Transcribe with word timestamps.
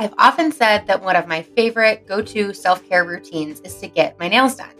I've 0.00 0.14
often 0.16 0.52
said 0.52 0.86
that 0.86 1.02
one 1.02 1.16
of 1.16 1.26
my 1.26 1.42
favorite 1.42 2.06
go 2.06 2.22
to 2.22 2.54
self 2.54 2.88
care 2.88 3.04
routines 3.04 3.60
is 3.62 3.74
to 3.80 3.88
get 3.88 4.16
my 4.20 4.28
nails 4.28 4.54
done. 4.54 4.70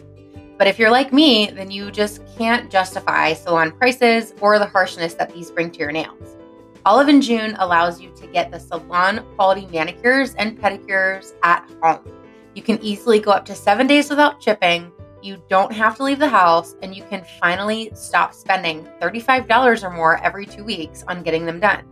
But 0.57 0.67
if 0.67 0.79
you're 0.79 0.91
like 0.91 1.11
me, 1.11 1.51
then 1.51 1.69
you 1.69 1.91
just 1.91 2.21
can't 2.37 2.71
justify 2.71 3.33
salon 3.33 3.73
prices 3.73 4.33
or 4.39 4.59
the 4.59 4.65
harshness 4.65 5.15
that 5.15 5.33
these 5.33 5.51
bring 5.51 5.71
to 5.71 5.79
your 5.79 5.91
nails. 5.91 6.37
Olive 6.85 7.09
and 7.09 7.21
June 7.21 7.55
allows 7.59 7.99
you 7.99 8.11
to 8.15 8.27
get 8.27 8.49
the 8.49 8.61
salon 8.61 9.25
quality 9.35 9.67
manicures 9.67 10.35
and 10.35 10.57
pedicures 10.57 11.33
at 11.43 11.69
home. 11.81 12.09
You 12.55 12.61
can 12.61 12.81
easily 12.81 13.19
go 13.19 13.31
up 13.31 13.43
to 13.45 13.55
seven 13.55 13.87
days 13.87 14.09
without 14.09 14.39
chipping. 14.39 14.89
You 15.21 15.43
don't 15.49 15.73
have 15.73 15.97
to 15.97 16.03
leave 16.03 16.19
the 16.19 16.29
house, 16.29 16.75
and 16.81 16.95
you 16.95 17.03
can 17.03 17.25
finally 17.41 17.91
stop 17.93 18.33
spending 18.33 18.87
$35 19.01 19.83
or 19.83 19.89
more 19.89 20.17
every 20.23 20.45
two 20.45 20.63
weeks 20.63 21.03
on 21.09 21.23
getting 21.23 21.45
them 21.45 21.59
done. 21.59 21.83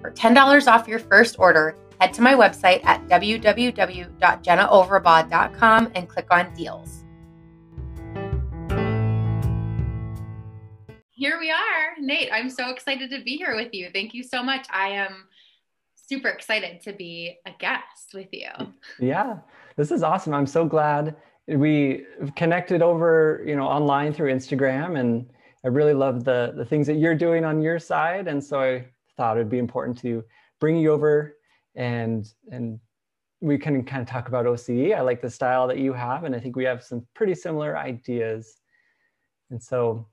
For 0.00 0.10
$10 0.10 0.66
off 0.66 0.88
your 0.88 0.98
first 0.98 1.36
order, 1.38 1.76
head 2.00 2.12
to 2.14 2.22
my 2.22 2.34
website 2.34 2.82
at 2.84 3.06
www.jennaoverbaugh.com 3.08 5.92
and 5.94 6.08
click 6.08 6.26
on 6.30 6.54
deals. 6.54 7.04
Here 11.10 11.38
we 11.38 11.50
are, 11.50 12.00
Nate. 12.00 12.30
I'm 12.32 12.48
so 12.48 12.70
excited 12.70 13.10
to 13.10 13.22
be 13.22 13.36
here 13.36 13.54
with 13.54 13.74
you. 13.74 13.90
Thank 13.92 14.14
you 14.14 14.22
so 14.22 14.42
much. 14.42 14.66
I 14.70 14.88
am 14.88 15.26
super 15.94 16.28
excited 16.28 16.80
to 16.82 16.94
be 16.94 17.36
a 17.44 17.50
guest 17.58 18.14
with 18.14 18.28
you. 18.32 18.48
Yeah, 18.98 19.40
this 19.76 19.90
is 19.90 20.02
awesome. 20.02 20.32
I'm 20.32 20.46
so 20.46 20.64
glad 20.64 21.14
we 21.46 22.06
connected 22.36 22.80
over, 22.80 23.44
you 23.46 23.54
know, 23.54 23.66
online 23.66 24.14
through 24.14 24.32
Instagram 24.32 24.98
and 24.98 25.26
I 25.62 25.68
really 25.68 25.92
love 25.92 26.24
the 26.24 26.54
the 26.56 26.64
things 26.64 26.86
that 26.86 26.94
you're 26.94 27.14
doing 27.14 27.44
on 27.44 27.60
your 27.60 27.78
side 27.78 28.26
and 28.26 28.42
so 28.42 28.60
I 28.60 28.86
thought 29.18 29.36
it'd 29.36 29.50
be 29.50 29.58
important 29.58 29.98
to 29.98 30.24
bring 30.58 30.78
you 30.78 30.92
over 30.92 31.36
and 31.74 32.26
and 32.50 32.80
we 33.40 33.58
can 33.58 33.82
kind 33.84 34.02
of 34.02 34.08
talk 34.08 34.28
about 34.28 34.44
OCD. 34.44 34.94
I 34.94 35.00
like 35.00 35.22
the 35.22 35.30
style 35.30 35.66
that 35.68 35.78
you 35.78 35.92
have, 35.92 36.24
and 36.24 36.34
I 36.34 36.40
think 36.40 36.56
we 36.56 36.64
have 36.64 36.82
some 36.82 37.06
pretty 37.14 37.34
similar 37.34 37.76
ideas. 37.78 38.56
And 39.50 39.62
so, 39.62 40.06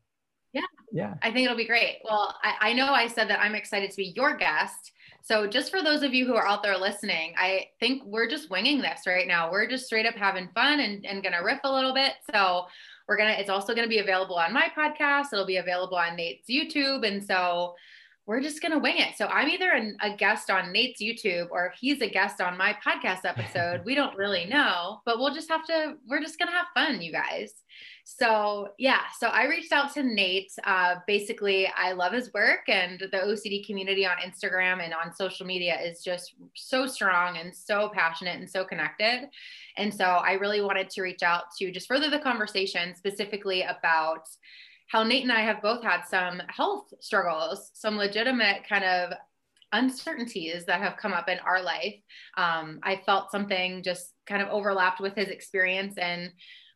yeah, 0.53 0.61
yeah, 0.91 1.15
I 1.21 1.31
think 1.31 1.45
it'll 1.45 1.57
be 1.57 1.67
great. 1.67 1.99
Well, 2.03 2.35
I, 2.41 2.69
I 2.69 2.73
know 2.73 2.93
I 2.93 3.07
said 3.07 3.29
that 3.29 3.41
I'm 3.41 3.55
excited 3.55 3.91
to 3.91 3.97
be 3.97 4.13
your 4.15 4.37
guest. 4.37 4.93
So, 5.21 5.45
just 5.45 5.71
for 5.71 5.83
those 5.83 6.03
of 6.03 6.13
you 6.13 6.25
who 6.25 6.35
are 6.35 6.47
out 6.47 6.63
there 6.63 6.77
listening, 6.77 7.33
I 7.37 7.67
think 7.81 8.03
we're 8.05 8.29
just 8.29 8.49
winging 8.49 8.81
this 8.81 9.01
right 9.05 9.27
now. 9.27 9.51
We're 9.51 9.67
just 9.67 9.85
straight 9.85 10.05
up 10.05 10.15
having 10.15 10.47
fun 10.55 10.79
and, 10.79 11.05
and 11.05 11.21
gonna 11.21 11.43
riff 11.43 11.59
a 11.65 11.71
little 11.71 11.93
bit. 11.93 12.13
So, 12.31 12.67
we're 13.09 13.17
gonna, 13.17 13.35
it's 13.37 13.49
also 13.49 13.75
gonna 13.75 13.89
be 13.89 13.99
available 13.99 14.35
on 14.35 14.53
my 14.53 14.71
podcast. 14.77 15.33
It'll 15.33 15.45
be 15.45 15.57
available 15.57 15.97
on 15.97 16.15
Nate's 16.15 16.49
YouTube. 16.49 17.05
And 17.05 17.21
so, 17.21 17.75
we're 18.27 18.41
just 18.41 18.61
going 18.61 18.73
to 18.73 18.77
wing 18.77 18.97
it. 18.97 19.15
So 19.17 19.25
I'm 19.27 19.47
either 19.47 19.71
an, 19.71 19.97
a 20.01 20.13
guest 20.13 20.49
on 20.49 20.73
Nate's 20.73 21.01
YouTube 21.01 21.47
or 21.49 21.73
he's 21.79 22.01
a 22.01 22.09
guest 22.09 22.41
on 22.41 22.57
my 22.57 22.75
podcast 22.85 23.21
episode. 23.23 23.81
we 23.85 23.95
don't 23.95 24.17
really 24.17 24.45
know, 24.45 24.99
but 25.05 25.17
we'll 25.17 25.33
just 25.33 25.49
have 25.49 25.65
to, 25.67 25.95
we're 26.07 26.21
just 26.21 26.37
going 26.37 26.49
to 26.49 26.53
have 26.53 26.67
fun, 26.75 27.01
you 27.01 27.13
guys. 27.13 27.53
So, 28.03 28.69
yeah, 28.77 29.01
so 29.19 29.27
I 29.27 29.47
reached 29.47 29.71
out 29.71 29.93
to 29.95 30.03
Nate. 30.03 30.51
Uh, 30.63 30.95
basically, 31.07 31.67
I 31.67 31.91
love 31.91 32.13
his 32.13 32.33
work, 32.33 32.69
and 32.69 32.97
the 32.99 33.17
OCD 33.17 33.65
community 33.65 34.05
on 34.05 34.15
Instagram 34.25 34.81
and 34.81 34.93
on 34.93 35.13
social 35.13 35.45
media 35.45 35.77
is 35.81 36.01
just 36.05 36.35
so 36.55 36.87
strong 36.87 37.37
and 37.37 37.53
so 37.53 37.91
passionate 37.93 38.39
and 38.39 38.49
so 38.49 38.63
connected. 38.63 39.27
And 39.75 39.93
so, 39.93 40.05
I 40.05 40.33
really 40.35 40.61
wanted 40.61 40.89
to 40.91 41.01
reach 41.01 41.21
out 41.21 41.51
to 41.59 41.69
just 41.69 41.89
further 41.89 42.09
the 42.09 42.19
conversation 42.19 42.95
specifically 42.95 43.63
about 43.63 44.25
how 44.87 45.03
Nate 45.03 45.23
and 45.23 45.31
I 45.31 45.41
have 45.41 45.61
both 45.61 45.83
had 45.83 46.03
some 46.03 46.41
health 46.47 46.93
struggles, 46.99 47.71
some 47.73 47.97
legitimate 47.97 48.67
kind 48.67 48.83
of 48.83 49.13
uncertainties 49.73 50.65
that 50.65 50.81
have 50.81 50.97
come 50.97 51.13
up 51.13 51.27
in 51.27 51.39
our 51.39 51.61
life. 51.61 51.95
Um, 52.37 52.79
I 52.83 53.01
felt 53.05 53.31
something 53.31 53.83
just 53.83 54.13
kind 54.25 54.41
of 54.41 54.49
overlapped 54.49 55.01
with 55.01 55.15
his 55.15 55.27
experience 55.27 55.97
and 55.97 56.31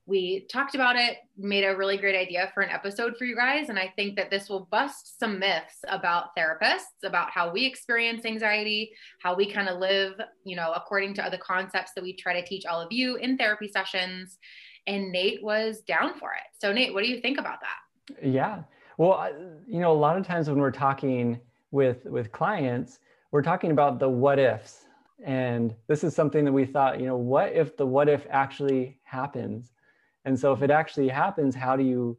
we 0.08 0.48
talked 0.52 0.74
about 0.76 0.96
it, 0.96 1.18
made 1.38 1.64
a 1.64 1.78
really 1.78 1.96
great 1.96 2.16
idea 2.16 2.52
for 2.54 2.62
an 2.62 2.70
episode 2.70 3.16
for 3.18 3.26
you 3.26 3.36
guys. 3.36 3.70
And 3.70 3.78
I 3.78 3.94
think 3.96 4.16
that 4.18 4.32
this 4.32 4.50
will 4.50 4.68
bust 4.72 5.20
some 5.20 5.40
myths 5.40 5.80
about 5.88 6.36
therapists, 6.36 7.04
about 7.06 7.30
how 7.30 7.52
we 7.52 7.66
experience 7.66 8.26
anxiety, 8.26 8.92
how 9.22 9.36
we 9.36 9.50
kind 9.50 9.70
of 9.70 9.80
live, 9.80 10.14
you 10.44 10.56
know, 10.56 10.74
according 10.76 11.14
to 11.16 11.26
other 11.26 11.38
concepts 11.38 11.92
that 11.96 12.04
we 12.04 12.16
try 12.16 12.34
to 12.34 12.46
teach 12.46 12.66
all 12.66 12.82
of 12.82 12.92
you 12.92 13.16
in 13.18 13.38
therapy 13.38 13.68
sessions. 13.68 14.38
And 14.88 15.12
Nate 15.12 15.44
was 15.44 15.82
down 15.82 16.18
for 16.18 16.34
it. 16.34 16.60
So, 16.60 16.74
Nate, 16.74 16.94
what 16.94 17.04
do 17.04 17.10
you 17.10 17.22
think 17.22 17.40
about 17.40 17.60
that? 17.62 17.78
Yeah. 18.22 18.64
Well, 18.98 19.32
you 19.68 19.80
know, 19.80 19.92
a 19.92 19.94
lot 19.94 20.18
of 20.18 20.26
times 20.26 20.50
when 20.50 20.60
we're 20.60 20.72
talking 20.72 21.40
with 21.72 22.06
with 22.06 22.32
clients, 22.32 23.00
we're 23.32 23.42
talking 23.42 23.72
about 23.72 24.00
the 24.00 24.10
what 24.10 24.40
ifs. 24.40 24.86
And 25.24 25.76
this 25.88 26.04
is 26.04 26.16
something 26.16 26.46
that 26.46 26.52
we 26.52 26.66
thought, 26.66 27.00
you 27.00 27.06
know, 27.06 27.18
what 27.18 27.54
if 27.54 27.78
the 27.78 27.86
what 27.86 28.10
if 28.10 28.26
actually 28.30 29.00
happens? 29.04 29.72
And 30.26 30.40
so 30.40 30.52
if 30.54 30.62
it 30.62 30.72
actually 30.72 31.10
happens, 31.10 31.56
how 31.56 31.76
do 31.76 31.84
you 31.84 32.18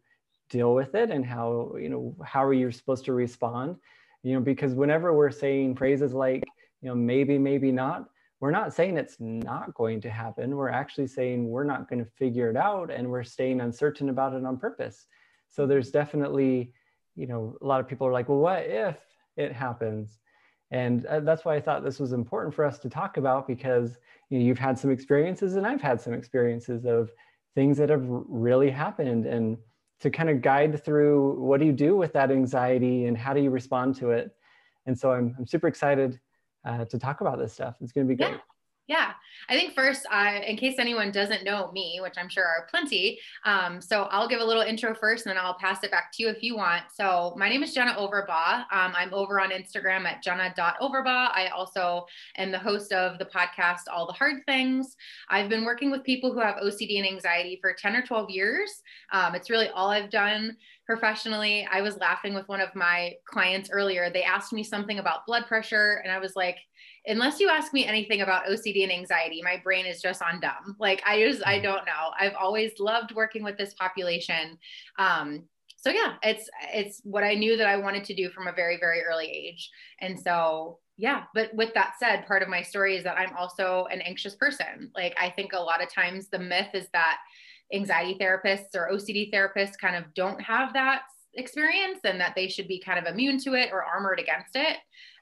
deal 0.48 0.74
with 0.74 0.94
it 0.94 1.10
and 1.10 1.24
how, 1.24 1.74
you 1.78 1.88
know, 1.88 2.16
how 2.24 2.44
are 2.44 2.52
you 2.52 2.70
supposed 2.70 3.04
to 3.06 3.12
respond? 3.12 3.76
You 4.22 4.34
know, 4.34 4.40
because 4.40 4.74
whenever 4.74 5.12
we're 5.12 5.30
saying 5.30 5.76
phrases 5.76 6.12
like, 6.12 6.44
you 6.80 6.88
know, 6.88 6.94
maybe, 6.94 7.38
maybe 7.38 7.72
not, 7.72 8.08
we're 8.40 8.50
not 8.50 8.74
saying 8.74 8.96
it's 8.96 9.16
not 9.20 9.72
going 9.74 10.00
to 10.00 10.10
happen. 10.10 10.56
We're 10.56 10.68
actually 10.68 11.06
saying 11.06 11.48
we're 11.48 11.64
not 11.64 11.88
going 11.88 12.04
to 12.04 12.10
figure 12.10 12.50
it 12.50 12.56
out 12.56 12.90
and 12.90 13.08
we're 13.08 13.24
staying 13.24 13.60
uncertain 13.60 14.08
about 14.08 14.34
it 14.34 14.44
on 14.44 14.58
purpose. 14.58 15.06
So 15.52 15.66
there's 15.66 15.90
definitely, 15.90 16.72
you 17.14 17.26
know, 17.26 17.56
a 17.60 17.66
lot 17.66 17.78
of 17.78 17.86
people 17.86 18.06
are 18.06 18.12
like, 18.12 18.28
well, 18.28 18.38
what 18.38 18.64
if 18.64 18.96
it 19.36 19.52
happens? 19.52 20.18
And 20.70 21.04
uh, 21.04 21.20
that's 21.20 21.44
why 21.44 21.54
I 21.54 21.60
thought 21.60 21.84
this 21.84 22.00
was 22.00 22.12
important 22.12 22.54
for 22.54 22.64
us 22.64 22.78
to 22.80 22.88
talk 22.88 23.18
about 23.18 23.46
because 23.46 23.98
you 24.30 24.38
know, 24.38 24.44
you've 24.44 24.58
had 24.58 24.78
some 24.78 24.90
experiences 24.90 25.56
and 25.56 25.66
I've 25.66 25.82
had 25.82 26.00
some 26.00 26.14
experiences 26.14 26.86
of 26.86 27.12
things 27.54 27.76
that 27.76 27.90
have 27.90 28.06
really 28.08 28.70
happened 28.70 29.26
and 29.26 29.58
to 30.00 30.10
kind 30.10 30.30
of 30.30 30.40
guide 30.40 30.82
through 30.82 31.38
what 31.38 31.60
do 31.60 31.66
you 31.66 31.72
do 31.72 31.94
with 31.94 32.14
that 32.14 32.30
anxiety 32.30 33.04
and 33.04 33.16
how 33.16 33.34
do 33.34 33.40
you 33.40 33.50
respond 33.50 33.94
to 33.96 34.10
it. 34.10 34.34
And 34.86 34.98
so 34.98 35.12
I'm, 35.12 35.36
I'm 35.38 35.46
super 35.46 35.68
excited 35.68 36.18
uh, 36.64 36.86
to 36.86 36.98
talk 36.98 37.20
about 37.20 37.38
this 37.38 37.52
stuff. 37.52 37.76
It's 37.82 37.92
going 37.92 38.08
to 38.08 38.12
be 38.12 38.16
great. 38.16 38.32
Yeah. 38.32 38.38
Yeah, 38.88 39.12
I 39.48 39.54
think 39.54 39.74
first, 39.74 40.04
uh, 40.10 40.40
in 40.44 40.56
case 40.56 40.74
anyone 40.78 41.12
doesn't 41.12 41.44
know 41.44 41.70
me, 41.72 42.00
which 42.02 42.14
I'm 42.16 42.28
sure 42.28 42.44
are 42.44 42.66
plenty, 42.68 43.20
um, 43.44 43.80
so 43.80 44.02
I'll 44.10 44.26
give 44.26 44.40
a 44.40 44.44
little 44.44 44.62
intro 44.62 44.92
first, 44.92 45.24
and 45.24 45.30
then 45.30 45.42
I'll 45.42 45.54
pass 45.54 45.84
it 45.84 45.92
back 45.92 46.10
to 46.14 46.22
you 46.22 46.28
if 46.28 46.42
you 46.42 46.56
want. 46.56 46.82
So 46.92 47.32
my 47.36 47.48
name 47.48 47.62
is 47.62 47.72
Jenna 47.72 47.94
Overbaugh. 47.94 48.64
Um, 48.72 48.92
I'm 48.96 49.14
over 49.14 49.40
on 49.40 49.50
Instagram 49.50 50.04
at 50.04 50.20
jenna.overbaugh. 50.22 51.30
I 51.32 51.48
also 51.54 52.06
am 52.36 52.50
the 52.50 52.58
host 52.58 52.92
of 52.92 53.18
the 53.20 53.24
podcast 53.26 53.82
All 53.90 54.06
the 54.06 54.12
Hard 54.14 54.44
Things. 54.46 54.96
I've 55.28 55.48
been 55.48 55.64
working 55.64 55.92
with 55.92 56.02
people 56.02 56.32
who 56.32 56.40
have 56.40 56.56
OCD 56.56 56.98
and 56.98 57.06
anxiety 57.06 57.58
for 57.60 57.72
10 57.72 57.94
or 57.94 58.02
12 58.02 58.30
years. 58.30 58.82
Um, 59.12 59.36
it's 59.36 59.48
really 59.48 59.68
all 59.68 59.90
I've 59.90 60.10
done 60.10 60.56
professionally. 60.86 61.68
I 61.70 61.82
was 61.82 61.96
laughing 61.98 62.34
with 62.34 62.48
one 62.48 62.60
of 62.60 62.74
my 62.74 63.14
clients 63.26 63.70
earlier. 63.70 64.10
They 64.10 64.24
asked 64.24 64.52
me 64.52 64.64
something 64.64 64.98
about 64.98 65.24
blood 65.26 65.46
pressure, 65.46 66.00
and 66.02 66.12
I 66.12 66.18
was 66.18 66.34
like, 66.34 66.56
unless 67.06 67.40
you 67.40 67.48
ask 67.48 67.72
me 67.72 67.86
anything 67.86 68.20
about 68.20 68.46
OCD 68.46 68.82
and 68.82 68.92
anxiety, 68.92 69.42
my 69.42 69.60
brain 69.62 69.86
is 69.86 70.00
just 70.00 70.22
on 70.22 70.40
dumb. 70.40 70.76
Like 70.78 71.02
I 71.06 71.22
just, 71.22 71.46
I 71.46 71.54
mm-hmm. 71.54 71.64
don't 71.64 71.86
know. 71.86 72.10
I've 72.18 72.34
always 72.34 72.72
loved 72.78 73.14
working 73.14 73.42
with 73.42 73.58
this 73.58 73.74
population. 73.74 74.58
Um, 74.98 75.44
so 75.76 75.90
yeah, 75.90 76.14
it's 76.22 76.48
it's 76.72 77.00
what 77.02 77.24
I 77.24 77.34
knew 77.34 77.56
that 77.56 77.66
I 77.66 77.76
wanted 77.76 78.04
to 78.04 78.14
do 78.14 78.30
from 78.30 78.46
a 78.46 78.52
very 78.52 78.78
very 78.78 79.02
early 79.02 79.26
age. 79.26 79.68
And 80.00 80.18
so 80.18 80.78
yeah, 80.96 81.24
but 81.34 81.52
with 81.54 81.74
that 81.74 81.94
said, 81.98 82.26
part 82.26 82.42
of 82.42 82.48
my 82.48 82.62
story 82.62 82.96
is 82.96 83.02
that 83.02 83.18
I'm 83.18 83.36
also 83.36 83.88
an 83.90 84.00
anxious 84.02 84.36
person. 84.36 84.92
Like 84.94 85.16
I 85.20 85.30
think 85.30 85.52
a 85.52 85.58
lot 85.58 85.82
of 85.82 85.92
times 85.92 86.28
the 86.28 86.38
myth 86.38 86.68
is 86.74 86.86
that 86.92 87.18
anxiety 87.72 88.16
therapists 88.20 88.76
or 88.76 88.90
OCD 88.92 89.32
therapists 89.32 89.78
kind 89.80 89.96
of 89.96 90.04
don't 90.14 90.40
have 90.40 90.72
that 90.74 91.02
experience 91.34 92.00
and 92.04 92.20
that 92.20 92.34
they 92.36 92.46
should 92.46 92.68
be 92.68 92.78
kind 92.78 92.98
of 92.98 93.12
immune 93.12 93.38
to 93.38 93.54
it 93.54 93.70
or 93.72 93.82
armored 93.82 94.20
against 94.20 94.54
it. 94.54 94.76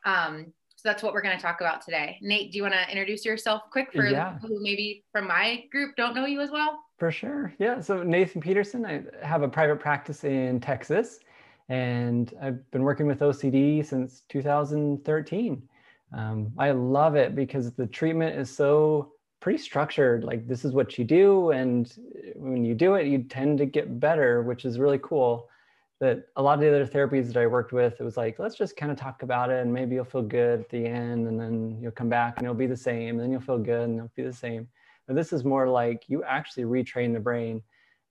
Um, 0.05 0.53
so 0.81 0.89
that's 0.89 1.03
what 1.03 1.13
we're 1.13 1.21
going 1.21 1.37
to 1.37 1.43
talk 1.43 1.61
about 1.61 1.85
today. 1.85 2.19
Nate, 2.23 2.53
do 2.53 2.57
you 2.57 2.63
want 2.63 2.73
to 2.73 2.89
introduce 2.91 3.23
yourself 3.23 3.65
quick 3.71 3.93
for 3.93 4.07
yeah. 4.07 4.39
who 4.39 4.63
maybe 4.63 5.05
from 5.13 5.29
my 5.29 5.65
group 5.71 5.95
don't 5.95 6.15
know 6.15 6.25
you 6.25 6.41
as 6.41 6.51
well? 6.51 6.83
For 6.99 7.13
sure. 7.13 7.53
Yeah. 7.59 7.81
So 7.81 8.03
Nathan 8.03 8.41
Peterson, 8.41 8.87
I 8.87 9.03
have 9.23 9.43
a 9.43 9.49
private 9.49 9.79
practice 9.79 10.25
in 10.25 10.59
Texas 10.59 11.21
and 11.69 12.33
I've 12.41 12.71
been 12.71 12.83
working 12.83 13.07
with 13.07 13.21
OCD 13.21 13.85
since 13.85 14.23
2013. 14.31 15.63
Um, 16.15 16.51
I 16.57 16.71
love 16.71 17.15
it 17.15 17.35
because 17.35 17.73
the 17.73 17.87
treatment 17.87 18.39
is 18.39 18.49
so 18.49 19.13
pretty 19.41 19.59
structured. 19.59 20.25
Like 20.25 20.49
this 20.49 20.65
is 20.65 20.73
what 20.73 20.97
you 20.97 21.05
do, 21.05 21.51
and 21.51 21.93
when 22.37 22.65
you 22.65 22.75
do 22.75 22.95
it, 22.95 23.07
you 23.07 23.23
tend 23.23 23.59
to 23.59 23.67
get 23.67 24.01
better, 24.01 24.43
which 24.43 24.65
is 24.65 24.79
really 24.79 24.99
cool 25.03 25.50
that 26.01 26.29
a 26.37 26.43
lot 26.43 26.55
of 26.55 26.61
the 26.61 26.69
other 26.69 26.87
therapies 26.87 27.27
that 27.27 27.37
I 27.37 27.47
worked 27.47 27.73
with, 27.73 28.01
it 28.01 28.03
was 28.03 28.17
like, 28.17 28.39
let's 28.39 28.55
just 28.55 28.77
kind 28.77 28.91
of 28.91 28.99
talk 28.99 29.23
about 29.23 29.51
it 29.51 29.61
and 29.61 29.73
maybe 29.73 29.95
you'll 29.95 30.05
feel 30.05 30.23
good 30.23 30.61
at 30.61 30.69
the 30.71 30.87
end 30.87 31.29
and 31.29 31.39
then 31.39 31.79
you'll 31.81 31.93
come 31.93 32.09
back 32.09 32.39
and 32.39 32.47
it'll 32.47 32.55
be 32.55 32.67
the 32.67 32.77
same. 32.77 33.11
And 33.11 33.21
then 33.21 33.31
you'll 33.31 33.43
feel 33.43 33.59
good 33.59 33.89
and 33.89 33.99
it'll 33.99 34.13
be 34.17 34.23
the 34.23 34.33
same. 34.33 34.67
But 35.07 35.15
this 35.15 35.33
is 35.33 35.45
more 35.45 35.69
like 35.69 36.05
you 36.09 36.25
actually 36.25 36.65
retrain 36.65 37.13
the 37.13 37.21
brain. 37.21 37.63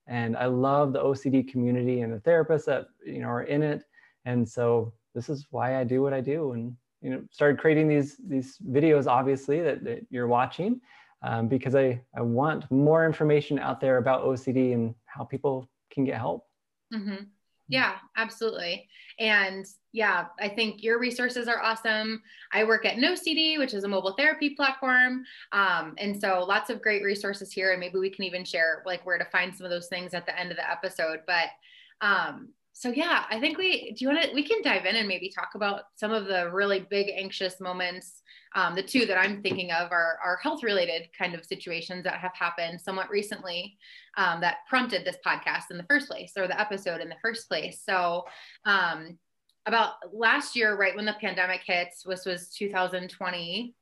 And 0.06 0.36
I 0.36 0.46
love 0.46 0.92
the 0.92 1.02
OCD 1.02 1.48
community 1.50 2.02
and 2.02 2.12
the 2.12 2.18
therapists 2.18 2.64
that, 2.66 2.86
you 3.04 3.20
know, 3.20 3.28
are 3.28 3.42
in 3.42 3.62
it. 3.62 3.82
And 4.24 4.48
so 4.48 4.92
this 5.14 5.28
is 5.28 5.48
why 5.50 5.80
I 5.80 5.84
do 5.84 6.00
what 6.00 6.12
I 6.12 6.20
do. 6.20 6.52
And, 6.52 6.76
you 7.00 7.10
know, 7.10 7.22
started 7.32 7.58
creating 7.58 7.88
these, 7.88 8.16
these 8.24 8.58
videos, 8.70 9.08
obviously, 9.08 9.62
that, 9.62 9.82
that 9.84 10.06
you're 10.10 10.28
watching 10.28 10.80
um, 11.22 11.48
because 11.48 11.74
I, 11.74 12.00
I 12.14 12.20
want 12.20 12.70
more 12.70 13.04
information 13.04 13.58
out 13.58 13.80
there 13.80 13.96
about 13.96 14.24
OCD 14.24 14.74
and 14.74 14.94
how 15.06 15.24
people 15.24 15.68
can 15.90 16.04
get 16.04 16.18
help. 16.18 16.46
Mm-hmm. 16.94 17.24
Yeah, 17.70 17.94
absolutely. 18.16 18.88
And 19.20 19.64
yeah, 19.92 20.26
I 20.40 20.48
think 20.48 20.82
your 20.82 20.98
resources 20.98 21.46
are 21.46 21.62
awesome. 21.62 22.20
I 22.52 22.64
work 22.64 22.84
at 22.84 22.96
NoCD, 22.96 23.58
which 23.58 23.74
is 23.74 23.84
a 23.84 23.88
mobile 23.88 24.14
therapy 24.18 24.50
platform. 24.50 25.24
Um, 25.52 25.94
and 25.98 26.20
so 26.20 26.44
lots 26.46 26.68
of 26.68 26.82
great 26.82 27.04
resources 27.04 27.52
here. 27.52 27.70
And 27.70 27.80
maybe 27.80 27.98
we 27.98 28.10
can 28.10 28.24
even 28.24 28.44
share 28.44 28.82
like 28.86 29.06
where 29.06 29.18
to 29.18 29.24
find 29.26 29.54
some 29.54 29.64
of 29.64 29.70
those 29.70 29.88
things 29.88 30.14
at 30.14 30.26
the 30.26 30.38
end 30.38 30.50
of 30.50 30.56
the 30.56 30.68
episode. 30.68 31.20
But 31.26 31.46
um, 32.00 32.48
so 32.72 32.88
yeah, 32.88 33.24
I 33.30 33.38
think 33.38 33.56
we 33.58 33.92
do 33.92 34.04
you 34.04 34.08
want 34.10 34.22
to 34.22 34.34
we 34.34 34.42
can 34.42 34.62
dive 34.62 34.86
in 34.86 34.96
and 34.96 35.06
maybe 35.06 35.28
talk 35.28 35.50
about 35.54 35.82
some 35.96 36.12
of 36.12 36.26
the 36.26 36.50
really 36.50 36.80
big 36.80 37.08
anxious 37.14 37.60
moments. 37.60 38.22
Um, 38.54 38.74
the 38.74 38.82
two 38.82 39.06
that 39.06 39.18
I'm 39.18 39.42
thinking 39.42 39.70
of 39.70 39.92
are, 39.92 40.18
are 40.24 40.38
health 40.42 40.62
related 40.62 41.08
kind 41.16 41.34
of 41.34 41.44
situations 41.44 42.04
that 42.04 42.14
have 42.14 42.34
happened 42.34 42.80
somewhat 42.80 43.08
recently 43.08 43.76
um, 44.16 44.40
that 44.40 44.58
prompted 44.68 45.04
this 45.04 45.16
podcast 45.24 45.70
in 45.70 45.76
the 45.76 45.84
first 45.84 46.08
place 46.08 46.32
or 46.36 46.48
the 46.48 46.60
episode 46.60 47.00
in 47.00 47.08
the 47.08 47.16
first 47.22 47.48
place. 47.48 47.80
So 47.84 48.24
um, 48.64 49.18
about 49.66 49.94
last 50.12 50.56
year, 50.56 50.76
right 50.76 50.96
when 50.96 51.04
the 51.04 51.16
pandemic 51.20 51.62
hits, 51.64 52.02
this 52.02 52.26
was 52.26 52.48
2020. 52.48 53.74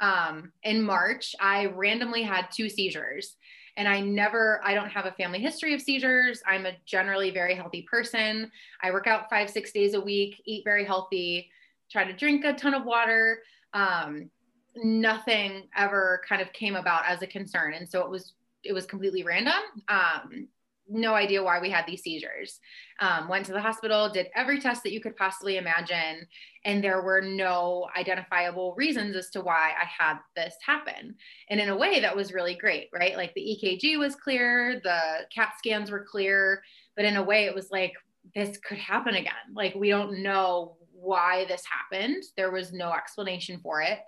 Um, 0.00 0.52
in 0.62 0.82
March, 0.82 1.34
I 1.40 1.66
randomly 1.66 2.22
had 2.22 2.48
two 2.52 2.68
seizures 2.68 3.36
and 3.76 3.88
I 3.88 4.00
never, 4.00 4.60
I 4.62 4.74
don't 4.74 4.90
have 4.90 5.06
a 5.06 5.12
family 5.12 5.40
history 5.40 5.74
of 5.74 5.80
seizures. 5.80 6.42
I'm 6.46 6.66
a 6.66 6.72
generally 6.86 7.30
very 7.30 7.54
healthy 7.54 7.82
person. 7.82 8.50
I 8.82 8.90
work 8.90 9.06
out 9.06 9.28
five, 9.28 9.50
six 9.50 9.72
days 9.72 9.94
a 9.94 10.00
week, 10.00 10.40
eat 10.44 10.62
very 10.64 10.84
healthy, 10.84 11.50
try 11.90 12.04
to 12.04 12.12
drink 12.12 12.44
a 12.44 12.52
ton 12.52 12.74
of 12.74 12.84
water. 12.84 13.40
Um, 13.74 14.30
nothing 14.76 15.68
ever 15.76 16.22
kind 16.28 16.40
of 16.40 16.52
came 16.52 16.74
about 16.74 17.02
as 17.06 17.22
a 17.22 17.26
concern. 17.26 17.74
And 17.74 17.88
so 17.88 18.00
it 18.00 18.10
was, 18.10 18.32
it 18.64 18.72
was 18.72 18.86
completely 18.86 19.22
random. 19.22 19.62
Um, 19.88 20.48
no 20.88 21.14
idea 21.14 21.42
why 21.42 21.60
we 21.60 21.70
had 21.70 21.86
these 21.86 22.02
seizures. 22.02 22.60
Um, 23.00 23.28
went 23.28 23.46
to 23.46 23.52
the 23.52 23.60
hospital, 23.60 24.10
did 24.10 24.28
every 24.34 24.60
test 24.60 24.82
that 24.82 24.92
you 24.92 25.00
could 25.00 25.16
possibly 25.16 25.56
imagine, 25.56 26.26
and 26.64 26.82
there 26.84 27.02
were 27.02 27.20
no 27.20 27.88
identifiable 27.96 28.74
reasons 28.76 29.16
as 29.16 29.30
to 29.30 29.40
why 29.40 29.72
I 29.80 29.86
had 29.86 30.18
this 30.36 30.54
happen. 30.64 31.14
And 31.48 31.60
in 31.60 31.70
a 31.70 31.76
way, 31.76 32.00
that 32.00 32.14
was 32.14 32.32
really 32.32 32.54
great, 32.54 32.88
right? 32.92 33.16
Like 33.16 33.32
the 33.34 33.40
EKG 33.40 33.98
was 33.98 34.14
clear, 34.14 34.80
the 34.84 35.26
CAT 35.34 35.52
scans 35.58 35.90
were 35.90 36.04
clear, 36.04 36.62
but 36.96 37.04
in 37.04 37.16
a 37.16 37.22
way, 37.22 37.46
it 37.46 37.54
was 37.54 37.70
like, 37.70 37.92
this 38.34 38.56
could 38.58 38.78
happen 38.78 39.14
again. 39.14 39.32
Like, 39.54 39.74
we 39.74 39.90
don't 39.90 40.22
know 40.22 40.76
why 41.04 41.44
this 41.46 41.62
happened. 41.70 42.22
There 42.36 42.50
was 42.50 42.72
no 42.72 42.92
explanation 42.92 43.60
for 43.62 43.82
it. 43.82 44.00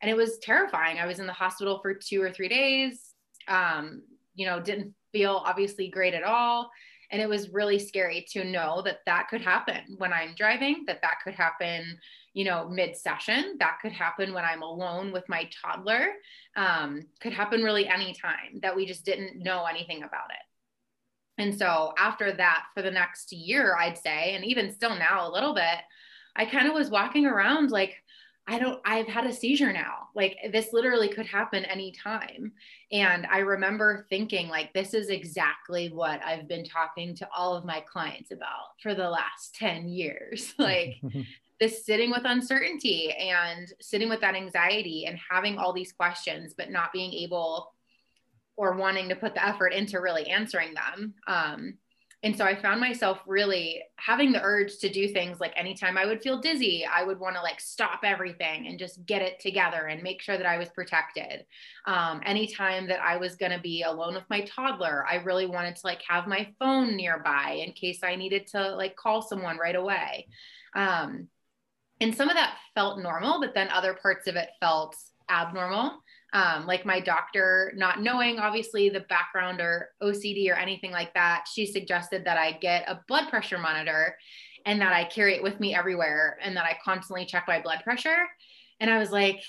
And 0.00 0.10
it 0.10 0.16
was 0.16 0.38
terrifying. 0.38 0.98
I 0.98 1.06
was 1.06 1.18
in 1.18 1.26
the 1.26 1.32
hospital 1.32 1.78
for 1.80 1.94
two 1.94 2.20
or 2.22 2.30
three 2.30 2.48
days. 2.48 3.14
Um, 3.48 4.02
you 4.34 4.46
know, 4.46 4.60
didn't 4.60 4.94
feel 5.12 5.42
obviously 5.44 5.88
great 5.88 6.14
at 6.14 6.22
all. 6.22 6.70
And 7.10 7.20
it 7.20 7.28
was 7.28 7.50
really 7.50 7.78
scary 7.78 8.26
to 8.30 8.42
know 8.42 8.80
that 8.82 9.00
that 9.04 9.28
could 9.28 9.42
happen 9.42 9.96
when 9.98 10.12
I'm 10.14 10.34
driving, 10.34 10.84
that 10.86 11.02
that 11.02 11.16
could 11.22 11.34
happen, 11.34 11.98
you 12.32 12.44
know, 12.44 12.66
mid 12.68 12.96
session, 12.96 13.56
that 13.58 13.78
could 13.82 13.92
happen 13.92 14.32
when 14.32 14.44
I'm 14.44 14.62
alone 14.62 15.12
with 15.12 15.28
my 15.28 15.50
toddler, 15.62 16.12
um, 16.56 17.02
could 17.20 17.34
happen 17.34 17.62
really 17.62 17.86
anytime 17.86 18.60
that 18.62 18.74
we 18.74 18.86
just 18.86 19.04
didn't 19.04 19.42
know 19.42 19.66
anything 19.66 19.98
about 19.98 20.30
it. 20.30 21.42
And 21.42 21.56
so 21.56 21.92
after 21.98 22.32
that, 22.32 22.64
for 22.74 22.82
the 22.82 22.90
next 22.90 23.30
year, 23.32 23.76
I'd 23.78 23.98
say, 23.98 24.34
and 24.34 24.44
even 24.44 24.72
still 24.72 24.96
now 24.96 25.28
a 25.28 25.32
little 25.32 25.54
bit, 25.54 25.78
I 26.36 26.44
kind 26.46 26.66
of 26.66 26.74
was 26.74 26.90
walking 26.90 27.26
around 27.26 27.70
like, 27.70 27.96
I 28.46 28.58
don't, 28.58 28.80
I've 28.84 29.06
had 29.06 29.26
a 29.26 29.32
seizure 29.32 29.72
now. 29.72 30.08
Like 30.14 30.36
this 30.52 30.72
literally 30.72 31.08
could 31.08 31.26
happen 31.26 31.64
anytime. 31.64 32.52
And 32.90 33.26
I 33.30 33.38
remember 33.38 34.06
thinking, 34.10 34.48
like, 34.48 34.72
this 34.72 34.94
is 34.94 35.10
exactly 35.10 35.88
what 35.90 36.22
I've 36.24 36.48
been 36.48 36.64
talking 36.64 37.14
to 37.16 37.28
all 37.36 37.54
of 37.54 37.64
my 37.64 37.80
clients 37.80 38.32
about 38.32 38.80
for 38.82 38.94
the 38.94 39.08
last 39.08 39.54
10 39.54 39.88
years. 39.88 40.54
like, 40.58 40.96
this 41.60 41.86
sitting 41.86 42.10
with 42.10 42.22
uncertainty 42.24 43.12
and 43.12 43.72
sitting 43.80 44.08
with 44.08 44.20
that 44.20 44.34
anxiety 44.34 45.06
and 45.06 45.16
having 45.30 45.58
all 45.58 45.72
these 45.72 45.92
questions, 45.92 46.54
but 46.58 46.72
not 46.72 46.92
being 46.92 47.12
able 47.12 47.72
or 48.56 48.76
wanting 48.76 49.08
to 49.08 49.14
put 49.14 49.34
the 49.34 49.46
effort 49.46 49.68
into 49.68 50.00
really 50.00 50.26
answering 50.26 50.74
them. 50.74 51.14
Um, 51.28 51.74
and 52.24 52.36
so 52.36 52.44
I 52.44 52.54
found 52.54 52.80
myself 52.80 53.18
really 53.26 53.82
having 53.96 54.30
the 54.30 54.42
urge 54.42 54.78
to 54.78 54.88
do 54.88 55.08
things 55.08 55.40
like 55.40 55.52
anytime 55.56 55.98
I 55.98 56.06
would 56.06 56.22
feel 56.22 56.40
dizzy, 56.40 56.86
I 56.86 57.02
would 57.02 57.18
want 57.18 57.34
to 57.34 57.42
like 57.42 57.60
stop 57.60 58.00
everything 58.04 58.68
and 58.68 58.78
just 58.78 59.04
get 59.06 59.22
it 59.22 59.40
together 59.40 59.86
and 59.86 60.04
make 60.04 60.22
sure 60.22 60.36
that 60.36 60.46
I 60.46 60.56
was 60.56 60.68
protected. 60.68 61.44
Um, 61.86 62.20
anytime 62.24 62.86
that 62.88 63.00
I 63.00 63.16
was 63.16 63.34
going 63.34 63.50
to 63.50 63.58
be 63.58 63.82
alone 63.82 64.14
with 64.14 64.30
my 64.30 64.42
toddler, 64.42 65.04
I 65.08 65.16
really 65.16 65.46
wanted 65.46 65.74
to 65.76 65.86
like 65.86 66.02
have 66.08 66.28
my 66.28 66.48
phone 66.60 66.96
nearby 66.96 67.60
in 67.66 67.72
case 67.72 68.04
I 68.04 68.14
needed 68.14 68.46
to 68.48 68.76
like 68.76 68.94
call 68.94 69.22
someone 69.22 69.58
right 69.58 69.76
away. 69.76 70.28
Um, 70.76 71.26
and 72.00 72.14
some 72.14 72.28
of 72.28 72.36
that 72.36 72.56
felt 72.76 73.00
normal, 73.00 73.40
but 73.40 73.52
then 73.52 73.68
other 73.68 73.94
parts 73.94 74.28
of 74.28 74.36
it 74.36 74.48
felt 74.60 74.96
abnormal 75.28 75.98
um, 76.32 76.66
like 76.66 76.86
my 76.86 76.98
doctor 77.00 77.72
not 77.76 78.00
knowing 78.00 78.38
obviously 78.38 78.88
the 78.88 79.00
background 79.00 79.60
or 79.60 79.90
ocd 80.02 80.50
or 80.50 80.54
anything 80.54 80.90
like 80.90 81.12
that 81.14 81.44
she 81.52 81.66
suggested 81.66 82.24
that 82.24 82.38
i 82.38 82.52
get 82.52 82.88
a 82.88 83.00
blood 83.08 83.28
pressure 83.28 83.58
monitor 83.58 84.16
and 84.66 84.80
that 84.80 84.92
i 84.92 85.04
carry 85.04 85.34
it 85.34 85.42
with 85.42 85.60
me 85.60 85.74
everywhere 85.74 86.38
and 86.42 86.56
that 86.56 86.64
i 86.64 86.76
constantly 86.84 87.26
check 87.26 87.44
my 87.46 87.60
blood 87.60 87.80
pressure. 87.84 88.26
And 88.80 88.90
i 88.90 88.98
was 88.98 89.10
like 89.10 89.42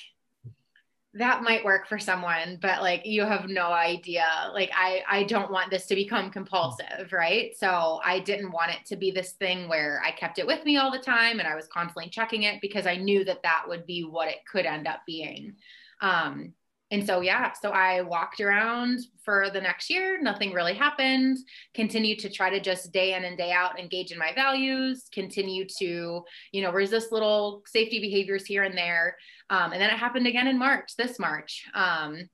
that 1.15 1.43
might 1.43 1.63
work 1.63 1.87
for 1.87 1.99
someone 1.99 2.57
but 2.59 2.81
like 2.81 3.05
you 3.05 3.23
have 3.23 3.47
no 3.47 3.67
idea. 3.71 4.25
Like 4.53 4.71
i 4.75 5.03
i 5.09 5.23
don't 5.23 5.51
want 5.51 5.69
this 5.69 5.85
to 5.87 5.95
become 5.95 6.31
compulsive 6.31 7.11
right? 7.11 7.55
So 7.55 7.99
i 8.03 8.19
didn't 8.19 8.51
want 8.51 8.71
it 8.71 8.85
to 8.87 8.95
be 8.95 9.11
this 9.11 9.33
thing 9.33 9.69
where 9.69 10.01
i 10.03 10.11
kept 10.11 10.39
it 10.39 10.47
with 10.47 10.65
me 10.65 10.77
all 10.77 10.91
the 10.91 10.99
time 10.99 11.39
and 11.39 11.47
i 11.47 11.55
was 11.55 11.67
constantly 11.67 12.09
checking 12.09 12.43
it 12.43 12.61
because 12.61 12.87
i 12.87 12.95
knew 12.95 13.23
that 13.25 13.43
that 13.43 13.63
would 13.67 13.85
be 13.85 14.03
what 14.03 14.27
it 14.27 14.45
could 14.51 14.65
end 14.65 14.87
up 14.87 15.01
being. 15.05 15.55
Um 16.01 16.53
and 16.93 17.03
so, 17.03 17.21
yeah, 17.21 17.53
so 17.59 17.71
I 17.71 18.01
walked 18.01 18.39
around 18.39 18.99
for 19.25 19.49
the 19.49 19.59
next 19.59 19.89
year. 19.89 20.21
Nothing 20.21 20.53
really 20.53 20.75
happened. 20.75 21.39
Continued 21.73 22.19
to 22.19 22.29
try 22.29 22.51
to 22.51 22.59
just 22.59 22.93
day 22.93 23.15
in 23.15 23.23
and 23.23 23.35
day 23.35 23.51
out 23.51 23.79
engage 23.79 24.11
in 24.11 24.19
my 24.19 24.31
values, 24.35 25.05
continue 25.11 25.65
to, 25.79 26.23
you 26.51 26.61
know, 26.61 26.71
resist 26.71 27.11
little 27.11 27.63
safety 27.65 27.99
behaviors 27.99 28.45
here 28.45 28.61
and 28.61 28.77
there. 28.77 29.17
Um, 29.49 29.73
and 29.73 29.81
then 29.81 29.89
it 29.89 29.97
happened 29.97 30.27
again 30.27 30.45
in 30.45 30.59
March, 30.59 30.95
this 30.95 31.17
March. 31.17 31.65
Um, 31.73 32.29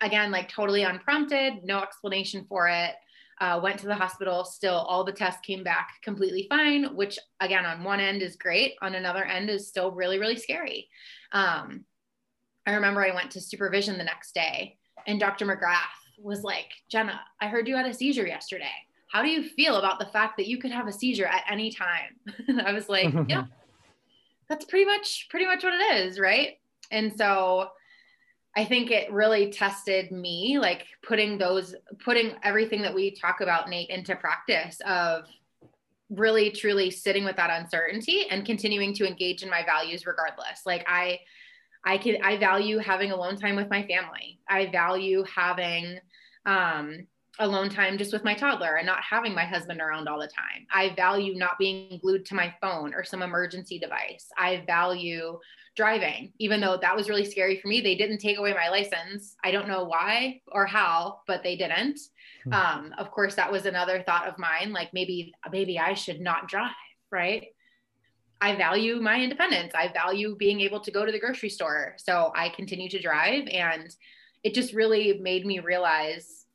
again, 0.00 0.32
like 0.32 0.48
totally 0.48 0.82
unprompted, 0.82 1.62
no 1.62 1.80
explanation 1.80 2.44
for 2.48 2.66
it. 2.66 2.96
Uh, 3.40 3.60
went 3.62 3.78
to 3.78 3.86
the 3.86 3.94
hospital. 3.94 4.44
Still, 4.44 4.74
all 4.74 5.04
the 5.04 5.12
tests 5.12 5.40
came 5.46 5.62
back 5.62 5.88
completely 6.02 6.46
fine, 6.48 6.96
which 6.96 7.16
again, 7.38 7.64
on 7.64 7.84
one 7.84 8.00
end 8.00 8.22
is 8.22 8.34
great. 8.34 8.74
On 8.82 8.96
another 8.96 9.24
end 9.24 9.50
is 9.50 9.68
still 9.68 9.92
really, 9.92 10.18
really 10.18 10.36
scary. 10.36 10.88
Um, 11.30 11.84
I 12.70 12.74
remember 12.74 13.04
I 13.04 13.12
went 13.12 13.32
to 13.32 13.40
supervision 13.40 13.98
the 13.98 14.04
next 14.04 14.32
day 14.32 14.76
and 15.08 15.18
Dr. 15.18 15.44
McGrath 15.44 16.00
was 16.18 16.44
like, 16.44 16.68
Jenna, 16.88 17.20
I 17.40 17.48
heard 17.48 17.66
you 17.66 17.74
had 17.74 17.86
a 17.86 17.92
seizure 17.94 18.26
yesterday. 18.26 18.70
how 19.10 19.22
do 19.22 19.28
you 19.28 19.42
feel 19.42 19.76
about 19.76 19.98
the 19.98 20.06
fact 20.06 20.36
that 20.36 20.46
you 20.46 20.58
could 20.58 20.70
have 20.70 20.86
a 20.86 20.92
seizure 20.92 21.26
at 21.26 21.42
any 21.50 21.72
time? 21.72 22.14
I 22.64 22.72
was 22.72 22.88
like, 22.88 23.12
yeah, 23.28 23.46
that's 24.48 24.64
pretty 24.66 24.84
much 24.84 25.26
pretty 25.30 25.46
much 25.46 25.64
what 25.64 25.74
it 25.74 25.96
is, 25.96 26.20
right? 26.20 26.58
And 26.92 27.12
so 27.16 27.70
I 28.56 28.64
think 28.64 28.92
it 28.92 29.10
really 29.12 29.50
tested 29.50 30.12
me, 30.12 30.58
like 30.60 30.86
putting 31.02 31.38
those, 31.38 31.74
putting 32.04 32.34
everything 32.44 32.82
that 32.82 32.94
we 32.94 33.10
talk 33.10 33.40
about, 33.40 33.68
Nate, 33.68 33.90
into 33.90 34.14
practice 34.14 34.80
of 34.86 35.24
really 36.10 36.50
truly 36.50 36.90
sitting 36.90 37.24
with 37.24 37.36
that 37.36 37.50
uncertainty 37.50 38.26
and 38.28 38.44
continuing 38.44 38.94
to 38.94 39.06
engage 39.06 39.42
in 39.42 39.50
my 39.50 39.64
values 39.64 40.06
regardless. 40.06 40.62
Like 40.66 40.84
I, 40.88 41.20
I 41.84 41.98
can, 41.98 42.18
I 42.22 42.36
value 42.36 42.78
having 42.78 43.10
alone 43.10 43.36
time 43.36 43.56
with 43.56 43.70
my 43.70 43.86
family. 43.86 44.40
I 44.48 44.66
value 44.66 45.24
having, 45.34 45.98
um, 46.46 47.06
alone 47.38 47.70
time 47.70 47.96
just 47.96 48.12
with 48.12 48.24
my 48.24 48.34
toddler 48.34 48.76
and 48.76 48.86
not 48.86 49.02
having 49.02 49.34
my 49.34 49.44
husband 49.44 49.80
around 49.80 50.08
all 50.08 50.20
the 50.20 50.26
time. 50.26 50.66
I 50.72 50.94
value 50.94 51.34
not 51.36 51.58
being 51.58 51.98
glued 52.02 52.26
to 52.26 52.34
my 52.34 52.54
phone 52.60 52.92
or 52.94 53.02
some 53.02 53.22
emergency 53.22 53.78
device. 53.78 54.28
I 54.36 54.62
value 54.66 55.38
driving, 55.74 56.32
even 56.38 56.60
though 56.60 56.76
that 56.76 56.94
was 56.94 57.08
really 57.08 57.24
scary 57.24 57.58
for 57.58 57.68
me. 57.68 57.80
They 57.80 57.94
didn't 57.94 58.18
take 58.18 58.38
away 58.38 58.52
my 58.52 58.68
license. 58.68 59.36
I 59.42 59.50
don't 59.50 59.68
know 59.68 59.84
why 59.84 60.40
or 60.52 60.66
how, 60.66 61.20
but 61.26 61.42
they 61.42 61.56
didn't. 61.56 61.98
Hmm. 62.44 62.52
Um, 62.52 62.94
of 62.98 63.10
course, 63.10 63.36
that 63.36 63.50
was 63.50 63.64
another 63.64 64.02
thought 64.02 64.28
of 64.28 64.38
mine. 64.38 64.72
Like 64.72 64.92
maybe, 64.92 65.32
maybe 65.50 65.78
I 65.78 65.94
should 65.94 66.20
not 66.20 66.48
drive, 66.48 66.72
right? 67.10 67.46
I 68.40 68.56
value 68.56 68.96
my 69.00 69.20
independence. 69.20 69.72
I 69.74 69.88
value 69.92 70.36
being 70.36 70.60
able 70.60 70.80
to 70.80 70.90
go 70.90 71.04
to 71.04 71.12
the 71.12 71.20
grocery 71.20 71.50
store. 71.50 71.94
So 71.98 72.32
I 72.34 72.48
continue 72.50 72.88
to 72.88 73.00
drive. 73.00 73.46
And 73.48 73.94
it 74.42 74.54
just 74.54 74.72
really 74.72 75.18
made 75.20 75.44
me 75.44 75.58
realize 75.58 76.46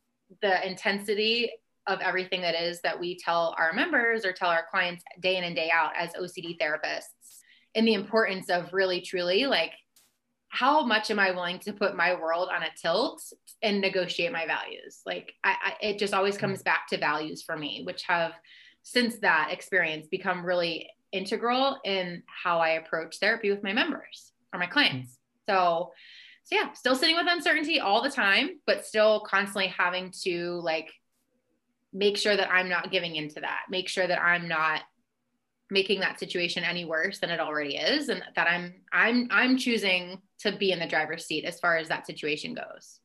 the 0.42 0.66
intensity 0.66 1.50
of 1.86 2.00
everything 2.00 2.40
that 2.40 2.60
is 2.60 2.80
that 2.80 2.98
we 2.98 3.16
tell 3.16 3.54
our 3.58 3.72
members 3.72 4.24
or 4.24 4.32
tell 4.32 4.48
our 4.48 4.66
clients 4.68 5.04
day 5.20 5.36
in 5.36 5.44
and 5.44 5.54
day 5.54 5.70
out 5.72 5.92
as 5.96 6.12
OCD 6.14 6.58
therapists 6.58 7.42
and 7.76 7.86
the 7.86 7.94
importance 7.94 8.50
of 8.50 8.72
really 8.72 9.00
truly 9.00 9.46
like 9.46 9.70
how 10.48 10.84
much 10.84 11.10
am 11.10 11.18
I 11.18 11.32
willing 11.32 11.58
to 11.60 11.72
put 11.72 11.96
my 11.96 12.14
world 12.14 12.48
on 12.54 12.62
a 12.62 12.70
tilt 12.80 13.22
and 13.62 13.80
negotiate 13.80 14.32
my 14.32 14.46
values? 14.46 15.02
Like 15.04 15.34
I, 15.44 15.50
I, 15.62 15.86
it 15.86 15.98
just 15.98 16.14
always 16.14 16.38
comes 16.38 16.62
back 16.62 16.88
to 16.88 16.98
values 16.98 17.42
for 17.42 17.56
me, 17.56 17.82
which 17.84 18.04
have 18.04 18.32
since 18.82 19.18
that 19.18 19.50
experience 19.50 20.06
become 20.08 20.46
really 20.46 20.88
integral 21.12 21.78
in 21.84 22.22
how 22.26 22.58
I 22.58 22.70
approach 22.70 23.18
therapy 23.18 23.50
with 23.50 23.62
my 23.62 23.72
members 23.72 24.32
or 24.52 24.58
my 24.58 24.66
clients. 24.66 25.18
So, 25.48 25.92
so 26.44 26.56
yeah, 26.56 26.72
still 26.72 26.94
sitting 26.94 27.16
with 27.16 27.26
uncertainty 27.28 27.80
all 27.80 28.02
the 28.02 28.10
time, 28.10 28.60
but 28.66 28.86
still 28.86 29.20
constantly 29.20 29.68
having 29.68 30.12
to 30.22 30.60
like 30.62 30.90
make 31.92 32.16
sure 32.16 32.36
that 32.36 32.50
I'm 32.50 32.68
not 32.68 32.90
giving 32.90 33.16
into 33.16 33.40
that, 33.40 33.62
make 33.70 33.88
sure 33.88 34.06
that 34.06 34.20
I'm 34.20 34.48
not 34.48 34.82
making 35.70 36.00
that 36.00 36.20
situation 36.20 36.64
any 36.64 36.84
worse 36.84 37.18
than 37.18 37.30
it 37.30 37.40
already 37.40 37.76
is 37.76 38.08
and 38.08 38.22
that 38.36 38.46
i'm 38.48 38.74
i'm 38.92 39.28
i'm 39.30 39.56
choosing 39.56 40.20
to 40.38 40.52
be 40.52 40.70
in 40.70 40.78
the 40.78 40.86
driver's 40.86 41.26
seat 41.26 41.44
as 41.44 41.58
far 41.58 41.76
as 41.76 41.88
that 41.88 42.06
situation 42.06 42.54
goes 42.54 43.00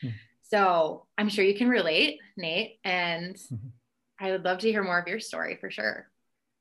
hmm. 0.00 0.10
so 0.42 1.06
i'm 1.18 1.28
sure 1.28 1.44
you 1.44 1.56
can 1.56 1.68
relate 1.68 2.20
nate 2.36 2.78
and 2.84 3.34
mm-hmm. 3.34 3.68
i 4.20 4.30
would 4.30 4.44
love 4.44 4.58
to 4.58 4.70
hear 4.70 4.84
more 4.84 4.98
of 4.98 5.08
your 5.08 5.20
story 5.20 5.56
for 5.60 5.70
sure 5.70 6.08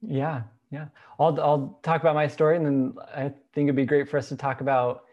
yeah 0.02 0.44
yeah. 0.74 0.86
I'll 1.20 1.40
i'll 1.40 1.80
talk 1.84 2.02
about 2.02 2.16
my 2.16 2.28
story 2.28 2.58
and 2.58 2.66
then 2.66 2.94
i 3.16 3.32
think 3.54 3.68
it'd 3.68 3.76
be 3.76 3.86
great 3.86 4.10
for 4.10 4.18
us 4.18 4.30
to 4.30 4.36
talk 4.36 4.62
about 4.62 5.04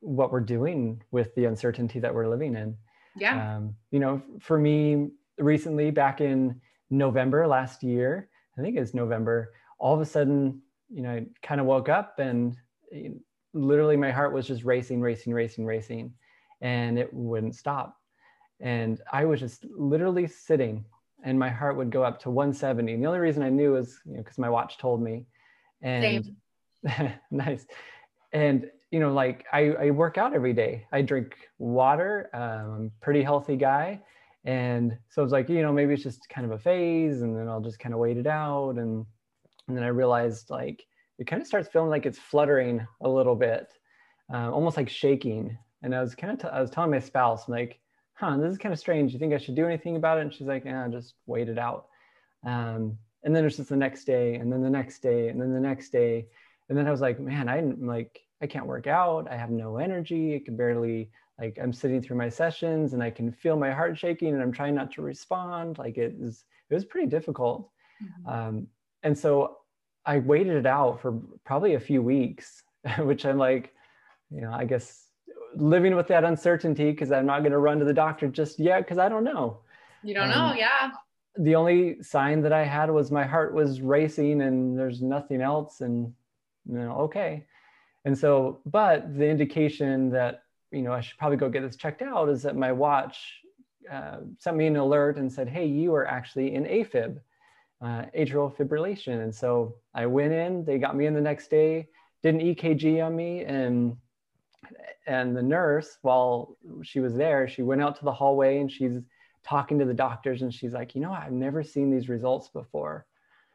what 0.00 0.30
we're 0.30 0.40
doing 0.40 1.02
with 1.10 1.34
the 1.34 1.44
uncertainty 1.44 1.98
that 2.00 2.14
we're 2.14 2.28
living 2.28 2.54
in. 2.54 2.76
Yeah. 3.16 3.56
Um, 3.56 3.74
you 3.90 3.98
know 3.98 4.22
for 4.40 4.58
me 4.58 5.08
recently 5.38 5.90
back 5.90 6.20
in 6.20 6.60
november 6.90 7.46
last 7.46 7.82
year 7.82 8.28
i 8.58 8.60
think 8.60 8.76
it's 8.76 8.94
november 8.94 9.52
all 9.80 9.94
of 9.94 10.00
a 10.00 10.06
sudden, 10.06 10.60
you 10.88 11.02
know, 11.02 11.10
I 11.10 11.26
kind 11.42 11.60
of 11.60 11.66
woke 11.66 11.88
up 11.88 12.18
and 12.18 12.56
literally 13.54 13.96
my 13.96 14.10
heart 14.10 14.32
was 14.32 14.46
just 14.46 14.62
racing, 14.62 15.00
racing, 15.00 15.32
racing, 15.32 15.64
racing, 15.64 16.12
and 16.60 16.98
it 16.98 17.12
wouldn't 17.12 17.56
stop. 17.56 17.96
And 18.60 19.00
I 19.10 19.24
was 19.24 19.40
just 19.40 19.64
literally 19.64 20.28
sitting 20.28 20.84
and 21.24 21.38
my 21.38 21.48
heart 21.48 21.76
would 21.76 21.90
go 21.90 22.02
up 22.02 22.20
to 22.20 22.30
170. 22.30 22.94
And 22.94 23.02
the 23.02 23.06
only 23.06 23.18
reason 23.18 23.42
I 23.42 23.50
knew 23.50 23.72
was, 23.72 23.98
you 24.04 24.14
know, 24.14 24.22
because 24.22 24.38
my 24.38 24.48
watch 24.48 24.78
told 24.78 25.02
me. 25.02 25.26
And 25.82 26.34
nice. 27.30 27.66
And, 28.32 28.70
you 28.90 29.00
know, 29.00 29.12
like 29.12 29.46
I, 29.52 29.72
I 29.72 29.90
work 29.90 30.18
out 30.18 30.34
every 30.34 30.52
day. 30.52 30.86
I 30.92 31.02
drink 31.02 31.36
water. 31.58 32.30
Um, 32.32 32.40
I'm 32.42 32.86
a 32.86 33.04
pretty 33.04 33.22
healthy 33.22 33.56
guy. 33.56 34.00
And 34.44 34.96
so 35.10 35.22
it's 35.22 35.32
like, 35.32 35.48
you 35.48 35.62
know, 35.62 35.72
maybe 35.72 35.94
it's 35.94 36.02
just 36.02 36.28
kind 36.28 36.46
of 36.46 36.52
a 36.52 36.58
phase 36.58 37.22
and 37.22 37.36
then 37.36 37.48
I'll 37.48 37.60
just 37.60 37.78
kind 37.78 37.94
of 37.94 38.00
wait 38.00 38.16
it 38.16 38.26
out. 38.26 38.76
And 38.76 39.04
and 39.68 39.76
then 39.76 39.84
I 39.84 39.88
realized 39.88 40.50
like 40.50 40.84
it 41.20 41.26
kind 41.26 41.40
of 41.40 41.46
starts 41.46 41.68
feeling 41.68 41.90
like 41.90 42.06
it's 42.06 42.18
fluttering 42.18 42.86
a 43.02 43.08
little 43.08 43.36
bit, 43.36 43.72
uh, 44.32 44.50
almost 44.50 44.76
like 44.76 44.88
shaking. 44.88 45.56
And 45.82 45.94
I 45.94 46.00
was 46.00 46.14
kind 46.14 46.32
of, 46.32 46.40
t- 46.40 46.48
I 46.48 46.60
was 46.60 46.70
telling 46.70 46.90
my 46.90 46.98
spouse, 46.98 47.46
I'm 47.46 47.52
like, 47.52 47.78
huh, 48.20 48.36
this 48.36 48.52
is 48.52 48.58
kind 48.58 48.72
of 48.72 48.78
strange. 48.78 49.12
You 49.12 49.18
think 49.18 49.32
I 49.32 49.38
should 49.38 49.56
do 49.56 49.66
anything 49.66 49.96
about 49.96 50.18
it? 50.18 50.22
And 50.22 50.32
she's 50.32 50.46
like, 50.46 50.64
yeah, 50.66 50.86
just 50.88 51.14
wait 51.26 51.48
it 51.48 51.58
out. 51.58 51.86
Um, 52.44 52.98
and 53.24 53.34
then 53.34 53.44
it's 53.44 53.56
just 53.56 53.70
the 53.70 53.76
next 53.76 54.04
day 54.04 54.34
and 54.34 54.52
then 54.52 54.62
the 54.62 54.70
next 54.70 55.00
day 55.00 55.28
and 55.28 55.40
then 55.40 55.52
the 55.52 55.60
next 55.60 55.90
day. 55.90 56.26
And 56.68 56.76
then 56.76 56.86
I 56.86 56.90
was 56.90 57.00
like, 57.00 57.18
man, 57.18 57.48
I'm 57.48 57.86
like, 57.86 58.20
I 58.42 58.46
can't 58.46 58.66
work 58.66 58.86
out. 58.86 59.30
I 59.30 59.36
have 59.36 59.50
no 59.50 59.78
energy. 59.78 60.36
I 60.36 60.44
can 60.44 60.56
barely 60.56 61.10
like 61.38 61.58
I'm 61.60 61.72
sitting 61.72 62.02
through 62.02 62.18
my 62.18 62.28
sessions 62.28 62.92
and 62.92 63.02
I 63.02 63.10
can 63.10 63.32
feel 63.32 63.56
my 63.56 63.72
heart 63.72 63.98
shaking 63.98 64.34
and 64.34 64.42
I'm 64.42 64.52
trying 64.52 64.74
not 64.74 64.92
to 64.92 65.02
respond. 65.02 65.78
Like 65.78 65.96
it 65.96 66.14
is, 66.20 66.44
it 66.68 66.74
was 66.74 66.84
pretty 66.84 67.08
difficult. 67.08 67.70
Mm-hmm. 68.02 68.28
Um, 68.28 68.66
and 69.02 69.18
so 69.18 69.56
I 70.04 70.18
waited 70.18 70.56
it 70.56 70.66
out 70.66 71.00
for 71.00 71.20
probably 71.44 71.74
a 71.74 71.80
few 71.80 72.02
weeks, 72.02 72.62
which 72.98 73.24
I'm 73.24 73.38
like, 73.38 73.72
you 74.30 74.42
know, 74.42 74.52
I 74.52 74.64
guess 74.66 75.09
living 75.60 75.94
with 75.94 76.08
that 76.08 76.24
uncertainty 76.24 76.90
because 76.90 77.12
I'm 77.12 77.26
not 77.26 77.40
going 77.40 77.52
to 77.52 77.58
run 77.58 77.78
to 77.78 77.84
the 77.84 77.94
doctor 77.94 78.28
just 78.28 78.58
yet 78.58 78.80
because 78.80 78.98
I 78.98 79.08
don't 79.08 79.24
know. 79.24 79.60
You 80.02 80.14
don't 80.14 80.30
um, 80.30 80.50
know, 80.50 80.54
yeah. 80.54 80.90
The 81.36 81.54
only 81.54 82.02
sign 82.02 82.42
that 82.42 82.52
I 82.52 82.64
had 82.64 82.90
was 82.90 83.10
my 83.10 83.24
heart 83.24 83.54
was 83.54 83.80
racing 83.80 84.42
and 84.42 84.78
there's 84.78 85.02
nothing 85.02 85.40
else, 85.40 85.80
and 85.80 86.12
you 86.66 86.78
know, 86.78 86.92
okay. 87.02 87.46
And 88.04 88.16
so, 88.16 88.60
but 88.66 89.16
the 89.16 89.28
indication 89.28 90.10
that 90.10 90.42
you 90.72 90.82
know 90.82 90.92
I 90.92 91.00
should 91.00 91.18
probably 91.18 91.36
go 91.36 91.48
get 91.48 91.62
this 91.62 91.76
checked 91.76 92.02
out 92.02 92.28
is 92.28 92.42
that 92.42 92.56
my 92.56 92.72
watch 92.72 93.40
uh, 93.90 94.18
sent 94.38 94.56
me 94.56 94.66
an 94.66 94.76
alert 94.76 95.18
and 95.18 95.32
said, 95.32 95.48
"Hey, 95.48 95.66
you 95.66 95.94
are 95.94 96.06
actually 96.06 96.54
in 96.54 96.64
AFib." 96.64 97.20
uh, 97.82 98.04
atrial 98.16 98.54
fibrillation. 98.54 99.22
And 99.22 99.34
so 99.34 99.76
I 99.94 100.06
went 100.06 100.32
in, 100.32 100.64
they 100.64 100.78
got 100.78 100.96
me 100.96 101.06
in 101.06 101.14
the 101.14 101.20
next 101.20 101.48
day, 101.48 101.88
did 102.22 102.34
an 102.34 102.40
EKG 102.40 103.04
on 103.04 103.16
me 103.16 103.44
and 103.44 103.96
and 105.06 105.36
the 105.36 105.42
nurse, 105.42 105.98
while 106.02 106.56
she 106.82 107.00
was 107.00 107.14
there, 107.14 107.48
she 107.48 107.62
went 107.62 107.82
out 107.82 107.96
to 107.96 108.04
the 108.04 108.12
hallway 108.12 108.58
and 108.58 108.70
she's 108.70 108.98
talking 109.42 109.78
to 109.78 109.84
the 109.84 109.94
doctors 109.94 110.42
and 110.42 110.52
she's 110.52 110.72
like, 110.72 110.94
you 110.94 111.00
know, 111.00 111.12
I've 111.12 111.32
never 111.32 111.62
seen 111.62 111.90
these 111.90 112.08
results 112.08 112.48
before. 112.48 113.06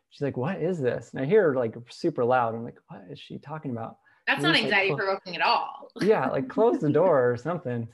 She's 0.09 0.21
like, 0.21 0.37
what 0.37 0.61
is 0.61 0.79
this? 0.79 1.11
And 1.13 1.21
I 1.21 1.25
hear 1.25 1.43
her 1.43 1.55
like 1.55 1.75
super 1.89 2.23
loud. 2.23 2.55
I'm 2.55 2.63
like, 2.63 2.79
what 2.87 3.03
is 3.09 3.19
she 3.19 3.37
talking 3.37 3.71
about? 3.71 3.97
That's 4.27 4.41
not 4.41 4.55
anxiety 4.55 4.89
like, 4.89 4.97
provoking 4.97 5.35
at 5.35 5.41
all. 5.41 5.89
yeah, 6.01 6.29
like 6.29 6.47
close 6.47 6.79
the 6.79 6.89
door 6.89 7.31
or 7.31 7.37
something. 7.37 7.87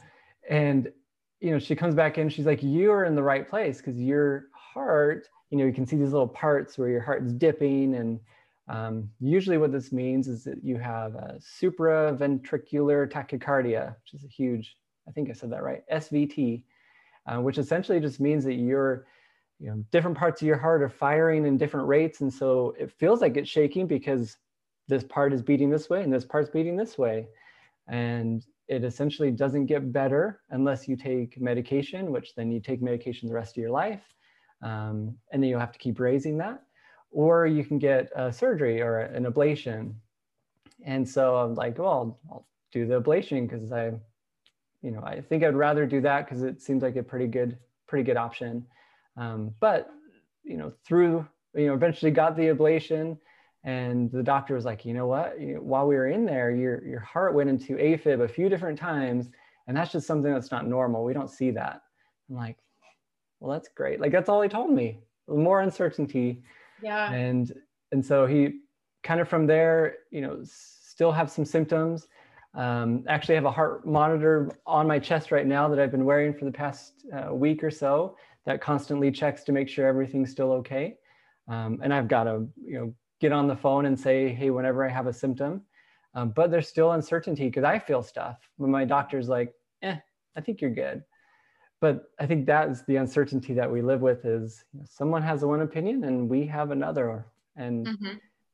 And 0.50 0.92
you 1.40 1.52
know, 1.52 1.60
she 1.60 1.76
comes 1.76 1.96
back 1.96 2.18
in, 2.18 2.30
she's 2.30 2.46
like, 2.46 2.60
you're 2.62 3.06
in 3.06 3.16
the 3.16 3.24
right 3.24 3.48
place 3.50 3.78
because 3.78 3.98
your 3.98 4.46
heart 4.54 5.28
you 5.52 5.58
know, 5.58 5.66
you 5.66 5.74
can 5.74 5.86
see 5.86 5.98
these 5.98 6.14
little 6.14 6.28
parts 6.28 6.78
where 6.78 6.90
your 6.90 7.02
heart's 7.02 7.34
dipping. 7.34 7.96
And 7.96 8.20
um, 8.68 9.10
usually 9.20 9.58
what 9.58 9.72
this 9.72 9.92
means 9.92 10.28
is 10.28 10.44
that 10.44 10.64
you 10.64 10.78
have 10.78 11.16
a 11.16 11.40
supraventricular 11.40 13.12
tachycardia, 13.12 13.96
which 14.04 14.14
is 14.14 14.24
a 14.24 14.28
huge, 14.28 14.78
I 15.08 15.12
think 15.12 15.30
I 15.30 15.34
said 15.34 15.52
that 15.52 15.64
right, 15.64 15.84
SVT, 15.92 16.64
uh, 17.28 17.42
which 17.42 17.58
essentially 17.58 18.00
just 18.00 18.20
means 18.20 18.44
that 18.46 18.54
you're, 18.54 19.06
you 19.60 19.70
know, 19.70 19.84
different 19.92 20.18
parts 20.18 20.42
of 20.42 20.48
your 20.48 20.58
heart 20.58 20.82
are 20.82 20.90
firing 20.90 21.46
in 21.46 21.58
different 21.58 21.88
rates. 21.88 22.22
And 22.22 22.34
so 22.34 22.76
it 22.80 22.92
feels 22.92 23.22
like 23.22 23.38
it's 23.38 23.50
shaking 23.50 23.88
because 23.88 24.38
this 24.88 25.04
part 25.04 25.34
is 25.34 25.42
beating 25.42 25.70
this 25.70 25.90
way 25.90 26.02
and 26.04 26.12
this 26.12 26.26
part's 26.26 26.50
beating 26.50 26.76
this 26.76 26.98
way. 26.98 27.28
And 27.88 28.44
it 28.68 28.84
essentially 28.84 29.32
doesn't 29.32 29.66
get 29.66 29.92
better 29.92 30.42
unless 30.52 30.88
you 30.88 30.96
take 30.96 31.40
medication, 31.40 32.12
which 32.12 32.34
then 32.36 32.52
you 32.52 32.60
take 32.60 32.82
medication 32.82 33.28
the 33.28 33.36
rest 33.36 33.58
of 33.58 33.62
your 33.62 33.72
life. 33.72 34.02
Um, 34.64 35.18
and 35.32 35.42
then 35.42 35.50
you'll 35.50 35.60
have 35.60 35.74
to 35.74 35.80
keep 35.80 36.00
raising 36.00 36.38
that. 36.38 36.64
Or 37.12 37.46
you 37.46 37.64
can 37.64 37.78
get 37.78 38.10
a 38.16 38.32
surgery 38.32 38.82
or 38.82 39.00
an 39.00 39.26
ablation. 39.26 39.94
And 40.86 41.08
so 41.08 41.36
I'm 41.36 41.56
like, 41.56 41.78
well, 41.78 42.20
I'll 42.30 42.48
do 42.72 42.86
the 42.88 43.02
ablation 43.02 43.48
because 43.50 43.72
I, 43.72 43.92
you 44.82 44.92
know, 44.92 45.02
I 45.04 45.22
think 45.22 45.44
I'd 45.44 45.56
rather 45.56 45.86
do 45.86 46.02
that 46.02 46.26
because 46.26 46.44
it 46.44 46.62
seems 46.62 46.82
like 46.82 46.96
a 46.96 47.04
pretty 47.04 47.28
good, 47.28 47.58
pretty 47.88 48.04
good 48.04 48.18
option. 48.18 48.66
Um, 49.18 49.54
but, 49.60 49.90
you 50.44 50.58
know, 50.58 50.72
through, 50.86 51.28
you 51.54 51.68
know, 51.68 51.74
eventually 51.74 52.12
got 52.12 52.36
the 52.36 52.44
ablation 52.44 53.18
and 53.64 54.12
the 54.12 54.24
doctor 54.24 54.56
was 54.56 54.66
like, 54.66 54.86
you 54.86 54.94
know 54.94 55.06
what, 55.06 55.40
you 55.40 55.56
know, 55.56 55.62
while 55.62 55.86
we 55.86 55.96
were 55.96 56.08
in 56.08 56.26
there, 56.26 56.50
your, 56.50 56.84
your 56.84 57.02
heart 57.02 57.36
went 57.36 57.50
into 57.50 57.76
AFib 57.76 58.22
a 58.22 58.28
few 58.28 58.50
different 58.50 58.80
times. 58.80 59.30
And 59.68 59.78
that's 59.78 59.92
just 59.92 60.08
something 60.08 60.34
that's 60.34 60.52
not 60.52 60.68
normal. 60.68 61.04
We 61.04 61.14
don't 61.14 61.30
see 61.30 61.52
that. 61.52 61.84
I'm 62.30 62.36
like, 62.36 62.58
well, 63.40 63.52
that's 63.52 63.70
great. 63.70 64.00
Like 64.00 64.12
that's 64.12 64.30
all 64.30 64.42
he 64.42 64.50
told 64.50 64.72
me. 64.72 65.00
more 65.28 65.62
uncertainty. 65.62 66.42
Yeah. 66.82 67.12
And 67.12 67.54
and 67.92 68.06
so 68.06 68.26
he 68.26 68.62
kind 69.04 69.20
of 69.20 69.28
from 69.28 69.48
there, 69.48 69.98
you 70.12 70.22
know, 70.22 70.42
still 70.44 71.12
have 71.12 71.30
some 71.30 71.46
symptoms. 71.46 72.08
Um, 72.54 73.06
actually, 73.08 73.36
have 73.36 73.46
a 73.46 73.52
heart 73.52 73.86
monitor 73.86 74.52
on 74.66 74.86
my 74.88 75.00
chest 75.00 75.32
right 75.32 75.48
now 75.48 75.68
that 75.70 75.80
I've 75.80 75.92
been 75.92 76.06
wearing 76.06 76.34
for 76.34 76.46
the 76.46 76.52
past 76.52 77.06
uh, 77.16 77.34
week 77.34 77.64
or 77.64 77.72
so 77.72 78.18
that 78.46 78.60
constantly 78.62 79.12
checks 79.12 79.44
to 79.46 79.52
make 79.52 79.70
sure 79.70 79.88
everything's 79.88 80.32
still 80.32 80.52
okay. 80.54 80.98
Um, 81.48 81.80
and 81.84 81.94
I've 81.94 82.08
got 82.08 82.26
to, 82.26 82.48
you 82.64 82.80
know, 82.80 82.94
get 83.20 83.32
on 83.32 83.48
the 83.48 83.56
phone 83.56 83.86
and 83.86 83.98
say, 83.98 84.34
hey, 84.34 84.50
whenever 84.50 84.86
I 84.86 84.90
have 84.90 85.08
a 85.08 85.14
symptom. 85.14 85.62
Um, 86.14 86.32
but 86.32 86.52
there's 86.52 86.68
still 86.68 86.92
uncertainty 86.92 87.46
because 87.46 87.64
I 87.64 87.80
feel 87.80 88.04
stuff 88.04 88.38
when 88.58 88.72
my 88.72 88.84
doctor's 88.84 89.30
like, 89.30 89.54
eh, 89.82 89.98
I 90.36 90.42
think 90.42 90.60
you're 90.60 90.72
good. 90.72 91.04
But 91.82 92.12
I 92.20 92.26
think 92.26 92.46
that 92.46 92.70
is 92.70 92.84
the 92.84 92.98
uncertainty 92.98 93.54
that 93.56 93.70
we 93.70 93.82
live 93.82 94.02
with 94.02 94.24
is 94.24 94.64
you 94.74 94.80
know, 94.80 94.86
someone 94.90 95.24
has 95.24 95.44
one 95.44 95.62
opinion 95.62 96.04
and 96.04 96.30
we 96.30 96.46
have 96.46 96.72
another. 96.72 97.26
And, 97.58 97.88
mm-hmm. 97.88 98.06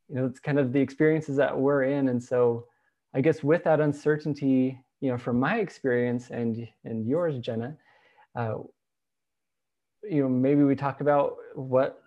you 0.10 0.16
know, 0.16 0.26
it's 0.26 0.40
kind 0.40 0.58
of 0.58 0.74
the 0.74 0.80
experiences 0.80 1.36
that 1.38 1.56
we're 1.56 1.84
in. 1.84 2.08
And 2.08 2.24
so 2.24 2.66
I 3.14 3.22
guess 3.22 3.44
with 3.44 3.64
that 3.66 3.82
uncertainty, 3.82 4.80
you 5.02 5.12
know, 5.12 5.18
from 5.18 5.40
my 5.40 5.60
experience 5.60 6.32
and, 6.32 6.68
and 6.86 7.06
yours, 7.06 7.38
Jenna, 7.40 7.78
uh, 8.36 8.56
you 10.04 10.24
know, 10.24 10.30
maybe 10.30 10.64
we 10.64 10.76
talk 10.76 11.02
about 11.02 11.36
what 11.54 12.02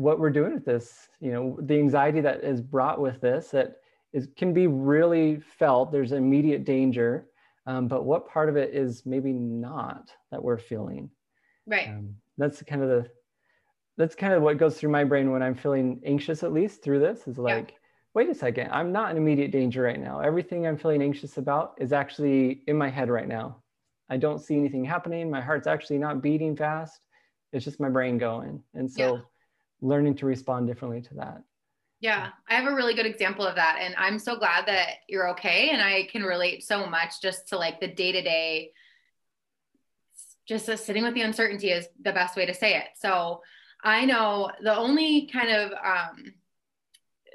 what 0.00 0.18
we're 0.18 0.30
doing 0.30 0.54
with 0.54 0.64
this 0.64 1.08
you 1.20 1.30
know 1.30 1.58
the 1.62 1.74
anxiety 1.74 2.20
that 2.20 2.42
is 2.42 2.60
brought 2.60 3.00
with 3.00 3.20
this 3.20 3.48
that 3.48 3.76
is 4.12 4.28
can 4.36 4.52
be 4.54 4.66
really 4.66 5.38
felt 5.58 5.92
there's 5.92 6.12
immediate 6.12 6.64
danger 6.64 7.26
um, 7.66 7.88
but 7.88 8.04
what 8.04 8.28
part 8.28 8.48
of 8.48 8.56
it 8.56 8.74
is 8.74 9.04
maybe 9.04 9.32
not 9.32 10.10
that 10.30 10.42
we're 10.42 10.58
feeling? 10.58 11.10
Right. 11.66 11.88
Um, 11.88 12.16
that's 12.38 12.62
kind 12.62 12.82
of 12.82 12.88
the 12.88 13.10
that's 13.96 14.14
kind 14.14 14.32
of 14.32 14.42
what 14.42 14.56
goes 14.56 14.78
through 14.78 14.88
my 14.88 15.04
brain 15.04 15.30
when 15.30 15.42
i'm 15.42 15.54
feeling 15.54 16.00
anxious 16.06 16.42
at 16.42 16.52
least 16.52 16.82
through 16.82 16.98
this 16.98 17.28
is 17.28 17.36
like 17.36 17.70
yeah. 17.70 17.76
wait 18.14 18.30
a 18.30 18.34
second 18.34 18.70
i'm 18.72 18.92
not 18.92 19.10
in 19.10 19.18
immediate 19.18 19.50
danger 19.50 19.82
right 19.82 20.00
now. 20.00 20.20
Everything 20.20 20.66
i'm 20.66 20.78
feeling 20.78 21.02
anxious 21.02 21.36
about 21.36 21.74
is 21.78 21.92
actually 21.92 22.62
in 22.66 22.76
my 22.76 22.88
head 22.88 23.10
right 23.10 23.28
now. 23.28 23.62
I 24.08 24.16
don't 24.16 24.40
see 24.40 24.56
anything 24.56 24.84
happening. 24.84 25.30
My 25.30 25.40
heart's 25.40 25.68
actually 25.68 25.98
not 25.98 26.20
beating 26.20 26.56
fast. 26.56 27.00
It's 27.52 27.64
just 27.64 27.78
my 27.78 27.88
brain 27.88 28.18
going. 28.18 28.62
And 28.74 28.90
so 28.90 29.14
yeah. 29.14 29.20
learning 29.82 30.16
to 30.16 30.26
respond 30.26 30.66
differently 30.66 31.00
to 31.02 31.14
that. 31.14 31.42
Yeah, 32.00 32.28
I 32.48 32.54
have 32.54 32.70
a 32.70 32.74
really 32.74 32.94
good 32.94 33.04
example 33.04 33.46
of 33.46 33.56
that. 33.56 33.78
And 33.80 33.94
I'm 33.96 34.18
so 34.18 34.36
glad 34.36 34.66
that 34.66 35.00
you're 35.06 35.28
okay. 35.30 35.68
And 35.70 35.82
I 35.82 36.08
can 36.10 36.22
relate 36.22 36.64
so 36.64 36.86
much 36.86 37.20
just 37.20 37.48
to 37.48 37.58
like 37.58 37.78
the 37.78 37.88
day 37.88 38.10
to 38.10 38.22
day, 38.22 38.72
just 40.46 40.66
sitting 40.84 41.04
with 41.04 41.14
the 41.14 41.20
uncertainty 41.20 41.70
is 41.70 41.86
the 42.02 42.12
best 42.12 42.36
way 42.36 42.46
to 42.46 42.54
say 42.54 42.76
it. 42.76 42.86
So 42.98 43.42
I 43.84 44.06
know 44.06 44.50
the 44.62 44.74
only 44.74 45.26
kind 45.26 45.50
of 45.50 45.72
um, 45.72 46.34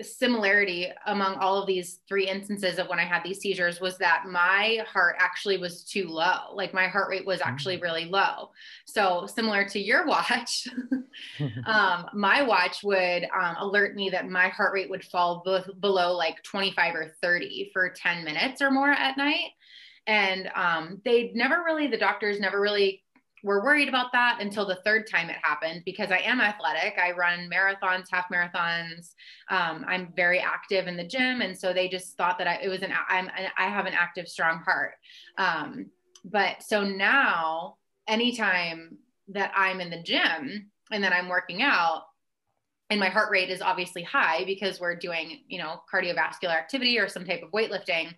similarity 0.01 0.89
among 1.05 1.35
all 1.35 1.61
of 1.61 1.67
these 1.67 1.99
three 2.07 2.27
instances 2.27 2.77
of 2.77 2.87
when 2.87 2.99
I 2.99 3.05
had 3.05 3.23
these 3.23 3.39
seizures 3.39 3.79
was 3.79 3.97
that 3.99 4.25
my 4.29 4.83
heart 4.91 5.15
actually 5.19 5.57
was 5.57 5.83
too 5.83 6.07
low. 6.07 6.53
Like 6.53 6.73
my 6.73 6.87
heart 6.87 7.09
rate 7.09 7.25
was 7.25 7.41
actually 7.41 7.77
mm. 7.77 7.83
really 7.83 8.05
low. 8.05 8.51
So 8.85 9.27
similar 9.27 9.65
to 9.69 9.79
your 9.79 10.05
watch, 10.07 10.67
um, 11.65 12.07
my 12.13 12.41
watch 12.41 12.83
would 12.83 13.23
um, 13.23 13.55
alert 13.59 13.95
me 13.95 14.09
that 14.09 14.29
my 14.29 14.49
heart 14.49 14.73
rate 14.73 14.89
would 14.89 15.05
fall 15.05 15.41
both 15.45 15.69
below 15.79 16.13
like 16.13 16.43
25 16.43 16.95
or 16.95 17.15
30 17.21 17.69
for 17.71 17.89
10 17.89 18.23
minutes 18.23 18.61
or 18.61 18.71
more 18.71 18.91
at 18.91 19.17
night. 19.17 19.51
And 20.07 20.49
um, 20.55 21.01
they 21.03 21.31
never 21.33 21.63
really, 21.63 21.87
the 21.87 21.97
doctors 21.97 22.39
never 22.39 22.59
really 22.59 23.04
were 23.45 23.63
worried 23.63 23.87
about 23.87 24.11
that 24.11 24.39
until 24.41 24.65
the 24.65 24.79
third 24.83 25.07
time 25.07 25.29
it 25.29 25.35
happened 25.43 25.83
because 25.85 26.09
I 26.09 26.17
am 26.17 26.41
athletic. 26.41 26.95
I 26.97 27.11
run 27.11 27.47
marathons, 27.47 28.07
half 28.09 28.25
marathons. 28.33 29.13
Um, 29.51 29.85
I'm 29.87 30.11
very 30.15 30.39
active 30.39 30.87
in 30.87 30.97
the 30.97 31.05
gym, 31.05 31.41
and 31.41 31.55
so 31.55 31.71
they 31.71 31.87
just 31.87 32.17
thought 32.17 32.39
that 32.39 32.47
I, 32.47 32.55
it 32.55 32.69
was 32.69 32.81
an 32.81 32.91
I'm 33.07 33.29
I 33.55 33.67
have 33.67 33.85
an 33.85 33.93
active, 33.93 34.27
strong 34.27 34.63
heart. 34.65 34.93
Um, 35.37 35.91
but 36.25 36.63
so 36.63 36.83
now, 36.83 37.75
anytime 38.07 38.97
that 39.27 39.51
I'm 39.55 39.79
in 39.79 39.91
the 39.91 40.01
gym 40.01 40.71
and 40.91 41.03
that 41.03 41.13
I'm 41.13 41.29
working 41.29 41.61
out, 41.61 42.01
and 42.89 42.99
my 42.99 43.09
heart 43.09 43.29
rate 43.29 43.51
is 43.51 43.61
obviously 43.61 44.01
high 44.01 44.43
because 44.45 44.79
we're 44.79 44.95
doing 44.95 45.41
you 45.47 45.59
know 45.59 45.81
cardiovascular 45.93 46.49
activity 46.55 46.97
or 46.97 47.07
some 47.07 47.25
type 47.25 47.43
of 47.43 47.51
weightlifting 47.51 48.11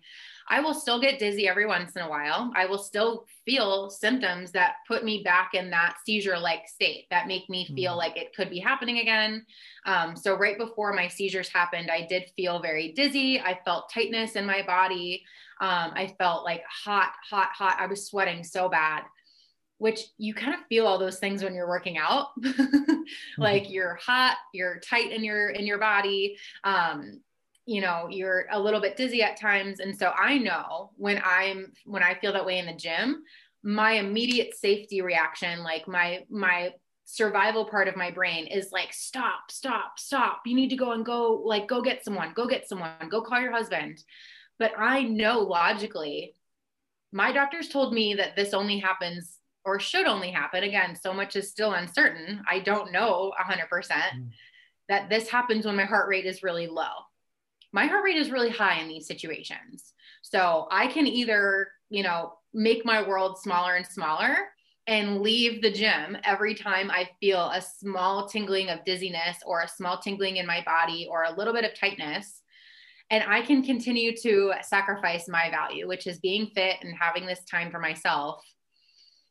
I 0.48 0.60
will 0.60 0.74
still 0.74 1.00
get 1.00 1.18
dizzy 1.18 1.46
every 1.46 1.66
once 1.66 1.92
in 1.96 2.02
a 2.02 2.08
while. 2.08 2.50
I 2.56 2.66
will 2.66 2.78
still 2.78 3.26
feel 3.44 3.90
symptoms 3.90 4.50
that 4.52 4.76
put 4.86 5.04
me 5.04 5.22
back 5.22 5.54
in 5.54 5.70
that 5.70 5.96
seizure 6.04 6.38
like 6.38 6.68
state 6.68 7.06
that 7.10 7.26
make 7.26 7.48
me 7.50 7.66
feel 7.74 7.92
mm-hmm. 7.92 7.98
like 7.98 8.16
it 8.16 8.34
could 8.34 8.50
be 8.50 8.58
happening 8.58 8.98
again. 8.98 9.44
Um, 9.84 10.16
so, 10.16 10.36
right 10.36 10.58
before 10.58 10.92
my 10.92 11.08
seizures 11.08 11.48
happened, 11.48 11.90
I 11.90 12.06
did 12.08 12.30
feel 12.36 12.60
very 12.60 12.92
dizzy. 12.92 13.40
I 13.40 13.58
felt 13.64 13.92
tightness 13.92 14.32
in 14.32 14.46
my 14.46 14.62
body. 14.62 15.24
Um, 15.60 15.92
I 15.94 16.14
felt 16.18 16.44
like 16.44 16.62
hot, 16.68 17.12
hot, 17.28 17.50
hot. 17.52 17.76
I 17.78 17.86
was 17.86 18.06
sweating 18.06 18.44
so 18.44 18.68
bad 18.68 19.02
which 19.78 20.06
you 20.18 20.34
kind 20.34 20.54
of 20.54 20.60
feel 20.68 20.86
all 20.86 20.98
those 20.98 21.18
things 21.18 21.42
when 21.42 21.54
you're 21.54 21.68
working 21.68 21.98
out 21.98 22.30
like 23.38 23.62
mm-hmm. 23.62 23.72
you're 23.72 23.94
hot 23.94 24.36
you're 24.52 24.80
tight 24.80 25.12
in 25.12 25.24
your 25.24 25.50
in 25.50 25.66
your 25.66 25.78
body 25.78 26.36
um, 26.64 27.20
you 27.68 27.82
know 27.82 28.08
you're 28.10 28.46
a 28.50 28.58
little 28.58 28.80
bit 28.80 28.96
dizzy 28.96 29.22
at 29.22 29.38
times. 29.38 29.78
And 29.80 29.96
so 29.96 30.12
i 30.16 30.38
know 30.38 30.90
when 30.96 31.20
i'm 31.24 31.72
when 31.84 32.02
i 32.02 32.14
feel 32.14 32.32
that 32.32 32.46
way 32.46 32.58
in 32.58 32.66
the 32.66 32.72
gym 32.72 33.22
my 33.62 33.92
immediate 33.92 34.54
safety 34.54 35.02
reaction 35.02 35.62
like 35.62 35.86
my 35.86 36.24
my 36.30 36.72
survival 37.04 37.66
part 37.66 37.88
of 37.88 37.96
my 37.96 38.10
brain 38.10 38.46
is 38.46 38.72
like 38.72 38.92
stop 38.92 39.50
stop 39.50 39.98
stop. 39.98 40.40
You 40.46 40.54
need 40.54 40.70
to 40.70 40.76
go 40.76 40.92
and 40.92 41.04
go 41.04 41.42
like 41.44 41.68
go 41.68 41.82
get 41.82 42.04
someone 42.04 42.32
go 42.34 42.46
get 42.46 42.68
someone 42.68 42.90
go 43.10 43.20
call 43.20 43.40
your 43.40 43.52
husband. 43.52 44.02
But 44.58 44.72
i 44.78 45.02
know 45.02 45.40
logically 45.40 46.34
my 47.12 47.32
doctors 47.32 47.68
told 47.68 47.92
me 47.92 48.14
that 48.14 48.34
this 48.34 48.54
only 48.54 48.78
happens 48.78 49.38
or 49.64 49.78
should 49.78 50.06
only 50.06 50.30
happen. 50.30 50.64
Again 50.64 50.96
so 50.96 51.12
much 51.12 51.36
is 51.36 51.50
still 51.50 51.74
uncertain. 51.74 52.42
I 52.48 52.60
don't 52.60 52.92
know 52.92 53.32
100% 53.38 53.60
mm. 53.68 54.30
that 54.88 55.10
this 55.10 55.28
happens 55.28 55.66
when 55.66 55.76
my 55.76 55.84
heart 55.84 56.08
rate 56.08 56.24
is 56.24 56.42
really 56.42 56.66
low 56.66 57.07
my 57.72 57.86
heart 57.86 58.04
rate 58.04 58.16
is 58.16 58.30
really 58.30 58.50
high 58.50 58.80
in 58.80 58.88
these 58.88 59.06
situations. 59.06 59.92
So 60.22 60.68
I 60.70 60.86
can 60.86 61.06
either, 61.06 61.68
you 61.90 62.02
know, 62.02 62.34
make 62.54 62.84
my 62.84 63.06
world 63.06 63.38
smaller 63.38 63.74
and 63.74 63.86
smaller 63.86 64.36
and 64.86 65.20
leave 65.20 65.60
the 65.60 65.70
gym 65.70 66.16
every 66.24 66.54
time 66.54 66.90
I 66.90 67.10
feel 67.20 67.50
a 67.50 67.60
small 67.60 68.26
tingling 68.26 68.70
of 68.70 68.84
dizziness 68.86 69.36
or 69.44 69.60
a 69.60 69.68
small 69.68 69.98
tingling 69.98 70.38
in 70.38 70.46
my 70.46 70.62
body 70.64 71.06
or 71.10 71.24
a 71.24 71.34
little 71.36 71.52
bit 71.52 71.64
of 71.64 71.78
tightness. 71.78 72.40
And 73.10 73.22
I 73.26 73.42
can 73.42 73.62
continue 73.62 74.16
to 74.22 74.54
sacrifice 74.62 75.28
my 75.28 75.50
value, 75.50 75.86
which 75.86 76.06
is 76.06 76.18
being 76.20 76.50
fit 76.54 76.76
and 76.80 76.94
having 76.98 77.26
this 77.26 77.44
time 77.44 77.70
for 77.70 77.78
myself. 77.78 78.42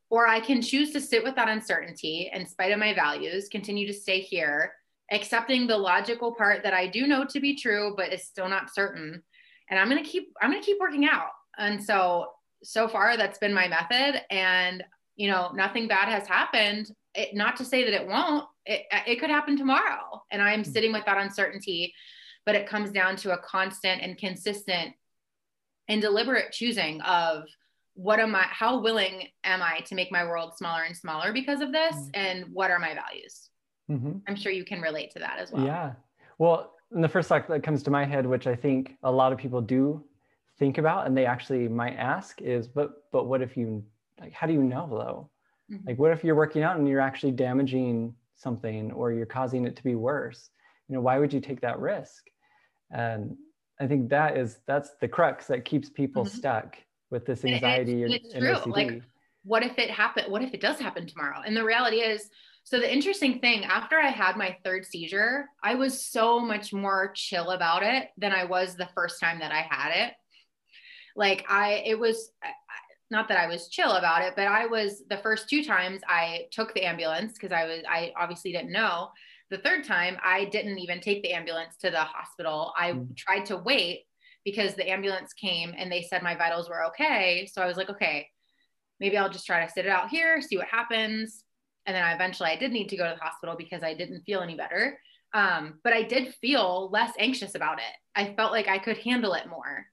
Or 0.10 0.28
I 0.28 0.39
can 0.39 0.62
choose 0.62 0.91
to 0.93 1.02
sit 1.02 1.23
with 1.23 1.36
that 1.36 1.50
uncertainty 1.50 2.32
in 2.34 2.47
spite 2.47 2.71
of 2.71 2.80
my 2.80 2.93
values, 2.93 3.50
continue 3.50 3.88
to 3.88 3.93
stay 3.93 4.19
here 4.19 4.73
accepting 5.12 5.67
the 5.67 5.78
logical 5.78 6.34
part 6.34 6.63
that 6.63 6.74
I 6.74 6.88
do 6.88 7.08
know 7.08 7.26
to 7.26 7.39
be 7.39 7.56
true, 7.56 7.93
but 7.96 8.12
is 8.12 8.24
still 8.24 8.50
not 8.50 8.74
certain. 8.74 9.24
And 9.70 9.80
I'm 9.80 9.89
going 9.89 10.04
to 10.04 10.10
keep, 10.10 10.30
I'm 10.41 10.52
to 10.52 10.60
keep 10.60 10.80
working 10.80 11.06
out. 11.06 11.30
And 11.58 11.84
so, 11.84 12.28
so 12.63 12.88
far 12.88 13.17
that's 13.17 13.39
been 13.39 13.54
my 13.54 13.67
method. 13.67 14.22
And, 14.30 14.84
you 15.15 15.30
know, 15.30 15.52
nothing 15.54 15.88
bad 15.88 16.10
has 16.10 16.28
happened. 16.28 16.91
It, 17.15 17.36
not 17.36 17.58
to 17.58 17.65
say 17.65 17.84
that 17.84 17.93
it 17.93 18.08
won't, 18.08 18.46
it, 18.65 18.84
it 19.06 19.20
could 19.20 19.30
happen 19.30 19.58
tomorrow. 19.58 20.24
And 20.32 20.41
I'm 20.41 20.63
hmm. 20.63 20.72
sitting 20.72 20.93
with 20.93 21.06
that 21.06 21.17
uncertainty, 21.17 21.93
but 22.46 22.56
it 22.56 22.67
comes 22.67 22.91
down 22.91 23.15
to 23.17 23.34
a 23.34 23.38
constant 23.38 24.02
and 24.02 24.17
consistent 24.17 24.93
and 25.88 26.02
deliberate 26.02 26.52
choosing 26.52 27.02
of 27.02 27.43
what 27.93 28.20
am 28.20 28.36
I, 28.36 28.43
how 28.43 28.80
willing 28.80 29.28
am 29.43 29.62
I 29.62 29.80
to 29.88 29.96
make 29.96 30.12
my 30.12 30.24
world 30.24 30.54
smaller 30.56 30.84
and 30.84 30.96
smaller 30.96 31.34
because 31.34 31.62
of 31.62 31.72
this? 31.72 31.96
Mm-hmm. 31.96 32.10
And 32.13 32.46
what 32.54 32.70
are 32.70 32.78
my 32.78 32.93
values? 32.93 33.50
Mm-hmm. 33.89 34.17
I'm 34.28 34.36
sure 34.36 34.52
you 34.52 34.65
can 34.65 34.82
relate 34.82 35.12
to 35.12 35.19
that 35.19 35.39
as 35.39 35.52
well. 35.52 35.65
Yeah. 35.65 35.93
Well, 36.38 36.73
the 36.91 37.10
first 37.10 37.30
thought 37.30 37.47
that 37.47 37.63
comes 37.63 37.84
to 37.84 37.91
my 37.91 38.06
head, 38.06 38.26
which 38.26 38.47
I 38.47 38.56
think 38.56 38.97
a 39.04 39.12
lot 39.12 39.32
of 39.32 39.38
people 39.38 39.62
do 39.62 40.04
think 40.58 40.78
about 40.78 41.06
and 41.06 41.15
they 41.15 41.26
actually 41.26 41.67
might 41.67 41.95
ask 41.95 42.41
is, 42.41 42.67
but 42.67 43.04
but 43.12 43.26
what 43.26 43.41
if 43.41 43.56
you 43.58 43.84
like 44.19 44.34
how 44.34 44.47
do 44.47 44.54
you 44.54 44.63
know 44.63 44.88
though? 44.89 45.30
Mm-hmm. 45.71 45.88
Like 45.88 46.00
what 46.00 46.12
if 46.12 46.23
you're 46.23 46.36
working 46.36 46.63
out 46.63 46.78
and 46.78 46.88
you're 46.88 47.02
actually 47.02 47.32
damaging 47.32 48.15
something 48.36 48.91
or 48.91 49.12
you're 49.12 49.26
causing 49.26 49.65
it 49.65 49.76
to 49.76 49.84
be 49.84 49.95
worse? 49.95 50.50
You 50.88 50.95
know, 50.95 51.02
why 51.02 51.19
would 51.19 51.34
you 51.34 51.41
take 51.41 51.62
that 51.62 51.80
risk? 51.80 52.26
And 52.91 53.36
I 53.80 53.88
think 53.88 54.10
that 54.10 54.38
is 54.38 54.60
that's 54.65 54.91
the 55.02 55.08
crux 55.08 55.47
that 55.47 55.65
keeps 55.65 55.89
people 55.89 56.26
mm-hmm. 56.26 56.38
stuck 56.38 56.78
with 57.10 57.26
this 57.26 57.45
anxiety 57.45 58.04
and 58.04 58.13
it's, 58.13 58.34
and 58.34 58.45
it's 58.45 58.63
true. 58.63 58.71
Like 58.71 59.02
what 59.43 59.63
if 59.63 59.78
it 59.78 59.89
happen 59.89 60.30
what 60.32 60.41
if 60.41 60.54
it 60.54 60.62
does 60.62 60.80
happen 60.80 61.06
tomorrow? 61.06 61.41
And 61.45 61.56
the 61.56 61.63
reality 61.63 61.97
is 61.97 62.30
so 62.67 62.82
the 62.82 62.93
interesting 62.93 63.39
thing, 63.39 63.63
after 63.63 63.97
I 63.97 64.10
had 64.10 64.36
my 64.36 64.58
third 64.65 64.86
seizure, 64.86 65.45
I 65.63 65.75
was 65.75 66.03
so 66.03 66.38
much 66.38 66.73
more 66.73 67.13
chill 67.15 67.51
about 67.51 67.82
it 67.82 68.10
than 68.17 68.34
I 68.34 68.43
was 68.43 68.75
the 68.75 68.89
first 68.93 69.21
time 69.21 69.39
that 69.39 69.53
I 69.53 69.62
had 69.62 70.08
it. 70.08 70.13
Like 71.15 71.45
I, 71.47 71.82
it 71.86 71.97
was, 71.97 72.30
not 73.10 73.30
that 73.30 73.39
I 73.39 73.47
was 73.47 73.69
chill 73.69 73.93
about 73.93 74.21
it, 74.21 74.34
but 74.36 74.47
I 74.47 74.65
was 74.65 75.01
the 75.10 75.15
first 75.19 75.47
two 75.47 75.63
times 75.63 76.01
I 76.10 76.47
took 76.51 76.73
the 76.73 76.84
ambulance 76.84 77.32
because 77.32 77.53
I 77.53 77.63
was, 77.63 77.84
I 77.89 78.12
obviously 78.19 78.51
didn't 78.51 78.73
know. 78.73 79.12
The 79.49 79.60
third 79.60 79.86
time, 79.86 80.17
I 80.21 80.43
didn't 80.43 80.77
even 80.77 80.99
take 80.99 81.23
the 81.23 81.32
ambulance 81.32 81.77
to 81.84 81.89
the 81.89 82.01
hospital. 82.01 82.73
I 82.77 82.91
mm. 82.91 83.15
tried 83.15 83.45
to 83.45 83.56
wait 83.56 84.01
because 84.43 84.73
the 84.73 84.89
ambulance 84.89 85.32
came 85.32 85.73
and 85.77 85.89
they 85.89 86.01
said 86.01 86.21
my 86.21 86.36
vitals 86.36 86.67
were 86.67 86.84
okay. 86.88 87.49
So 87.49 87.62
I 87.62 87.65
was 87.65 87.77
like, 87.77 87.89
okay, 87.89 88.27
maybe 88.99 89.17
I'll 89.17 89.30
just 89.30 89.45
try 89.45 89.65
to 89.65 89.71
sit 89.71 89.86
it 89.86 89.89
out 89.89 90.10
here, 90.10 90.41
see 90.41 90.58
what 90.58 90.67
happens. 90.67 91.45
And 91.88 91.95
then 91.95 92.04
I 92.04 92.13
eventually 92.13 92.50
I 92.50 92.58
did 92.58 92.71
need 92.71 92.89
to 92.89 92.97
go 92.97 93.08
to 93.08 93.15
the 93.17 93.23
hospital 93.23 93.56
because 93.58 93.82
I 93.82 93.93
didn't 93.93 94.23
feel 94.23 94.41
any 94.41 94.56
better. 94.56 95.00
Um, 95.34 95.80
but 95.84 95.93
I 95.93 96.04
did 96.04 96.36
feel 96.36 96.89
less 96.91 97.13
anxious 97.17 97.56
about 97.56 97.80
it. 97.80 97.95
I 98.15 98.34
felt 98.36 98.52
like 98.52 98.67
I 98.67 98.78
could 98.78 98.97
handle 98.97 99.34
it 99.34 99.47
more. 99.50 99.86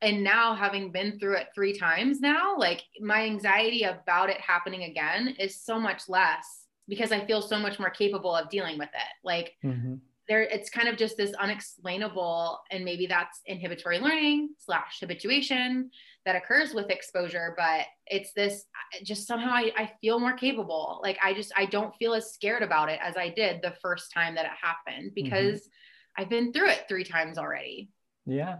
And 0.00 0.24
now, 0.24 0.54
having 0.56 0.90
been 0.90 1.18
through 1.18 1.36
it 1.36 1.48
three 1.54 1.78
times 1.78 2.20
now, 2.20 2.56
like 2.58 2.82
my 3.00 3.22
anxiety 3.22 3.84
about 3.84 4.30
it 4.30 4.40
happening 4.40 4.84
again 4.84 5.36
is 5.38 5.60
so 5.62 5.78
much 5.78 6.08
less 6.08 6.66
because 6.88 7.12
I 7.12 7.24
feel 7.24 7.40
so 7.40 7.58
much 7.58 7.78
more 7.78 7.90
capable 7.90 8.34
of 8.34 8.50
dealing 8.50 8.78
with 8.78 8.88
it. 8.88 9.12
Like, 9.22 9.54
mm-hmm. 9.64 9.94
there, 10.28 10.42
it's 10.42 10.70
kind 10.70 10.88
of 10.88 10.96
just 10.96 11.16
this 11.16 11.32
unexplainable, 11.34 12.58
and 12.72 12.84
maybe 12.84 13.06
that's 13.06 13.40
inhibitory 13.46 14.00
learning 14.00 14.50
slash 14.58 14.98
habituation 14.98 15.90
that 16.24 16.36
occurs 16.36 16.72
with 16.74 16.90
exposure 16.90 17.54
but 17.56 17.86
it's 18.06 18.32
this 18.32 18.64
just 19.02 19.26
somehow 19.26 19.50
I, 19.50 19.72
I 19.76 19.92
feel 20.00 20.18
more 20.18 20.32
capable 20.32 21.00
like 21.02 21.18
i 21.22 21.34
just 21.34 21.52
i 21.56 21.66
don't 21.66 21.94
feel 21.96 22.14
as 22.14 22.32
scared 22.32 22.62
about 22.62 22.88
it 22.88 23.00
as 23.02 23.16
i 23.16 23.28
did 23.28 23.60
the 23.62 23.74
first 23.82 24.12
time 24.12 24.34
that 24.34 24.44
it 24.44 24.52
happened 24.60 25.10
mm-hmm. 25.10 25.24
because 25.24 25.60
mm-hmm. 25.60 26.22
i've 26.22 26.30
been 26.30 26.52
through 26.52 26.68
it 26.68 26.84
three 26.88 27.04
times 27.04 27.38
already 27.38 27.90
yeah 28.26 28.58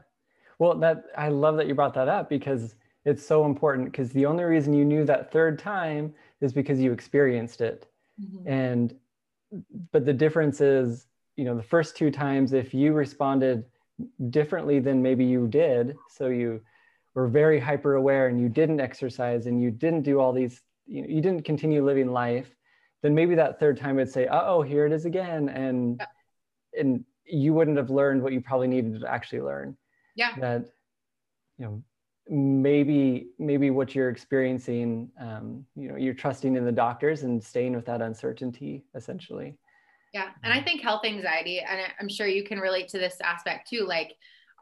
well 0.58 0.74
that 0.74 1.04
i 1.16 1.28
love 1.28 1.56
that 1.56 1.66
you 1.66 1.74
brought 1.74 1.94
that 1.94 2.08
up 2.08 2.28
because 2.28 2.74
it's 3.04 3.26
so 3.26 3.44
important 3.44 3.90
because 3.90 4.10
the 4.10 4.26
only 4.26 4.44
reason 4.44 4.72
you 4.72 4.84
knew 4.84 5.04
that 5.04 5.32
third 5.32 5.58
time 5.58 6.14
is 6.40 6.52
because 6.52 6.80
you 6.80 6.92
experienced 6.92 7.60
it 7.60 7.86
mm-hmm. 8.20 8.48
and 8.48 8.94
but 9.92 10.04
the 10.04 10.12
difference 10.12 10.60
is 10.60 11.06
you 11.36 11.44
know 11.44 11.56
the 11.56 11.62
first 11.62 11.96
two 11.96 12.10
times 12.10 12.52
if 12.52 12.74
you 12.74 12.92
responded 12.92 13.64
differently 14.30 14.80
than 14.80 15.02
maybe 15.02 15.24
you 15.24 15.46
did 15.46 15.96
so 16.08 16.28
you 16.28 16.60
were 17.14 17.28
very 17.28 17.60
hyper 17.60 17.94
aware 17.94 18.28
and 18.28 18.40
you 18.40 18.48
didn't 18.48 18.80
exercise 18.80 19.46
and 19.46 19.60
you 19.62 19.70
didn't 19.70 20.02
do 20.02 20.18
all 20.18 20.32
these 20.32 20.62
you, 20.86 21.02
know, 21.02 21.08
you 21.08 21.20
didn't 21.20 21.44
continue 21.44 21.84
living 21.84 22.10
life 22.12 22.54
then 23.02 23.14
maybe 23.14 23.34
that 23.34 23.58
third 23.60 23.78
time 23.78 23.98
it'd 23.98 24.12
say 24.12 24.26
uh 24.26 24.42
oh 24.44 24.62
here 24.62 24.86
it 24.86 24.92
is 24.92 25.04
again 25.04 25.48
and 25.48 25.96
yeah. 26.00 26.80
and 26.80 27.04
you 27.24 27.54
wouldn't 27.54 27.76
have 27.76 27.90
learned 27.90 28.22
what 28.22 28.32
you 28.32 28.40
probably 28.40 28.68
needed 28.68 29.00
to 29.00 29.10
actually 29.10 29.40
learn. 29.40 29.76
Yeah. 30.14 30.34
That 30.38 30.66
you 31.58 31.66
know 31.66 31.82
maybe 32.28 33.28
maybe 33.38 33.70
what 33.70 33.94
you're 33.94 34.10
experiencing 34.10 35.10
um, 35.18 35.64
you 35.74 35.88
know 35.88 35.96
you're 35.96 36.14
trusting 36.14 36.56
in 36.56 36.64
the 36.64 36.72
doctors 36.72 37.22
and 37.22 37.42
staying 37.42 37.74
with 37.74 37.86
that 37.86 38.02
uncertainty 38.02 38.84
essentially. 38.94 39.56
Yeah 40.12 40.28
and 40.44 40.52
i 40.52 40.60
think 40.60 40.82
health 40.82 41.06
anxiety 41.06 41.60
and 41.60 41.80
i'm 41.98 42.08
sure 42.08 42.26
you 42.26 42.44
can 42.44 42.58
relate 42.58 42.86
to 42.88 42.98
this 42.98 43.16
aspect 43.22 43.70
too 43.70 43.86
like 43.86 44.12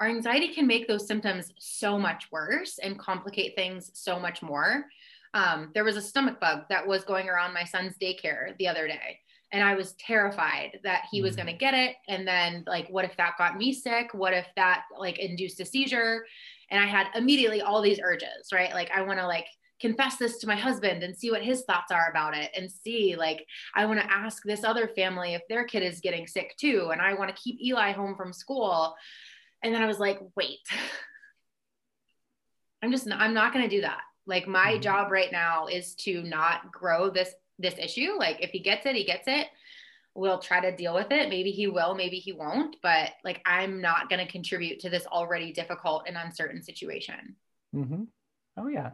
our 0.01 0.09
anxiety 0.09 0.49
can 0.49 0.67
make 0.67 0.89
those 0.89 1.07
symptoms 1.07 1.53
so 1.59 1.99
much 1.99 2.27
worse 2.33 2.79
and 2.83 2.99
complicate 2.99 3.55
things 3.55 3.91
so 3.93 4.19
much 4.19 4.43
more. 4.43 4.87
Um, 5.35 5.71
there 5.75 5.85
was 5.85 5.97
a 5.97 6.03
stomach 6.03 6.41
bug 6.41 6.63
that 6.71 6.87
was 6.87 7.05
going 7.05 7.29
around 7.29 7.53
my 7.53 7.65
son's 7.65 7.97
daycare 7.99 8.57
the 8.59 8.67
other 8.67 8.89
day. 8.89 9.21
And 9.53 9.63
I 9.63 9.75
was 9.75 9.93
terrified 9.95 10.79
that 10.85 11.03
he 11.11 11.23
was 11.23 11.35
mm. 11.35 11.39
going 11.39 11.47
to 11.49 11.59
get 11.59 11.75
it. 11.75 11.97
And 12.09 12.27
then, 12.27 12.65
like, 12.67 12.89
what 12.89 13.05
if 13.05 13.17
that 13.19 13.37
got 13.37 13.59
me 13.59 13.73
sick? 13.73 14.15
What 14.15 14.33
if 14.33 14.47
that, 14.57 14.85
like, 14.99 15.19
induced 15.19 15.61
a 15.61 15.67
seizure? 15.67 16.25
And 16.71 16.83
I 16.83 16.87
had 16.87 17.09
immediately 17.15 17.61
all 17.61 17.83
these 17.83 18.01
urges, 18.03 18.53
right? 18.53 18.73
Like, 18.73 18.91
I 18.95 19.03
want 19.03 19.19
to, 19.19 19.27
like, 19.27 19.47
confess 19.81 20.17
this 20.17 20.39
to 20.39 20.47
my 20.47 20.57
husband 20.57 21.03
and 21.03 21.17
see 21.17 21.31
what 21.31 21.43
his 21.43 21.63
thoughts 21.63 21.91
are 21.91 22.11
about 22.11 22.37
it 22.37 22.51
and 22.55 22.71
see 22.71 23.17
like 23.17 23.47
i 23.75 23.87
want 23.87 23.99
to 23.99 24.13
ask 24.13 24.43
this 24.45 24.63
other 24.63 24.89
family 24.89 25.33
if 25.33 25.41
their 25.49 25.65
kid 25.65 25.83
is 25.83 26.01
getting 26.01 26.27
sick 26.27 26.55
too 26.59 26.91
and 26.93 27.01
i 27.01 27.15
want 27.15 27.35
to 27.35 27.43
keep 27.43 27.59
eli 27.63 27.91
home 27.93 28.15
from 28.15 28.33
school 28.33 28.95
and 29.63 29.75
then 29.75 29.83
I 29.83 29.87
was 29.87 29.99
like, 29.99 30.21
wait, 30.37 30.59
I'm 32.83 32.91
just, 32.91 33.07
not, 33.07 33.21
I'm 33.21 33.35
not 33.35 33.53
going 33.53 33.69
to 33.69 33.77
do 33.77 33.83
that. 33.83 34.01
Like 34.27 34.47
my 34.49 34.73
mm-hmm. 34.73 34.81
job 34.81 35.11
right 35.11 35.31
now 35.31 35.67
is 35.67 35.95
to 35.97 36.23
not 36.23 36.73
grow 36.73 37.11
this, 37.11 37.35
this 37.59 37.75
issue. 37.79 38.13
Like 38.17 38.39
if 38.41 38.51
he 38.51 38.61
gets 38.61 38.87
it, 38.87 38.97
he 38.97 39.05
gets 39.05 39.25
it. 39.27 39.49
We'll 40.15 40.39
try 40.39 40.61
to 40.61 40.75
deal 40.75 40.95
with 40.95 41.11
it. 41.11 41.29
Maybe 41.29 41.51
he 41.51 41.67
will, 41.67 41.95
maybe 41.95 42.17
he 42.17 42.33
won't, 42.33 42.77
but 42.83 43.13
like, 43.23 43.41
I'm 43.47 43.81
not 43.81 44.09
going 44.09 44.25
to 44.25 44.31
contribute 44.31 44.81
to 44.81 44.91
this 44.91 45.07
already 45.07 45.53
difficult 45.53 46.05
and 46.07 46.17
uncertain 46.17 46.63
situation. 46.63 47.37
Mm-hmm. 47.75 48.05
Oh 48.57 48.69
yeah. 48.69 48.91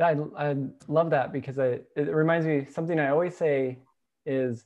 I, 0.00 0.16
I 0.36 0.56
love 0.88 1.10
that 1.10 1.32
because 1.32 1.58
I, 1.58 1.80
it 1.96 2.12
reminds 2.12 2.46
me 2.46 2.66
something 2.70 2.98
I 2.98 3.10
always 3.10 3.36
say 3.36 3.78
is 4.26 4.64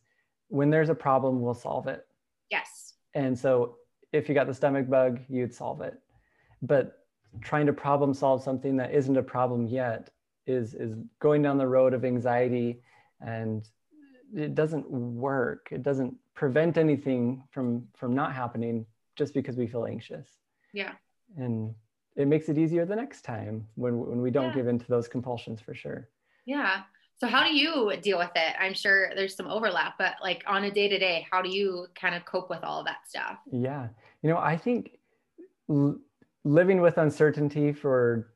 when 0.49 0.71
there's 0.71 0.89
a 0.89 0.95
problem, 0.95 1.41
we'll 1.41 1.55
solve 1.55 1.87
it. 1.87 2.07
Yes. 2.51 2.95
And 3.15 3.39
so 3.39 3.77
if 4.13 4.29
you 4.29 4.35
got 4.35 4.47
the 4.47 4.55
stomach 4.55 4.89
bug, 4.89 5.21
you'd 5.29 5.55
solve 5.55 5.81
it. 5.81 5.99
But 6.63 7.05
trying 7.41 7.67
to 7.67 7.73
problem 7.73 8.15
solve 8.15 8.43
something 8.43 8.77
that 8.77 8.93
isn't 8.93 9.17
a 9.17 9.23
problem 9.23 9.67
yet 9.67 10.11
is 10.47 10.75
is 10.75 10.95
going 11.21 11.43
down 11.43 11.59
the 11.59 11.67
road 11.67 11.93
of 11.93 12.05
anxiety 12.05 12.83
and 13.21 13.69
it 14.35 14.55
doesn't 14.55 14.89
work. 14.91 15.69
It 15.71 15.83
doesn't 15.83 16.15
prevent 16.35 16.79
anything 16.79 17.43
from 17.51 17.87
from 17.95 18.15
not 18.15 18.33
happening 18.33 18.87
just 19.17 19.35
because 19.35 19.57
we 19.57 19.67
feel 19.67 19.85
anxious. 19.87 20.29
Yeah. 20.73 20.93
And 21.37 21.75
it 22.17 22.27
makes 22.27 22.49
it 22.49 22.59
easier 22.59 22.85
the 22.85 22.97
next 22.97 23.23
time 23.23 23.67
when 23.75 23.99
when 23.99 24.21
we 24.23 24.31
don't 24.31 24.49
yeah. 24.49 24.55
give 24.55 24.69
in 24.69 24.79
to 24.79 24.89
those 24.89 25.09
compulsions 25.09 25.61
for 25.61 25.75
sure. 25.75 26.09
Yeah. 26.47 26.83
So 27.21 27.27
how 27.27 27.45
do 27.45 27.53
you 27.55 27.93
deal 28.01 28.19
with 28.19 28.31
it? 28.37 28.55
I'm 28.61 28.75
sure 28.75 29.11
there's 29.17 29.35
some 29.35 29.49
overlap, 29.49 29.95
but 29.99 30.15
like 30.23 30.45
on 30.47 30.65
a 30.65 30.71
day 30.71 30.89
to 30.89 30.99
day, 30.99 31.27
how 31.31 31.43
do 31.43 31.51
you 31.51 31.87
kind 32.01 32.15
of 32.15 32.25
cope 32.25 32.49
with 32.49 32.63
all 32.63 32.81
of 32.81 32.87
that 32.87 33.09
stuff? 33.09 33.39
Yeah. 33.51 33.89
You 34.23 34.31
know, 34.31 34.39
I 34.39 34.57
think 34.57 34.99
l- 35.69 35.99
living 36.45 36.81
with 36.81 36.97
uncertainty 36.99 37.73
for 37.73 38.33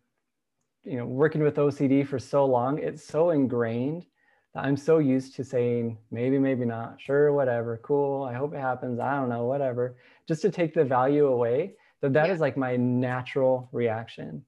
you 0.85 0.97
know, 0.97 1.07
working 1.07 1.43
with 1.43 1.57
OCD 1.57 2.07
for 2.07 2.19
so 2.19 2.45
long, 2.45 2.79
it's 2.79 3.05
so 3.05 3.31
ingrained 3.31 4.07
that 4.55 4.65
I'm 4.65 4.77
so 4.77 4.99
used 4.99 5.37
to 5.37 5.45
saying 5.45 5.99
maybe 6.11 6.39
maybe 6.39 6.65
not, 6.65 7.01
sure, 7.01 7.33
whatever, 7.33 7.79
cool, 7.83 8.25
I 8.25 8.35
hope 8.35 8.53
it 8.55 8.61
happens, 8.61 8.99
I 8.99 9.17
don't 9.17 9.29
know, 9.29 9.45
whatever, 9.45 9.97
just 10.27 10.43
to 10.43 10.51
take 10.51 10.75
the 10.75 10.85
value 10.85 11.27
away. 11.27 11.75
That 12.01 12.13
that 12.15 12.27
yeah. 12.27 12.33
is 12.33 12.41
like 12.41 12.57
my 12.57 12.77
natural 12.77 13.69
reaction. 13.71 14.45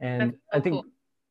And 0.00 0.32
so 0.32 0.58
I 0.58 0.60
think 0.60 0.74
cool. 0.74 0.84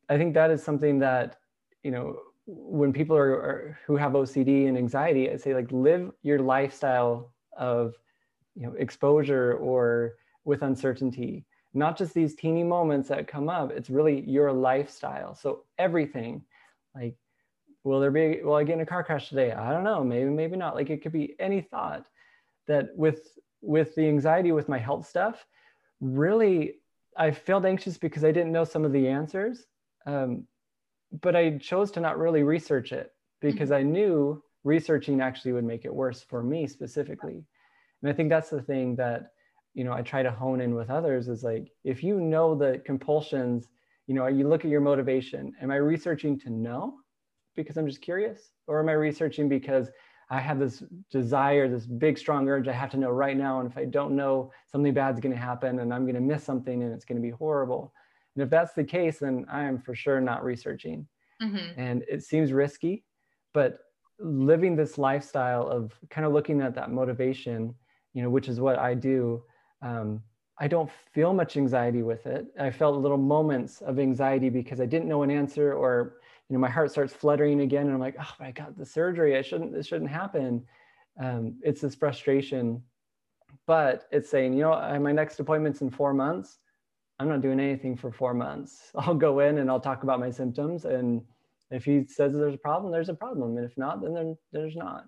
I 0.08 0.16
think 0.16 0.34
that 0.34 0.50
is 0.50 0.62
something 0.62 1.00
that, 1.00 1.36
you 1.82 1.90
know, 1.90 2.16
when 2.46 2.92
people 2.92 3.16
are, 3.16 3.32
are, 3.32 3.78
who 3.86 3.96
have 3.96 4.12
OCD 4.12 4.68
and 4.68 4.78
anxiety, 4.78 5.30
I 5.30 5.36
say 5.36 5.54
like 5.54 5.70
live 5.72 6.12
your 6.22 6.38
lifestyle 6.38 7.32
of 7.56 7.94
you 8.54 8.66
know 8.66 8.74
exposure 8.74 9.54
or 9.54 10.14
with 10.44 10.62
uncertainty. 10.62 11.44
Not 11.74 11.98
just 11.98 12.14
these 12.14 12.34
teeny 12.34 12.62
moments 12.62 13.08
that 13.08 13.28
come 13.28 13.48
up. 13.48 13.70
It's 13.70 13.90
really 13.90 14.20
your 14.20 14.52
lifestyle. 14.52 15.34
So 15.34 15.64
everything, 15.78 16.42
like, 16.94 17.16
will 17.84 18.00
there 18.00 18.10
be? 18.10 18.40
Will 18.42 18.54
I 18.54 18.64
get 18.64 18.74
in 18.74 18.80
a 18.80 18.86
car 18.86 19.04
crash 19.04 19.28
today? 19.28 19.52
I 19.52 19.72
don't 19.72 19.84
know. 19.84 20.02
Maybe, 20.02 20.30
maybe 20.30 20.56
not. 20.56 20.74
Like 20.74 20.88
it 20.88 21.02
could 21.02 21.12
be 21.12 21.34
any 21.38 21.60
thought. 21.60 22.06
That 22.68 22.88
with 22.96 23.28
with 23.60 23.94
the 23.94 24.06
anxiety 24.06 24.52
with 24.52 24.68
my 24.68 24.78
health 24.78 25.06
stuff, 25.06 25.44
really, 26.00 26.76
I 27.16 27.30
felt 27.32 27.64
anxious 27.64 27.98
because 27.98 28.24
I 28.24 28.32
didn't 28.32 28.52
know 28.52 28.64
some 28.64 28.84
of 28.84 28.92
the 28.92 29.08
answers. 29.08 29.66
Um, 30.06 30.46
but 31.20 31.36
I 31.36 31.58
chose 31.58 31.90
to 31.92 32.00
not 32.00 32.18
really 32.18 32.42
research 32.42 32.92
it 32.92 33.12
because 33.40 33.70
mm-hmm. 33.70 33.88
I 33.88 33.90
knew 33.90 34.42
researching 34.64 35.20
actually 35.20 35.52
would 35.52 35.64
make 35.64 35.84
it 35.84 35.94
worse 35.94 36.22
for 36.22 36.42
me 36.42 36.66
specifically. 36.66 37.44
And 38.02 38.10
I 38.10 38.12
think 38.12 38.28
that's 38.28 38.50
the 38.50 38.62
thing 38.62 38.96
that, 38.96 39.32
you 39.74 39.84
know, 39.84 39.92
I 39.92 40.02
try 40.02 40.22
to 40.22 40.30
hone 40.30 40.60
in 40.60 40.74
with 40.74 40.90
others 40.90 41.28
is 41.28 41.44
like, 41.44 41.70
if 41.84 42.02
you 42.02 42.20
know 42.20 42.54
the 42.54 42.82
compulsions, 42.84 43.68
you 44.06 44.14
know, 44.14 44.26
you 44.26 44.48
look 44.48 44.64
at 44.64 44.70
your 44.70 44.80
motivation. 44.80 45.52
Am 45.60 45.70
I 45.70 45.76
researching 45.76 46.38
to 46.40 46.50
know 46.50 46.94
because 47.54 47.76
I'm 47.76 47.86
just 47.86 48.02
curious? 48.02 48.50
Or 48.66 48.80
am 48.80 48.88
I 48.88 48.92
researching 48.92 49.48
because 49.48 49.88
I 50.28 50.40
have 50.40 50.58
this 50.58 50.82
desire, 51.10 51.68
this 51.68 51.86
big, 51.86 52.18
strong 52.18 52.48
urge 52.48 52.66
I 52.66 52.72
have 52.72 52.90
to 52.90 52.96
know 52.96 53.10
right 53.10 53.36
now. 53.36 53.60
And 53.60 53.70
if 53.70 53.78
I 53.78 53.84
don't 53.84 54.16
know, 54.16 54.50
something 54.66 54.92
bad's 54.92 55.20
going 55.20 55.34
to 55.34 55.40
happen 55.40 55.78
and 55.78 55.94
I'm 55.94 56.02
going 56.02 56.14
to 56.16 56.20
miss 56.20 56.42
something 56.42 56.82
and 56.82 56.92
it's 56.92 57.04
going 57.04 57.20
to 57.20 57.22
be 57.22 57.30
horrible. 57.30 57.92
And 58.36 58.42
if 58.42 58.50
that's 58.50 58.74
the 58.74 58.84
case, 58.84 59.18
then 59.18 59.46
I 59.50 59.64
am 59.64 59.78
for 59.78 59.94
sure 59.94 60.20
not 60.20 60.44
researching. 60.44 61.06
Mm-hmm. 61.42 61.80
And 61.80 62.04
it 62.08 62.22
seems 62.22 62.52
risky, 62.52 63.02
but 63.54 63.80
living 64.18 64.76
this 64.76 64.98
lifestyle 64.98 65.66
of 65.68 65.92
kind 66.10 66.26
of 66.26 66.32
looking 66.32 66.60
at 66.60 66.74
that 66.74 66.90
motivation, 66.90 67.74
you 68.12 68.22
know, 68.22 68.30
which 68.30 68.48
is 68.48 68.60
what 68.60 68.78
I 68.78 68.94
do. 68.94 69.42
Um, 69.82 70.22
I 70.58 70.68
don't 70.68 70.90
feel 71.12 71.32
much 71.32 71.56
anxiety 71.56 72.02
with 72.02 72.26
it. 72.26 72.46
I 72.58 72.70
felt 72.70 72.96
little 72.96 73.18
moments 73.18 73.80
of 73.82 73.98
anxiety 73.98 74.48
because 74.50 74.80
I 74.80 74.86
didn't 74.86 75.08
know 75.08 75.22
an 75.22 75.30
answer, 75.30 75.74
or 75.74 76.16
you 76.48 76.54
know, 76.54 76.60
my 76.60 76.70
heart 76.70 76.90
starts 76.90 77.12
fluttering 77.12 77.60
again, 77.60 77.86
and 77.86 77.94
I'm 77.94 78.00
like, 78.00 78.16
oh, 78.20 78.34
I 78.40 78.52
got 78.52 78.76
the 78.76 78.86
surgery. 78.86 79.36
I 79.36 79.42
shouldn't. 79.42 79.72
This 79.72 79.86
shouldn't 79.86 80.10
happen. 80.10 80.64
Um, 81.20 81.56
it's 81.62 81.80
this 81.82 81.94
frustration, 81.94 82.82
but 83.66 84.06
it's 84.10 84.30
saying, 84.30 84.54
you 84.54 84.62
know, 84.62 84.98
my 85.00 85.12
next 85.12 85.40
appointment's 85.40 85.82
in 85.82 85.90
four 85.90 86.14
months 86.14 86.58
I'm 87.18 87.28
not 87.28 87.40
doing 87.40 87.60
anything 87.60 87.96
for 87.96 88.12
four 88.12 88.34
months. 88.34 88.90
I'll 88.94 89.14
go 89.14 89.40
in 89.40 89.58
and 89.58 89.70
I'll 89.70 89.80
talk 89.80 90.02
about 90.02 90.20
my 90.20 90.30
symptoms. 90.30 90.84
And 90.84 91.22
if 91.70 91.84
he 91.84 92.04
says 92.06 92.34
there's 92.34 92.54
a 92.54 92.58
problem, 92.58 92.92
there's 92.92 93.08
a 93.08 93.14
problem. 93.14 93.56
And 93.56 93.64
if 93.64 93.76
not, 93.76 94.02
then 94.02 94.14
there, 94.14 94.34
there's 94.52 94.76
not. 94.76 95.06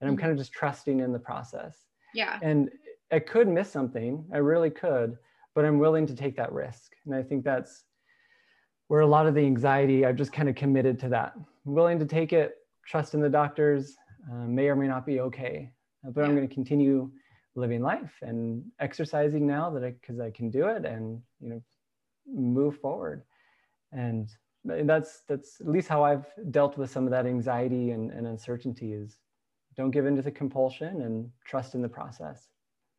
And 0.00 0.08
I'm 0.08 0.16
mm-hmm. 0.16 0.20
kind 0.20 0.32
of 0.32 0.38
just 0.38 0.52
trusting 0.52 1.00
in 1.00 1.12
the 1.12 1.18
process. 1.18 1.76
Yeah. 2.14 2.38
And 2.42 2.70
I 3.12 3.20
could 3.20 3.48
miss 3.48 3.70
something. 3.70 4.24
I 4.32 4.38
really 4.38 4.70
could, 4.70 5.16
but 5.54 5.64
I'm 5.64 5.78
willing 5.78 6.06
to 6.06 6.14
take 6.14 6.36
that 6.36 6.52
risk. 6.52 6.92
And 7.06 7.14
I 7.14 7.22
think 7.22 7.44
that's 7.44 7.84
where 8.88 9.00
a 9.00 9.06
lot 9.06 9.26
of 9.26 9.34
the 9.34 9.40
anxiety, 9.40 10.04
I've 10.04 10.16
just 10.16 10.32
kind 10.32 10.48
of 10.48 10.54
committed 10.54 10.98
to 11.00 11.08
that. 11.10 11.32
I'm 11.36 11.74
willing 11.74 11.98
to 12.00 12.06
take 12.06 12.32
it, 12.32 12.56
trust 12.86 13.14
in 13.14 13.20
the 13.20 13.28
doctors, 13.28 13.96
uh, 14.30 14.46
may 14.46 14.68
or 14.68 14.76
may 14.76 14.88
not 14.88 15.06
be 15.06 15.20
okay. 15.20 15.72
But 16.02 16.20
yeah. 16.20 16.26
I'm 16.26 16.36
going 16.36 16.48
to 16.48 16.54
continue 16.54 17.10
living 17.56 17.82
life 17.82 18.12
and 18.22 18.64
exercising 18.80 19.46
now 19.46 19.70
that 19.70 19.84
I 19.84 19.90
because 19.90 20.20
I 20.20 20.30
can 20.30 20.50
do 20.50 20.66
it 20.66 20.84
and 20.84 21.20
you 21.40 21.48
know 21.50 21.62
move 22.26 22.78
forward. 22.78 23.22
And 23.92 24.30
that's 24.64 25.22
that's 25.28 25.60
at 25.60 25.68
least 25.68 25.88
how 25.88 26.04
I've 26.04 26.26
dealt 26.50 26.76
with 26.78 26.90
some 26.90 27.04
of 27.04 27.10
that 27.10 27.26
anxiety 27.26 27.90
and, 27.90 28.10
and 28.10 28.26
uncertainty 28.26 28.92
is 28.92 29.18
don't 29.76 29.90
give 29.90 30.06
in 30.06 30.16
to 30.16 30.22
the 30.22 30.30
compulsion 30.30 31.02
and 31.02 31.30
trust 31.44 31.74
in 31.74 31.82
the 31.82 31.88
process 31.88 32.48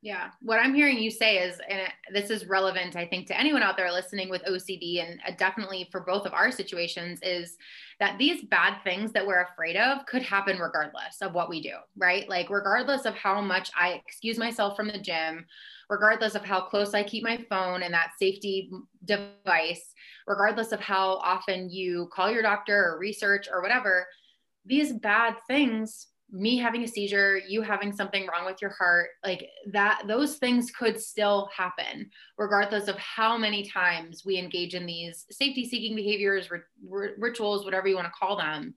yeah. 0.06 0.30
What 0.44 0.60
I'm 0.60 0.76
hearing 0.76 1.00
you 1.00 1.10
say 1.10 1.39
is, 1.39 1.60
and 1.68 1.82
this 2.13 2.30
is 2.30 2.46
relevant, 2.46 2.96
I 2.96 3.08
think, 3.08 3.26
to 3.26 3.39
anyone 3.39 3.63
out 3.63 3.76
there 3.76 3.91
listening 3.91 4.30
with 4.30 4.44
OCD, 4.44 5.04
and 5.04 5.20
uh, 5.28 5.32
definitely 5.36 5.89
for 5.91 6.02
both 6.02 6.28
of 6.28 6.34
our 6.34 6.52
situations, 6.52 7.18
is 7.24 7.58
that 8.00 8.20
these 8.20 8.44
bad 8.44 8.84
things 8.84 9.12
that 9.13 9.26
we're 9.26 9.41
afraid 9.41 9.76
of 9.76 10.06
could 10.06 10.22
happen 10.22 10.60
regardless 10.60 11.24
of 11.24 11.34
what 11.34 11.50
we 11.50 11.60
do, 11.60 11.74
right? 11.98 12.30
Like, 12.30 12.52
regardless 12.52 13.06
of 13.06 13.15
how 13.15 13.41
much 13.41 13.72
I 13.76 14.00
excuse 14.06 14.38
myself 14.38 14.78
from 14.78 14.89
the 14.89 15.00
gym, 15.00 15.44
regardless 15.89 16.36
of 16.36 16.46
how 16.46 16.62
close 16.62 16.94
I 16.94 17.02
keep 17.02 17.24
my 17.24 17.44
phone 17.50 17.82
and 17.82 17.91
that 17.96 18.12
safety 18.20 18.70
device, 19.06 19.91
regardless 20.28 20.72
of 20.72 20.82
how 20.82 21.15
often 21.15 21.72
you 21.72 22.12
call 22.13 22.30
your 22.30 22.44
doctor 22.44 22.91
or 22.91 23.00
research 23.00 23.48
or 23.52 23.60
whatever, 23.63 24.06
these 24.68 24.94
bad 24.94 25.34
things 25.48 26.10
me 26.32 26.58
having 26.58 26.84
a 26.84 26.88
seizure, 26.88 27.38
you 27.38 27.62
having 27.62 27.94
something 27.94 28.28
wrong 28.28 28.46
with 28.46 28.62
your 28.62 28.72
heart, 28.72 29.10
like 29.24 29.50
that, 29.72 30.04
those 30.08 30.38
things 30.38 30.72
could 30.72 31.00
still 31.00 31.50
happen, 31.56 32.10
regardless 32.38 32.88
of 32.88 32.98
how 32.98 33.38
many 33.38 33.70
times 33.70 34.24
we 34.26 34.38
engage 34.38 34.74
in 34.74 34.86
these 34.86 35.26
safety 35.32 35.68
seeking 35.68 35.96
behaviors, 35.96 36.50
rituals, 37.18 37.64
whatever 37.64 37.88
you 37.88 37.96
want 37.96 38.08
to 38.08 38.20
call 38.20 38.38
them. 38.38 38.74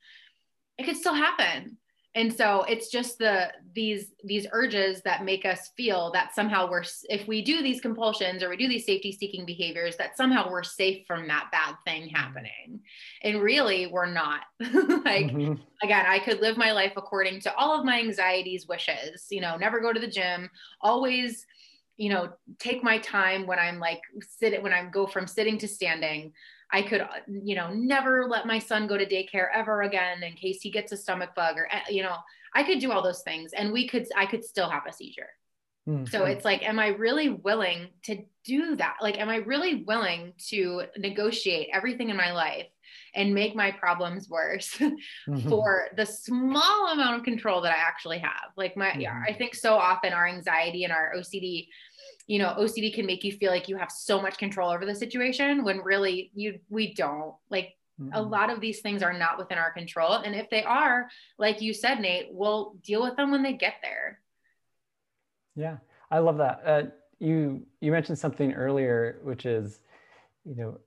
It 0.76 0.84
could 0.84 0.96
still 0.96 1.14
happen 1.14 1.78
and 2.14 2.32
so 2.32 2.64
it's 2.64 2.90
just 2.90 3.18
the 3.18 3.48
these 3.74 4.12
these 4.24 4.46
urges 4.52 5.02
that 5.02 5.24
make 5.24 5.44
us 5.44 5.70
feel 5.76 6.10
that 6.12 6.34
somehow 6.34 6.68
we're 6.68 6.84
if 7.08 7.28
we 7.28 7.42
do 7.42 7.62
these 7.62 7.80
compulsions 7.80 8.42
or 8.42 8.48
we 8.48 8.56
do 8.56 8.68
these 8.68 8.86
safety 8.86 9.12
seeking 9.12 9.44
behaviors 9.44 9.96
that 9.96 10.16
somehow 10.16 10.50
we're 10.50 10.62
safe 10.62 11.06
from 11.06 11.28
that 11.28 11.48
bad 11.52 11.74
thing 11.84 12.02
mm-hmm. 12.02 12.16
happening 12.16 12.80
and 13.22 13.42
really 13.42 13.86
we're 13.86 14.10
not 14.10 14.40
like 14.60 15.26
mm-hmm. 15.26 15.54
again 15.82 16.06
i 16.06 16.18
could 16.18 16.40
live 16.40 16.56
my 16.56 16.72
life 16.72 16.92
according 16.96 17.40
to 17.40 17.54
all 17.54 17.78
of 17.78 17.84
my 17.84 17.98
anxieties 17.98 18.66
wishes 18.66 19.26
you 19.30 19.40
know 19.40 19.56
never 19.56 19.80
go 19.80 19.92
to 19.92 20.00
the 20.00 20.06
gym 20.06 20.48
always 20.80 21.46
you 21.96 22.08
know 22.08 22.30
take 22.58 22.82
my 22.82 22.98
time 22.98 23.46
when 23.46 23.58
i'm 23.58 23.78
like 23.78 24.00
sit 24.20 24.62
when 24.62 24.72
i 24.72 24.84
go 24.86 25.06
from 25.06 25.26
sitting 25.26 25.58
to 25.58 25.68
standing 25.68 26.32
I 26.72 26.82
could, 26.82 27.00
uh, 27.00 27.08
you 27.26 27.54
know, 27.54 27.72
never 27.72 28.26
let 28.28 28.46
my 28.46 28.58
son 28.58 28.86
go 28.86 28.98
to 28.98 29.06
daycare 29.06 29.48
ever 29.54 29.82
again 29.82 30.22
in 30.22 30.34
case 30.34 30.60
he 30.60 30.70
gets 30.70 30.92
a 30.92 30.96
stomach 30.96 31.34
bug 31.34 31.56
or, 31.56 31.68
eh, 31.70 31.80
you 31.90 32.02
know, 32.02 32.16
I 32.54 32.62
could 32.62 32.78
do 32.78 32.92
all 32.92 33.02
those 33.02 33.22
things 33.22 33.52
and 33.52 33.72
we 33.72 33.88
could, 33.88 34.06
I 34.16 34.26
could 34.26 34.44
still 34.44 34.68
have 34.68 34.86
a 34.86 34.92
seizure. 34.92 35.30
Mm-hmm. 35.88 36.06
So 36.06 36.24
it's 36.24 36.44
like, 36.44 36.62
am 36.62 36.78
I 36.78 36.88
really 36.88 37.30
willing 37.30 37.88
to 38.04 38.22
do 38.44 38.76
that? 38.76 38.96
Like, 39.00 39.18
am 39.18 39.30
I 39.30 39.36
really 39.36 39.84
willing 39.84 40.34
to 40.48 40.84
negotiate 40.98 41.68
everything 41.72 42.10
in 42.10 42.16
my 42.16 42.32
life 42.32 42.66
and 43.14 43.34
make 43.34 43.56
my 43.56 43.70
problems 43.70 44.28
worse 44.28 44.74
mm-hmm. 44.78 45.48
for 45.48 45.88
the 45.96 46.04
small 46.04 46.92
amount 46.92 47.16
of 47.16 47.24
control 47.24 47.62
that 47.62 47.72
I 47.72 47.78
actually 47.78 48.18
have? 48.18 48.50
Like, 48.54 48.76
my, 48.76 48.88
mm-hmm. 48.88 49.00
yeah, 49.00 49.22
I 49.26 49.32
think 49.32 49.54
so 49.54 49.74
often 49.74 50.12
our 50.12 50.26
anxiety 50.26 50.84
and 50.84 50.92
our 50.92 51.14
OCD 51.16 51.68
you 52.28 52.38
know 52.38 52.54
ocd 52.58 52.94
can 52.94 53.06
make 53.06 53.24
you 53.24 53.32
feel 53.32 53.50
like 53.50 53.68
you 53.68 53.76
have 53.76 53.90
so 53.90 54.22
much 54.22 54.38
control 54.38 54.70
over 54.70 54.86
the 54.86 54.94
situation 54.94 55.64
when 55.64 55.78
really 55.78 56.30
you 56.34 56.60
we 56.68 56.94
don't. 56.94 57.34
Like 57.50 57.74
mm-hmm. 58.00 58.14
a 58.14 58.22
lot 58.22 58.50
of 58.50 58.60
these 58.60 58.80
things 58.80 59.02
are 59.02 59.12
not 59.12 59.38
within 59.38 59.58
our 59.58 59.72
control. 59.72 60.12
And 60.12 60.36
if 60.36 60.48
they 60.50 60.62
are 60.62 61.08
like 61.38 61.60
you 61.60 61.74
said 61.74 62.00
nate 62.00 62.28
we'll 62.30 62.76
deal 62.84 63.02
with 63.02 63.16
them 63.16 63.32
when 63.32 63.42
they 63.42 63.54
get 63.54 63.74
there. 63.82 64.20
Yeah 65.56 65.78
i 66.10 66.20
love 66.20 66.38
that. 66.38 66.62
Uh, 66.64 66.82
you 67.18 67.66
you 67.80 67.90
mentioned 67.90 68.18
something 68.18 68.52
earlier 68.52 69.18
which 69.24 69.44
is 69.44 69.80
you 70.44 70.54
know 70.54 70.78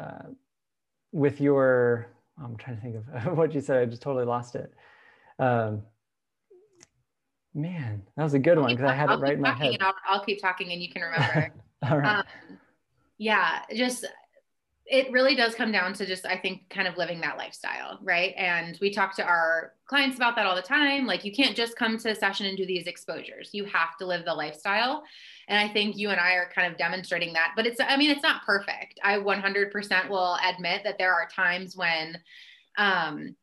uh, 0.00 0.28
with 1.12 1.40
your 1.40 2.08
i'm 2.42 2.56
trying 2.56 2.76
to 2.76 2.82
think 2.82 2.96
of 2.96 3.36
what 3.36 3.52
you 3.52 3.60
said 3.60 3.82
i 3.82 3.84
just 3.84 4.02
totally 4.02 4.24
lost 4.24 4.54
it. 4.54 4.72
Um, 5.38 5.82
Man, 7.56 8.02
that 8.16 8.22
was 8.22 8.34
a 8.34 8.38
good 8.38 8.58
one 8.58 8.70
because 8.70 8.90
I 8.90 8.94
had 8.94 9.08
I'll 9.08 9.16
it 9.16 9.22
right 9.22 9.32
in 9.32 9.40
my 9.40 9.54
head. 9.54 9.78
I'll, 9.80 9.94
I'll, 10.06 10.24
keep 10.24 10.42
talking 10.42 10.72
and 10.72 10.82
you 10.82 10.92
can 10.92 11.00
remember. 11.00 11.54
All 11.90 11.98
right. 11.98 12.18
Um, 12.18 12.24
yeah, 13.16 13.62
just 13.74 14.04
it 14.84 15.10
really 15.10 15.34
does 15.34 15.54
come 15.54 15.72
down 15.72 15.94
to 15.94 16.04
just 16.04 16.26
I 16.26 16.36
think 16.36 16.68
kind 16.68 16.86
of 16.86 16.98
living 16.98 17.18
that 17.22 17.38
lifestyle, 17.38 17.98
right? 18.02 18.34
And 18.36 18.76
we 18.82 18.90
talk 18.90 19.16
to 19.16 19.24
our 19.24 19.72
clients 19.86 20.16
about 20.16 20.36
that 20.36 20.44
all 20.46 20.54
the 20.54 20.60
time. 20.60 21.06
Like 21.06 21.24
you 21.24 21.32
can't 21.32 21.56
just 21.56 21.76
come 21.76 21.96
to 21.96 22.10
a 22.10 22.14
session 22.14 22.44
and 22.44 22.58
do 22.58 22.66
these 22.66 22.86
exposures. 22.86 23.50
You 23.54 23.64
have 23.64 23.96
to 24.00 24.06
live 24.06 24.26
the 24.26 24.34
lifestyle. 24.34 25.02
And 25.48 25.58
I 25.58 25.72
think 25.72 25.96
you 25.96 26.10
and 26.10 26.20
I 26.20 26.32
are 26.32 26.50
kind 26.54 26.70
of 26.70 26.78
demonstrating 26.78 27.32
that. 27.32 27.54
But 27.56 27.66
it's 27.66 27.80
I 27.80 27.96
mean 27.96 28.10
it's 28.10 28.22
not 28.22 28.44
perfect. 28.44 29.00
I 29.02 29.16
100% 29.16 30.10
will 30.10 30.36
admit 30.46 30.82
that 30.84 30.98
there 30.98 31.14
are 31.14 31.26
times 31.34 31.74
when 31.74 32.18
um 32.76 33.34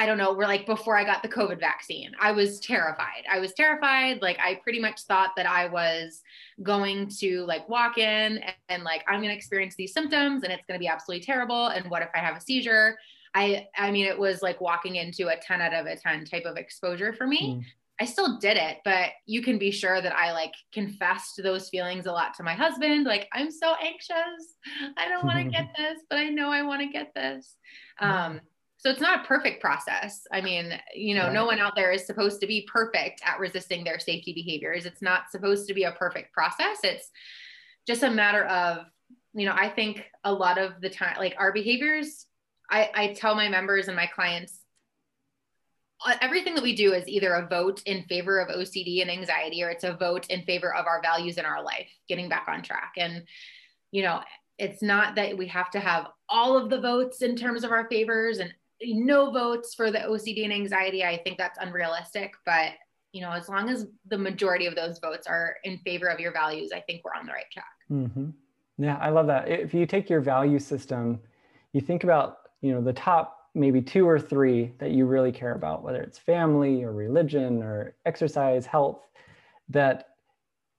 I 0.00 0.06
don't 0.06 0.16
know, 0.16 0.32
we're 0.32 0.46
like 0.46 0.64
before 0.64 0.96
I 0.96 1.04
got 1.04 1.22
the 1.22 1.28
COVID 1.28 1.60
vaccine, 1.60 2.12
I 2.18 2.32
was 2.32 2.58
terrified. 2.58 3.24
I 3.30 3.38
was 3.38 3.52
terrified. 3.52 4.22
Like 4.22 4.38
I 4.42 4.54
pretty 4.54 4.80
much 4.80 5.02
thought 5.02 5.32
that 5.36 5.44
I 5.44 5.66
was 5.66 6.22
going 6.62 7.10
to 7.18 7.44
like 7.44 7.68
walk 7.68 7.98
in 7.98 8.38
and, 8.38 8.54
and 8.70 8.82
like 8.82 9.04
I'm 9.06 9.20
going 9.20 9.28
to 9.28 9.36
experience 9.36 9.74
these 9.74 9.92
symptoms 9.92 10.42
and 10.42 10.50
it's 10.50 10.64
going 10.66 10.80
to 10.80 10.82
be 10.82 10.88
absolutely 10.88 11.22
terrible. 11.22 11.66
And 11.66 11.90
what 11.90 12.00
if 12.00 12.08
I 12.14 12.18
have 12.20 12.34
a 12.34 12.40
seizure? 12.40 12.96
I 13.34 13.68
I 13.76 13.90
mean, 13.90 14.06
it 14.06 14.18
was 14.18 14.40
like 14.40 14.58
walking 14.62 14.96
into 14.96 15.28
a 15.28 15.36
10 15.36 15.60
out 15.60 15.74
of 15.74 15.84
a 15.84 15.96
10 15.96 16.24
type 16.24 16.46
of 16.46 16.56
exposure 16.56 17.12
for 17.12 17.26
me. 17.26 17.56
Mm. 17.56 17.64
I 18.00 18.06
still 18.06 18.38
did 18.38 18.56
it, 18.56 18.78
but 18.82 19.10
you 19.26 19.42
can 19.42 19.58
be 19.58 19.70
sure 19.70 20.00
that 20.00 20.16
I 20.16 20.32
like 20.32 20.54
confessed 20.72 21.38
those 21.42 21.68
feelings 21.68 22.06
a 22.06 22.12
lot 22.12 22.32
to 22.38 22.42
my 22.42 22.54
husband. 22.54 23.04
Like, 23.04 23.28
I'm 23.34 23.50
so 23.50 23.74
anxious. 23.74 24.56
I 24.96 25.06
don't 25.06 25.26
want 25.26 25.36
to 25.36 25.44
get 25.50 25.74
this, 25.76 26.00
but 26.08 26.18
I 26.18 26.30
know 26.30 26.50
I 26.50 26.62
want 26.62 26.80
to 26.80 26.88
get 26.88 27.12
this. 27.14 27.56
Um, 27.98 28.40
so 28.80 28.88
it's 28.88 29.00
not 29.00 29.22
a 29.22 29.28
perfect 29.28 29.60
process. 29.60 30.26
I 30.32 30.40
mean, 30.40 30.72
you 30.94 31.14
know, 31.14 31.24
right. 31.24 31.34
no 31.34 31.44
one 31.44 31.58
out 31.58 31.76
there 31.76 31.92
is 31.92 32.06
supposed 32.06 32.40
to 32.40 32.46
be 32.46 32.66
perfect 32.72 33.20
at 33.22 33.38
resisting 33.38 33.84
their 33.84 33.98
safety 33.98 34.32
behaviors. 34.32 34.86
It's 34.86 35.02
not 35.02 35.30
supposed 35.30 35.68
to 35.68 35.74
be 35.74 35.84
a 35.84 35.92
perfect 35.92 36.32
process. 36.32 36.78
It's 36.82 37.10
just 37.86 38.02
a 38.02 38.10
matter 38.10 38.46
of, 38.46 38.86
you 39.34 39.44
know, 39.44 39.54
I 39.54 39.68
think 39.68 40.06
a 40.24 40.32
lot 40.32 40.56
of 40.56 40.80
the 40.80 40.88
time, 40.88 41.16
like 41.18 41.34
our 41.38 41.52
behaviors, 41.52 42.24
I, 42.70 42.90
I 42.94 43.06
tell 43.12 43.34
my 43.34 43.50
members 43.50 43.88
and 43.88 43.96
my 43.96 44.06
clients, 44.06 44.60
uh, 46.06 46.14
everything 46.22 46.54
that 46.54 46.64
we 46.64 46.74
do 46.74 46.94
is 46.94 47.06
either 47.06 47.34
a 47.34 47.46
vote 47.46 47.82
in 47.84 48.04
favor 48.04 48.40
of 48.40 48.48
OCD 48.48 49.02
and 49.02 49.10
anxiety, 49.10 49.62
or 49.62 49.68
it's 49.68 49.84
a 49.84 49.92
vote 49.92 50.26
in 50.30 50.42
favor 50.46 50.74
of 50.74 50.86
our 50.86 51.02
values 51.02 51.36
in 51.36 51.44
our 51.44 51.62
life, 51.62 51.90
getting 52.08 52.30
back 52.30 52.46
on 52.48 52.62
track. 52.62 52.94
And, 52.96 53.24
you 53.90 54.04
know, 54.04 54.22
it's 54.58 54.82
not 54.82 55.16
that 55.16 55.36
we 55.36 55.48
have 55.48 55.70
to 55.72 55.80
have 55.80 56.06
all 56.30 56.56
of 56.56 56.70
the 56.70 56.80
votes 56.80 57.20
in 57.20 57.36
terms 57.36 57.62
of 57.62 57.72
our 57.72 57.86
favors 57.90 58.38
and 58.38 58.54
no 58.82 59.30
votes 59.30 59.74
for 59.74 59.90
the 59.90 59.98
OCD 59.98 60.44
and 60.44 60.52
anxiety. 60.52 61.04
I 61.04 61.18
think 61.18 61.38
that's 61.38 61.58
unrealistic, 61.60 62.32
but 62.44 62.72
you 63.12 63.20
know, 63.20 63.32
as 63.32 63.48
long 63.48 63.68
as 63.68 63.86
the 64.08 64.18
majority 64.18 64.66
of 64.66 64.76
those 64.76 64.98
votes 65.00 65.26
are 65.26 65.56
in 65.64 65.78
favor 65.78 66.06
of 66.06 66.20
your 66.20 66.32
values, 66.32 66.70
I 66.72 66.80
think 66.80 67.02
we're 67.04 67.14
on 67.14 67.26
the 67.26 67.32
right 67.32 67.50
track. 67.52 67.64
Mm-hmm. 67.90 68.30
Yeah, 68.78 68.96
I 68.98 69.10
love 69.10 69.26
that. 69.26 69.48
If 69.48 69.74
you 69.74 69.84
take 69.84 70.08
your 70.08 70.20
value 70.20 70.58
system, 70.58 71.20
you 71.72 71.80
think 71.80 72.04
about, 72.04 72.38
you 72.60 72.72
know, 72.72 72.80
the 72.80 72.92
top 72.92 73.36
maybe 73.54 73.82
two 73.82 74.08
or 74.08 74.18
three 74.18 74.72
that 74.78 74.92
you 74.92 75.06
really 75.06 75.32
care 75.32 75.54
about, 75.54 75.82
whether 75.82 76.00
it's 76.00 76.18
family 76.18 76.84
or 76.84 76.92
religion 76.92 77.62
or 77.62 77.96
exercise, 78.06 78.64
health, 78.64 79.08
that 79.68 80.10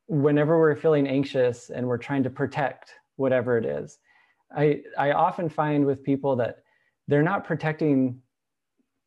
whenever 0.07 0.57
we're 0.57 0.75
feeling 0.75 1.05
anxious 1.05 1.69
and 1.69 1.85
we're 1.85 1.97
trying 1.97 2.23
to 2.23 2.29
protect 2.29 2.93
whatever 3.17 3.57
it 3.57 3.65
is, 3.65 3.99
I, 4.55 4.83
I 4.97 5.11
often 5.11 5.49
find 5.49 5.85
with 5.85 6.03
people 6.03 6.35
that 6.37 6.60
they're 7.11 7.23
not 7.23 7.43
protecting 7.43 8.21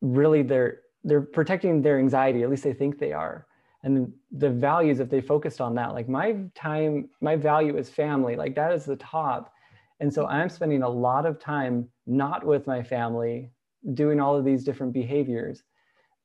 really 0.00 0.42
their 0.42 0.80
they're 1.04 1.20
protecting 1.20 1.82
their 1.82 1.98
anxiety 1.98 2.42
at 2.42 2.50
least 2.50 2.64
they 2.64 2.72
think 2.72 2.98
they 2.98 3.12
are. 3.12 3.46
And 3.82 4.10
the 4.32 4.48
values 4.48 4.98
if 5.00 5.10
they 5.10 5.20
focused 5.20 5.60
on 5.60 5.74
that 5.74 5.92
like 5.92 6.08
my 6.08 6.36
time 6.54 7.08
my 7.20 7.36
value 7.36 7.76
is 7.76 7.90
family 7.90 8.36
like 8.36 8.54
that 8.54 8.72
is 8.72 8.84
the 8.84 8.96
top. 8.96 9.52
And 10.00 10.12
so 10.12 10.26
i'm 10.26 10.48
spending 10.48 10.82
a 10.82 10.88
lot 10.88 11.24
of 11.24 11.38
time 11.38 11.88
not 12.06 12.44
with 12.44 12.66
my 12.66 12.82
family 12.82 13.50
doing 13.94 14.20
all 14.20 14.36
of 14.36 14.44
these 14.44 14.64
different 14.64 14.92
behaviors 14.92 15.62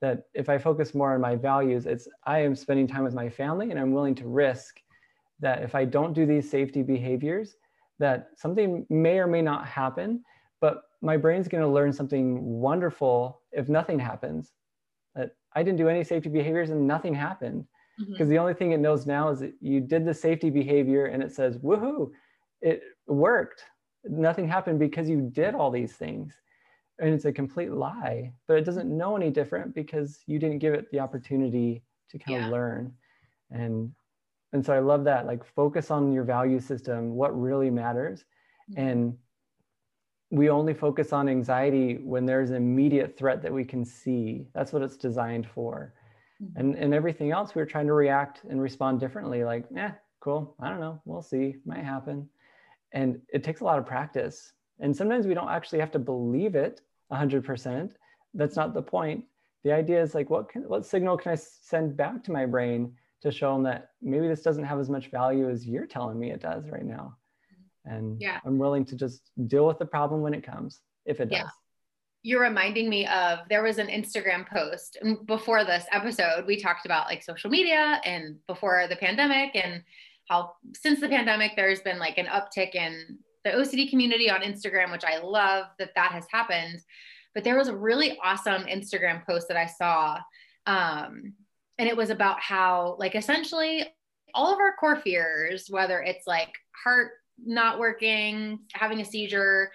that 0.02 0.24
if 0.34 0.50
i 0.50 0.58
focus 0.58 0.96
more 0.96 1.14
on 1.14 1.22
my 1.22 1.36
values 1.36 1.86
it's 1.86 2.08
i 2.26 2.40
am 2.40 2.56
spending 2.56 2.88
time 2.88 3.04
with 3.04 3.14
my 3.14 3.30
family 3.30 3.70
and 3.70 3.80
i'm 3.80 3.94
willing 3.94 4.16
to 4.16 4.28
risk 4.28 4.80
that 5.40 5.62
if 5.62 5.76
i 5.76 5.84
don't 5.86 6.14
do 6.14 6.26
these 6.26 6.50
safety 6.50 6.82
behaviors 6.82 7.56
that 8.00 8.30
something 8.36 8.86
may 8.90 9.20
or 9.20 9.28
may 9.28 9.42
not 9.42 9.68
happen, 9.68 10.24
but 10.62 10.84
my 11.02 11.18
brain's 11.18 11.48
going 11.48 11.64
to 11.64 11.70
learn 11.70 11.94
something 11.94 12.42
wonderful 12.44 13.42
if 13.52 13.70
nothing 13.70 14.00
happens. 14.00 14.52
That 15.16 15.32
I 15.56 15.64
didn't 15.64 15.78
do 15.78 15.90
any 15.90 16.04
safety 16.04 16.30
behaviors 16.30 16.70
and 16.70 16.88
nothing 16.88 17.14
happened. 17.14 17.66
Because 17.98 18.14
mm-hmm. 18.14 18.30
the 18.30 18.38
only 18.38 18.54
thing 18.54 18.72
it 18.72 18.80
knows 18.80 19.06
now 19.06 19.30
is 19.30 19.40
that 19.40 19.54
you 19.60 19.82
did 19.82 20.06
the 20.06 20.14
safety 20.14 20.50
behavior 20.50 21.08
and 21.08 21.22
it 21.22 21.34
says, 21.34 21.58
woohoo, 21.58 22.12
it 22.62 22.82
worked. 23.08 23.66
Nothing 24.06 24.48
happened 24.48 24.80
because 24.80 25.10
you 25.10 25.30
did 25.34 25.54
all 25.54 25.70
these 25.70 25.94
things. 25.94 26.34
And 27.00 27.14
it's 27.14 27.26
a 27.26 27.32
complete 27.32 27.72
lie, 27.72 28.34
but 28.48 28.58
it 28.58 28.66
doesn't 28.66 28.90
know 28.90 29.16
any 29.16 29.30
different 29.30 29.74
because 29.74 30.20
you 30.28 30.40
didn't 30.40 30.60
give 30.60 30.74
it 30.74 30.90
the 30.92 31.00
opportunity 31.00 31.84
to 32.12 32.20
kind 32.20 32.40
yeah. 32.40 32.46
of 32.46 32.52
learn. 32.52 32.94
And 33.52 33.92
and 34.52 34.66
so 34.66 34.74
I 34.74 34.80
love 34.80 35.04
that. 35.06 35.26
Like 35.26 35.46
focus 35.46 35.92
on 35.92 36.12
your 36.12 36.24
value 36.24 36.60
system, 36.60 37.12
what 37.12 37.40
really 37.40 37.70
matters. 37.70 38.26
Mm-hmm. 38.72 38.82
And 38.82 39.18
we 40.32 40.50
only 40.50 40.74
focus 40.74 41.12
on 41.12 41.28
anxiety 41.28 41.98
when 41.98 42.26
there's 42.26 42.52
an 42.52 42.56
immediate 42.56 43.18
threat 43.18 43.42
that 43.42 43.52
we 43.52 43.66
can 43.66 43.84
see. 43.84 44.46
That's 44.54 44.72
what 44.72 44.82
it's 44.82 44.98
designed 44.98 45.48
for. 45.48 45.94
Mm-hmm. 46.42 46.60
And 46.60 46.76
and 46.76 46.94
everything 46.94 47.32
else 47.32 47.56
we're 47.56 47.66
trying 47.66 47.88
to 47.88 47.94
react 47.94 48.42
and 48.50 48.62
respond 48.62 49.00
differently, 49.00 49.44
like, 49.44 49.66
yeah, 49.74 49.94
cool. 50.20 50.56
I 50.60 50.70
don't 50.70 50.80
know. 50.80 51.02
We'll 51.06 51.22
see. 51.22 51.56
Might 51.66 51.84
happen. 51.84 52.30
And 52.92 53.22
it 53.34 53.44
takes 53.44 53.62
a 53.62 53.66
lot 53.66 53.80
of 53.80 53.86
practice. 53.86 54.54
And 54.80 54.96
sometimes 54.96 55.28
we 55.28 55.34
don't 55.34 55.50
actually 55.50 55.80
have 55.80 55.92
to 55.92 56.00
believe 56.00 56.56
it 56.56 56.82
100%. 57.12 57.92
That's 58.34 58.56
not 58.56 58.74
the 58.74 58.82
point. 58.82 59.26
The 59.64 59.74
idea 59.74 60.02
is 60.02 60.16
like, 60.16 60.30
what 60.30 60.50
can, 60.50 60.64
what 60.64 60.86
signal 60.86 61.18
can 61.18 61.34
I 61.34 61.36
send 61.36 61.98
back 61.98 62.24
to 62.24 62.32
my 62.32 62.46
brain 62.46 62.94
to 63.22 63.32
show 63.32 63.54
them 63.54 63.64
that 63.64 63.90
maybe 64.02 64.28
this 64.28 64.42
doesn't 64.42 64.64
have 64.64 64.80
as 64.80 64.90
much 64.90 65.12
value 65.12 65.50
as 65.50 65.68
you're 65.68 65.86
telling 65.86 66.18
me 66.18 66.32
it 66.32 66.42
does 66.42 66.70
right 66.70 66.86
now? 66.86 67.18
And 67.86 68.22
yeah. 68.22 68.40
I'm 68.46 68.58
willing 68.58 68.86
to 68.86 68.96
just 68.96 69.22
deal 69.48 69.66
with 69.66 69.80
the 69.80 69.86
problem 69.86 70.22
when 70.22 70.34
it 70.34 70.44
comes, 70.44 70.82
if 71.06 71.20
it 71.20 71.30
does. 71.30 71.40
Yeah. 71.40 71.50
You're 72.22 72.42
reminding 72.42 72.90
me 72.90 73.08
of 73.08 73.40
there 73.50 73.64
was 73.64 73.78
an 73.78 73.88
Instagram 73.88 74.48
post 74.48 74.98
before 75.26 75.64
this 75.64 75.86
episode. 75.92 76.46
We 76.46 76.60
talked 76.62 76.86
about 76.86 77.08
like 77.08 77.24
social 77.24 77.50
media 77.50 78.02
and 78.04 78.36
before 78.46 78.88
the 78.90 78.98
pandemic 78.98 79.56
and 79.56 79.84
how 80.28 80.54
since 80.76 81.00
the 81.00 81.08
pandemic 81.08 81.54
there's 81.56 81.80
been 81.80 81.98
like 81.98 82.18
an 82.18 82.26
uptick 82.26 82.76
in 82.76 83.18
the 83.46 83.52
OCD 83.52 83.90
community 83.90 84.30
on 84.30 84.42
Instagram, 84.42 84.92
which 84.92 85.06
I 85.06 85.20
love 85.20 85.68
that 85.80 85.96
that 85.96 86.12
has 86.12 86.26
happened. 86.32 86.80
But 87.34 87.44
there 87.44 87.58
was 87.58 87.68
a 87.68 87.76
really 87.76 88.18
awesome 88.24 88.64
Instagram 88.64 89.26
post 89.26 89.48
that 89.48 89.58
I 89.58 89.66
saw. 89.66 90.20
Um, 90.66 91.34
and 91.78 91.88
it 91.88 91.96
was 91.96 92.10
about 92.10 92.42
how, 92.42 92.98
like, 93.00 93.16
essentially 93.16 93.86
all 94.34 94.52
of 94.52 94.60
our 94.60 94.76
core 94.76 94.98
fears, 94.98 95.68
whether 95.70 96.02
it's 96.02 96.28
like 96.28 96.52
heart 96.84 97.12
not 97.46 97.80
working, 97.80 98.60
having 98.74 99.02
a 99.02 99.06
seizure, 99.06 99.72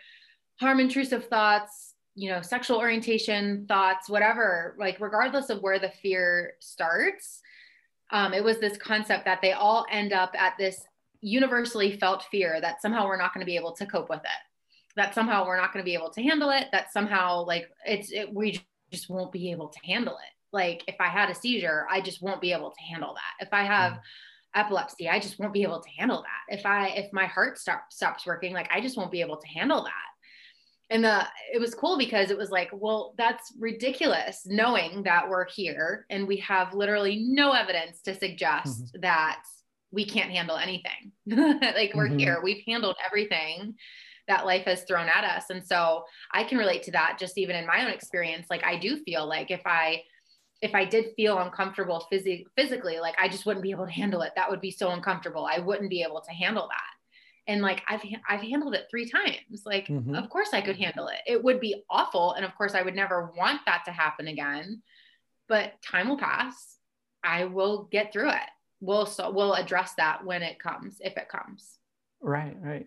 harm 0.60 0.80
intrusive 0.80 1.26
thoughts, 1.28 1.94
you 2.14 2.30
know, 2.30 2.42
sexual 2.42 2.78
orientation 2.78 3.66
thoughts, 3.66 4.08
whatever, 4.08 4.76
like, 4.78 5.00
regardless 5.00 5.50
of 5.50 5.60
where 5.62 5.78
the 5.78 5.90
fear 6.02 6.54
starts, 6.60 7.40
um, 8.10 8.32
it 8.32 8.44
was 8.44 8.58
this 8.58 8.76
concept 8.76 9.24
that 9.24 9.40
they 9.42 9.52
all 9.52 9.86
end 9.90 10.12
up 10.12 10.32
at 10.38 10.54
this 10.58 10.84
universally 11.20 11.96
felt 11.96 12.24
fear 12.30 12.60
that 12.60 12.82
somehow 12.82 13.06
we're 13.06 13.16
not 13.16 13.32
going 13.32 13.40
to 13.40 13.50
be 13.50 13.56
able 13.56 13.72
to 13.72 13.86
cope 13.86 14.10
with 14.10 14.20
it 14.20 14.44
that 14.96 15.14
somehow 15.14 15.46
we're 15.46 15.56
not 15.56 15.72
going 15.72 15.82
to 15.82 15.88
be 15.88 15.94
able 15.94 16.10
to 16.10 16.22
handle 16.22 16.50
it 16.50 16.66
that 16.72 16.92
somehow 16.92 17.44
like 17.44 17.68
it's 17.86 18.12
it, 18.12 18.32
we 18.32 18.60
just 18.92 19.08
won't 19.08 19.32
be 19.32 19.50
able 19.50 19.68
to 19.68 19.78
handle 19.84 20.14
it 20.14 20.54
like 20.56 20.84
if 20.86 20.96
i 21.00 21.06
had 21.06 21.30
a 21.30 21.34
seizure 21.34 21.86
i 21.90 22.00
just 22.00 22.22
won't 22.22 22.40
be 22.40 22.52
able 22.52 22.70
to 22.70 22.80
handle 22.82 23.14
that 23.14 23.46
if 23.46 23.52
i 23.52 23.62
have 23.62 23.94
mm. 23.94 24.00
Epilepsy 24.54 25.08
i 25.08 25.18
just 25.18 25.38
won't 25.38 25.52
be 25.52 25.62
able 25.62 25.80
to 25.80 25.90
handle 25.98 26.22
that 26.22 26.56
if 26.56 26.64
i 26.66 26.88
if 26.88 27.12
my 27.12 27.26
heart 27.26 27.58
stop, 27.58 27.84
stops 27.90 28.26
working 28.26 28.52
like 28.52 28.70
i 28.72 28.80
just 28.80 28.96
won't 28.96 29.12
be 29.12 29.20
able 29.20 29.36
to 29.36 29.48
handle 29.48 29.82
that 29.82 29.92
and 30.90 31.02
the 31.02 31.26
it 31.52 31.60
was 31.60 31.74
cool 31.74 31.96
because 31.96 32.30
it 32.30 32.38
was 32.38 32.50
like 32.50 32.70
well 32.72 33.14
that's 33.16 33.52
ridiculous 33.58 34.42
knowing 34.46 35.02
that 35.02 35.28
we're 35.28 35.48
here 35.48 36.06
and 36.10 36.26
we 36.28 36.36
have 36.36 36.74
literally 36.74 37.24
no 37.28 37.52
evidence 37.52 38.00
to 38.02 38.14
suggest 38.14 38.84
mm-hmm. 38.84 39.00
that 39.00 39.40
we 39.94 40.04
can't 40.04 40.30
handle 40.30 40.56
anything. 40.56 41.12
like 41.26 41.94
we're 41.94 42.08
mm-hmm. 42.08 42.18
here, 42.18 42.40
we've 42.42 42.62
handled 42.66 42.96
everything 43.06 43.74
that 44.26 44.46
life 44.46 44.64
has 44.64 44.82
thrown 44.84 45.08
at 45.08 45.24
us. 45.24 45.50
And 45.50 45.64
so 45.64 46.04
I 46.32 46.44
can 46.44 46.58
relate 46.58 46.82
to 46.84 46.90
that 46.92 47.18
just 47.18 47.38
even 47.38 47.56
in 47.56 47.66
my 47.66 47.84
own 47.84 47.90
experience. 47.90 48.46
Like 48.50 48.64
I 48.64 48.78
do 48.78 49.02
feel 49.04 49.26
like 49.26 49.50
if 49.50 49.62
I 49.66 50.02
if 50.62 50.74
I 50.74 50.84
did 50.84 51.14
feel 51.16 51.38
uncomfortable 51.38 52.06
phys- 52.12 52.46
physically, 52.56 52.98
like 52.98 53.14
I 53.18 53.28
just 53.28 53.46
wouldn't 53.46 53.62
be 53.62 53.70
able 53.70 53.86
to 53.86 53.92
handle 53.92 54.22
it. 54.22 54.32
That 54.36 54.50
would 54.50 54.60
be 54.60 54.70
so 54.70 54.90
uncomfortable. 54.90 55.46
I 55.46 55.58
wouldn't 55.58 55.90
be 55.90 56.02
able 56.02 56.20
to 56.22 56.30
handle 56.30 56.68
that. 56.68 57.52
And 57.52 57.60
like 57.60 57.82
I've 57.86 58.02
I've 58.28 58.40
handled 58.40 58.74
it 58.74 58.86
3 58.90 59.10
times. 59.10 59.62
Like 59.66 59.88
mm-hmm. 59.88 60.14
of 60.14 60.30
course 60.30 60.50
I 60.52 60.62
could 60.62 60.76
handle 60.76 61.08
it. 61.08 61.18
It 61.26 61.42
would 61.42 61.60
be 61.60 61.84
awful 61.90 62.32
and 62.32 62.44
of 62.44 62.54
course 62.56 62.74
I 62.74 62.82
would 62.82 62.94
never 62.94 63.32
want 63.36 63.60
that 63.66 63.82
to 63.86 63.92
happen 63.92 64.28
again. 64.28 64.82
But 65.48 65.72
time 65.82 66.08
will 66.08 66.18
pass. 66.18 66.78
I 67.22 67.44
will 67.44 67.84
get 67.90 68.12
through 68.12 68.30
it 68.30 68.48
we'll 68.84 69.06
so 69.06 69.30
we'll 69.30 69.54
address 69.54 69.94
that 69.94 70.24
when 70.24 70.42
it 70.42 70.58
comes 70.58 70.98
if 71.00 71.16
it 71.16 71.28
comes 71.28 71.78
right 72.20 72.56
right 72.60 72.86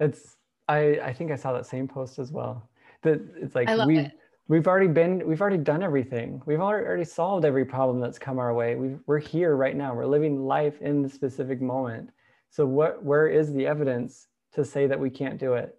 it's 0.00 0.36
i 0.68 0.98
i 1.02 1.12
think 1.12 1.30
i 1.30 1.36
saw 1.36 1.52
that 1.52 1.66
same 1.66 1.86
post 1.86 2.18
as 2.18 2.32
well 2.32 2.68
that 3.02 3.20
it's 3.36 3.54
like 3.54 3.68
we 3.86 3.98
it. 3.98 4.12
We've 4.52 4.68
already 4.68 4.86
been 4.86 5.26
we've 5.26 5.40
already 5.40 5.56
done 5.56 5.82
everything. 5.82 6.42
We've 6.44 6.60
already 6.60 7.06
solved 7.06 7.46
every 7.46 7.64
problem 7.64 8.00
that's 8.00 8.18
come 8.18 8.38
our 8.38 8.52
way. 8.52 8.74
We 8.74 8.96
we're 9.06 9.18
here 9.18 9.56
right 9.56 9.74
now. 9.74 9.94
We're 9.94 10.04
living 10.04 10.44
life 10.44 10.82
in 10.82 11.00
the 11.00 11.08
specific 11.08 11.62
moment. 11.62 12.10
So 12.50 12.66
what 12.66 13.02
where 13.02 13.28
is 13.28 13.54
the 13.54 13.66
evidence 13.66 14.28
to 14.52 14.62
say 14.62 14.86
that 14.86 15.00
we 15.00 15.08
can't 15.08 15.40
do 15.40 15.54
it? 15.54 15.74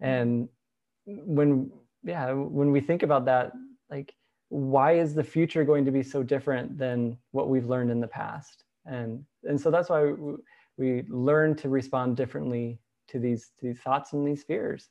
And 0.00 0.48
when 1.06 1.70
yeah 2.02 2.32
when 2.32 2.72
we 2.72 2.80
think 2.80 3.04
about 3.04 3.26
that 3.26 3.52
like 3.90 4.12
why 4.48 4.94
is 4.94 5.14
the 5.14 5.22
future 5.22 5.64
going 5.64 5.84
to 5.84 5.92
be 5.92 6.02
so 6.02 6.24
different 6.24 6.76
than 6.76 7.16
what 7.30 7.48
we've 7.48 7.68
learned 7.68 7.92
in 7.92 8.00
the 8.00 8.08
past? 8.08 8.64
And 8.86 9.24
and 9.44 9.60
so 9.60 9.70
that's 9.70 9.88
why 9.88 10.12
we 10.76 11.04
learn 11.08 11.54
to 11.56 11.68
respond 11.68 12.16
differently 12.16 12.80
to 13.06 13.20
these 13.20 13.52
to 13.60 13.66
these 13.66 13.78
thoughts 13.78 14.14
and 14.14 14.26
these 14.26 14.42
fears 14.42 14.88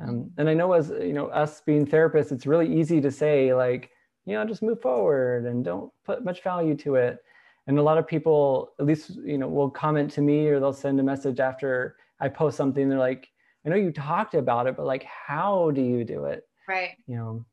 um, 0.00 0.30
and 0.38 0.48
i 0.48 0.54
know 0.54 0.72
as 0.72 0.90
you 0.90 1.12
know 1.12 1.26
us 1.26 1.60
being 1.60 1.86
therapists 1.86 2.32
it's 2.32 2.46
really 2.46 2.72
easy 2.72 3.00
to 3.00 3.10
say 3.10 3.54
like 3.54 3.90
you 4.26 4.34
know 4.34 4.44
just 4.44 4.62
move 4.62 4.80
forward 4.80 5.46
and 5.46 5.64
don't 5.64 5.92
put 6.04 6.24
much 6.24 6.42
value 6.42 6.76
to 6.76 6.94
it. 6.96 7.18
And 7.66 7.78
a 7.78 7.82
lot 7.82 7.98
of 7.98 8.06
people 8.06 8.72
at 8.78 8.86
least 8.86 9.16
you 9.24 9.38
know 9.38 9.48
will 9.48 9.70
comment 9.70 10.10
to 10.12 10.20
me 10.20 10.46
or 10.48 10.60
they'll 10.60 10.72
send 10.72 11.00
a 11.00 11.02
message 11.02 11.40
after 11.40 11.96
i 12.20 12.28
post 12.28 12.56
something. 12.56 12.88
They're 12.88 12.98
like 12.98 13.28
i 13.64 13.68
know 13.68 13.76
you 13.76 13.92
talked 13.92 14.34
about 14.34 14.66
it 14.66 14.76
but 14.76 14.86
like 14.86 15.04
how 15.04 15.70
do 15.72 15.82
you 15.82 16.04
do 16.04 16.24
it? 16.24 16.46
Right. 16.68 16.90
You 17.06 17.16
know 17.16 17.44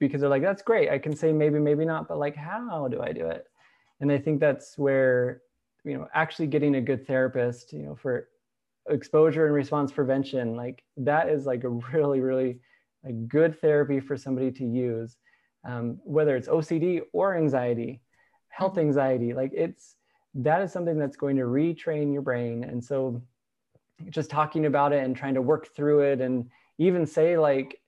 because 0.00 0.20
they're 0.20 0.30
like 0.30 0.42
that's 0.42 0.62
great. 0.62 0.90
I 0.90 0.98
can 0.98 1.14
say 1.14 1.32
maybe 1.32 1.58
maybe 1.58 1.84
not 1.84 2.08
but 2.08 2.18
like 2.18 2.36
how 2.36 2.88
do 2.88 3.00
i 3.00 3.12
do 3.12 3.26
it? 3.26 3.46
And 4.00 4.10
i 4.10 4.18
think 4.18 4.40
that's 4.40 4.76
where 4.78 5.42
you 5.84 5.94
know 5.96 6.08
actually 6.14 6.46
getting 6.46 6.76
a 6.76 6.80
good 6.80 7.06
therapist 7.06 7.72
you 7.72 7.82
know 7.82 7.94
for 7.94 8.28
exposure 8.88 9.46
and 9.46 9.54
response 9.54 9.92
prevention 9.92 10.56
like 10.56 10.82
that 10.96 11.28
is 11.28 11.46
like 11.46 11.64
a 11.64 11.68
really 11.68 12.20
really 12.20 12.58
a 13.04 13.12
good 13.12 13.58
therapy 13.60 14.00
for 14.00 14.16
somebody 14.16 14.50
to 14.50 14.64
use 14.64 15.16
um, 15.64 15.98
whether 16.04 16.36
it's 16.36 16.48
ocd 16.48 17.00
or 17.12 17.36
anxiety 17.36 18.00
health 18.48 18.72
mm-hmm. 18.72 18.80
anxiety 18.80 19.32
like 19.32 19.52
it's 19.54 19.96
that 20.34 20.60
is 20.60 20.72
something 20.72 20.98
that's 20.98 21.16
going 21.16 21.36
to 21.36 21.44
retrain 21.44 22.12
your 22.12 22.22
brain 22.22 22.64
and 22.64 22.82
so 22.84 23.22
just 24.10 24.30
talking 24.30 24.66
about 24.66 24.92
it 24.92 25.04
and 25.04 25.16
trying 25.16 25.34
to 25.34 25.42
work 25.42 25.68
through 25.74 26.00
it 26.00 26.20
and 26.20 26.50
even 26.78 27.06
say 27.06 27.38
like 27.38 27.80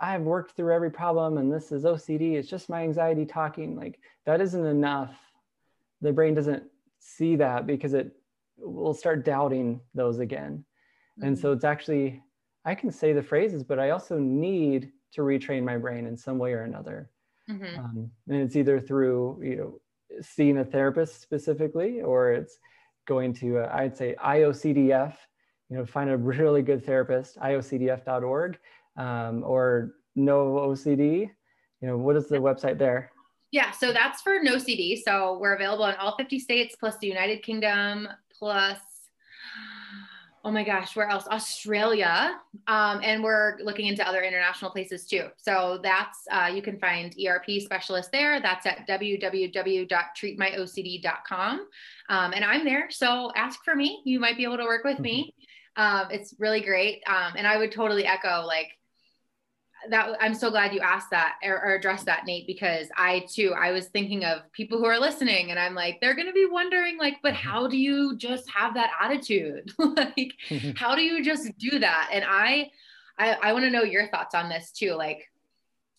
i've 0.00 0.22
worked 0.22 0.54
through 0.54 0.74
every 0.74 0.90
problem 0.90 1.38
and 1.38 1.50
this 1.50 1.72
is 1.72 1.84
ocd 1.84 2.34
it's 2.34 2.48
just 2.48 2.68
my 2.68 2.82
anxiety 2.82 3.24
talking 3.24 3.74
like 3.74 3.98
that 4.26 4.40
isn't 4.40 4.66
enough 4.66 5.14
the 6.02 6.12
brain 6.12 6.34
doesn't 6.34 6.64
see 6.98 7.36
that 7.36 7.66
because 7.66 7.94
it 7.94 8.14
will 8.58 8.94
start 8.94 9.24
doubting 9.24 9.80
those 9.94 10.18
again. 10.18 10.64
Mm-hmm. 11.18 11.28
And 11.28 11.38
so 11.38 11.48
mm-hmm. 11.48 11.56
it's 11.56 11.64
actually, 11.64 12.22
I 12.64 12.74
can 12.74 12.90
say 12.90 13.12
the 13.12 13.22
phrases, 13.22 13.62
but 13.62 13.78
I 13.78 13.90
also 13.90 14.18
need 14.18 14.92
to 15.12 15.22
retrain 15.22 15.64
my 15.64 15.76
brain 15.76 16.06
in 16.06 16.16
some 16.16 16.38
way 16.38 16.52
or 16.52 16.62
another. 16.62 17.10
Mm-hmm. 17.50 17.78
Um, 17.78 18.10
and 18.28 18.42
it's 18.42 18.56
either 18.56 18.80
through, 18.80 19.40
you 19.42 19.56
know, 19.56 19.80
seeing 20.20 20.58
a 20.58 20.64
therapist 20.64 21.20
specifically, 21.20 22.00
or 22.00 22.32
it's 22.32 22.58
going 23.06 23.32
to, 23.34 23.58
uh, 23.58 23.70
I'd 23.72 23.96
say 23.96 24.14
IOCDF, 24.22 25.14
you 25.70 25.76
know, 25.76 25.86
find 25.86 26.10
a 26.10 26.16
really 26.16 26.62
good 26.62 26.84
therapist, 26.84 27.38
iocdf.org, 27.38 28.58
um, 28.96 29.42
or 29.44 29.94
no 30.14 30.46
OCD. 30.54 31.30
You 31.80 31.88
know, 31.88 31.96
what 31.98 32.16
is 32.16 32.28
the 32.28 32.38
website 32.38 32.78
there? 32.78 33.10
Yeah, 33.52 33.70
so 33.70 33.92
that's 33.92 34.22
for 34.22 34.38
NoCD. 34.40 35.02
So 35.04 35.38
we're 35.40 35.54
available 35.54 35.86
in 35.86 35.94
all 35.96 36.16
50 36.16 36.38
states 36.38 36.74
plus 36.78 36.98
the 36.98 37.06
United 37.06 37.42
Kingdom 37.42 38.08
plus 38.38 38.78
oh 40.46 40.50
my 40.52 40.62
gosh, 40.62 40.94
where 40.94 41.08
else? 41.08 41.26
Australia. 41.26 42.38
Um, 42.68 43.00
and 43.02 43.24
we're 43.24 43.58
looking 43.64 43.86
into 43.86 44.06
other 44.06 44.22
international 44.22 44.70
places 44.70 45.04
too. 45.04 45.24
So 45.36 45.80
that's, 45.82 46.20
uh, 46.30 46.48
you 46.54 46.62
can 46.62 46.78
find 46.78 47.12
ERP 47.18 47.60
specialist 47.60 48.12
there. 48.12 48.40
That's 48.40 48.64
at 48.64 48.86
www.treatmyocd.com. 48.86 51.66
Um, 52.08 52.32
and 52.32 52.44
I'm 52.44 52.64
there. 52.64 52.88
So 52.90 53.32
ask 53.34 53.64
for 53.64 53.74
me. 53.74 54.02
You 54.04 54.20
might 54.20 54.36
be 54.36 54.44
able 54.44 54.58
to 54.58 54.62
work 54.62 54.84
with 54.84 55.00
me. 55.00 55.34
Um, 55.74 56.06
it's 56.12 56.36
really 56.38 56.60
great. 56.60 57.02
Um, 57.08 57.32
and 57.36 57.44
I 57.44 57.56
would 57.56 57.72
totally 57.72 58.06
echo 58.06 58.44
like 58.46 58.68
that. 59.90 60.16
I'm 60.20 60.34
so 60.34 60.50
glad 60.50 60.72
you 60.72 60.80
asked 60.80 61.10
that 61.10 61.34
or, 61.42 61.62
or 61.62 61.74
addressed 61.74 62.06
that, 62.06 62.24
Nate, 62.26 62.46
because 62.46 62.88
I 62.96 63.26
too, 63.28 63.54
I 63.58 63.72
was 63.72 63.86
thinking 63.86 64.24
of 64.24 64.50
people 64.52 64.78
who 64.78 64.86
are 64.86 64.98
listening 64.98 65.50
and 65.50 65.58
I'm 65.58 65.74
like, 65.74 66.00
they're 66.00 66.14
to 66.26 66.32
be 66.32 66.46
wondering 66.50 66.98
like, 66.98 67.16
but 67.22 67.34
mm-hmm. 67.34 67.48
how 67.48 67.66
do 67.66 67.76
you 67.76 68.16
just 68.16 68.48
have 68.50 68.74
that 68.74 68.90
attitude? 69.00 69.72
like, 69.78 70.34
how 70.76 70.94
do 70.94 71.02
you 71.02 71.22
just 71.22 71.56
do 71.58 71.78
that? 71.78 72.10
And 72.12 72.24
I, 72.26 72.70
I, 73.18 73.32
I 73.42 73.52
want 73.52 73.64
to 73.64 73.70
know 73.70 73.82
your 73.82 74.08
thoughts 74.08 74.34
on 74.34 74.48
this 74.48 74.70
too. 74.70 74.92
Like, 74.92 75.30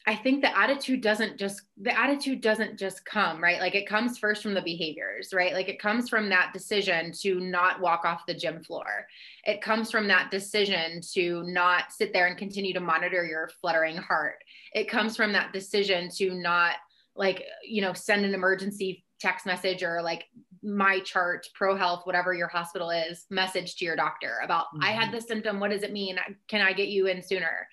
I 0.08 0.16
think 0.16 0.42
the 0.42 0.58
attitude 0.58 1.02
doesn't 1.02 1.38
just 1.38 1.64
the 1.76 1.98
attitude 2.00 2.40
doesn't 2.40 2.80
just 2.80 3.04
come, 3.04 3.44
right? 3.44 3.60
Like 3.60 3.76
it 3.76 3.90
comes 3.90 4.18
first 4.18 4.42
from 4.42 4.54
the 4.54 4.62
behaviors, 4.62 5.34
right? 5.34 5.54
Like 5.54 5.68
it 5.68 5.82
comes 5.82 6.08
from 6.08 6.30
that 6.30 6.54
decision 6.54 7.12
to 7.24 7.42
not 7.42 7.82
walk 7.82 8.06
off 8.06 8.26
the 8.26 8.34
gym 8.34 8.64
floor. 8.64 9.06
It 9.44 9.62
comes 9.62 9.92
from 9.92 10.08
that 10.08 10.32
decision 10.32 11.02
to 11.14 11.44
not 11.46 11.92
sit 11.92 12.14
there 12.14 12.28
and 12.28 12.38
continue 12.38 12.74
to 12.74 12.80
monitor 12.80 13.26
your 13.26 13.50
fluttering 13.60 13.98
heart. 13.98 14.38
It 14.74 14.90
comes 14.90 15.18
from 15.18 15.34
that 15.34 15.52
decision 15.52 16.10
to 16.16 16.34
not 16.34 16.76
like, 17.14 17.44
you 17.68 17.82
know, 17.82 17.92
send 17.92 18.24
an 18.24 18.34
emergency 18.34 19.04
text 19.20 19.46
message 19.46 19.84
or 19.84 20.02
like 20.02 20.24
MyChart 20.64 21.54
pro 21.54 21.76
health 21.76 22.06
whatever 22.06 22.34
your 22.34 22.48
hospital 22.48 22.92
is 22.92 23.26
message 23.30 23.76
to 23.76 23.86
your 23.86 23.96
doctor 23.96 24.40
about 24.44 24.66
mm-hmm. 24.66 24.84
i 24.84 24.90
had 24.90 25.06
mm-hmm. 25.06 25.16
this 25.16 25.28
symptom 25.28 25.60
what 25.60 25.72
does 25.72 25.84
it 25.84 25.94
mean 25.94 26.18
can 26.48 26.62
i 26.62 26.74
get 26.74 26.88
you 26.88 27.08
in 27.08 27.24
sooner 27.24 27.68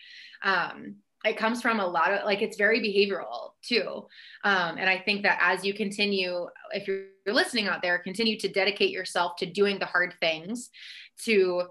um, 0.45 0.97
it 1.25 1.37
comes 1.37 1.63
from 1.63 1.81
a 1.81 1.87
lot 1.87 2.13
of 2.13 2.25
like 2.25 2.43
it's 2.43 2.57
very 2.57 2.81
behavioral 2.81 3.53
too. 3.63 4.07
Um, 4.45 4.77
and 4.79 4.89
i 4.89 4.99
think 4.99 5.23
that 5.23 5.39
as 5.41 5.65
you 5.65 5.73
continue 5.75 6.47
if 6.73 6.87
you're, 6.87 7.07
you're 7.25 7.35
listening 7.35 7.67
out 7.67 7.83
there 7.83 7.99
continue 7.99 8.39
to 8.39 8.49
dedicate 8.49 8.91
yourself 8.91 9.37
to 9.37 9.47
doing 9.47 9.79
the 9.79 9.87
hard 9.87 10.15
things 10.21 10.71
to 11.25 11.63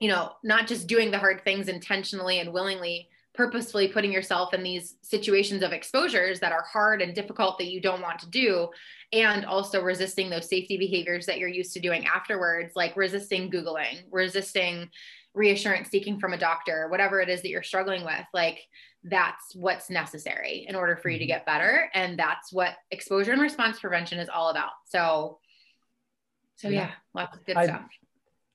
you 0.00 0.08
know 0.08 0.32
not 0.44 0.66
just 0.66 0.86
doing 0.86 1.10
the 1.10 1.18
hard 1.18 1.42
things 1.42 1.68
intentionally 1.68 2.40
and 2.40 2.52
willingly 2.52 3.08
purposefully 3.34 3.88
putting 3.88 4.12
yourself 4.12 4.54
in 4.54 4.62
these 4.62 4.96
situations 5.02 5.62
of 5.62 5.72
exposures 5.72 6.40
that 6.40 6.52
are 6.52 6.64
hard 6.72 7.02
and 7.02 7.14
difficult 7.14 7.58
that 7.58 7.70
you 7.70 7.80
don't 7.82 8.00
want 8.00 8.18
to 8.18 8.30
do 8.30 8.68
and 9.12 9.44
also 9.44 9.82
resisting 9.82 10.30
those 10.30 10.48
safety 10.48 10.78
behaviors 10.78 11.26
that 11.26 11.38
you're 11.38 11.48
used 11.48 11.74
to 11.74 11.80
doing 11.80 12.06
afterwards 12.06 12.74
like 12.74 12.96
resisting 12.96 13.50
googling 13.50 14.02
resisting 14.10 14.88
reassurance 15.36 15.88
seeking 15.88 16.18
from 16.18 16.32
a 16.32 16.38
doctor 16.38 16.88
whatever 16.90 17.20
it 17.20 17.28
is 17.28 17.42
that 17.42 17.48
you're 17.48 17.62
struggling 17.62 18.04
with 18.04 18.24
like 18.34 18.58
that's 19.04 19.54
what's 19.54 19.90
necessary 19.90 20.66
in 20.68 20.74
order 20.74 20.96
for 20.96 21.08
you 21.08 21.18
to 21.18 21.24
mm-hmm. 21.24 21.34
get 21.34 21.46
better 21.46 21.90
and 21.94 22.18
that's 22.18 22.52
what 22.52 22.74
exposure 22.90 23.32
and 23.32 23.40
response 23.40 23.78
prevention 23.78 24.18
is 24.18 24.28
all 24.28 24.48
about 24.48 24.70
so 24.86 25.38
so 26.56 26.68
yeah, 26.68 26.80
yeah 26.80 26.90
lots 27.14 27.36
of 27.36 27.44
good 27.44 27.56
I, 27.56 27.66
stuff 27.66 27.84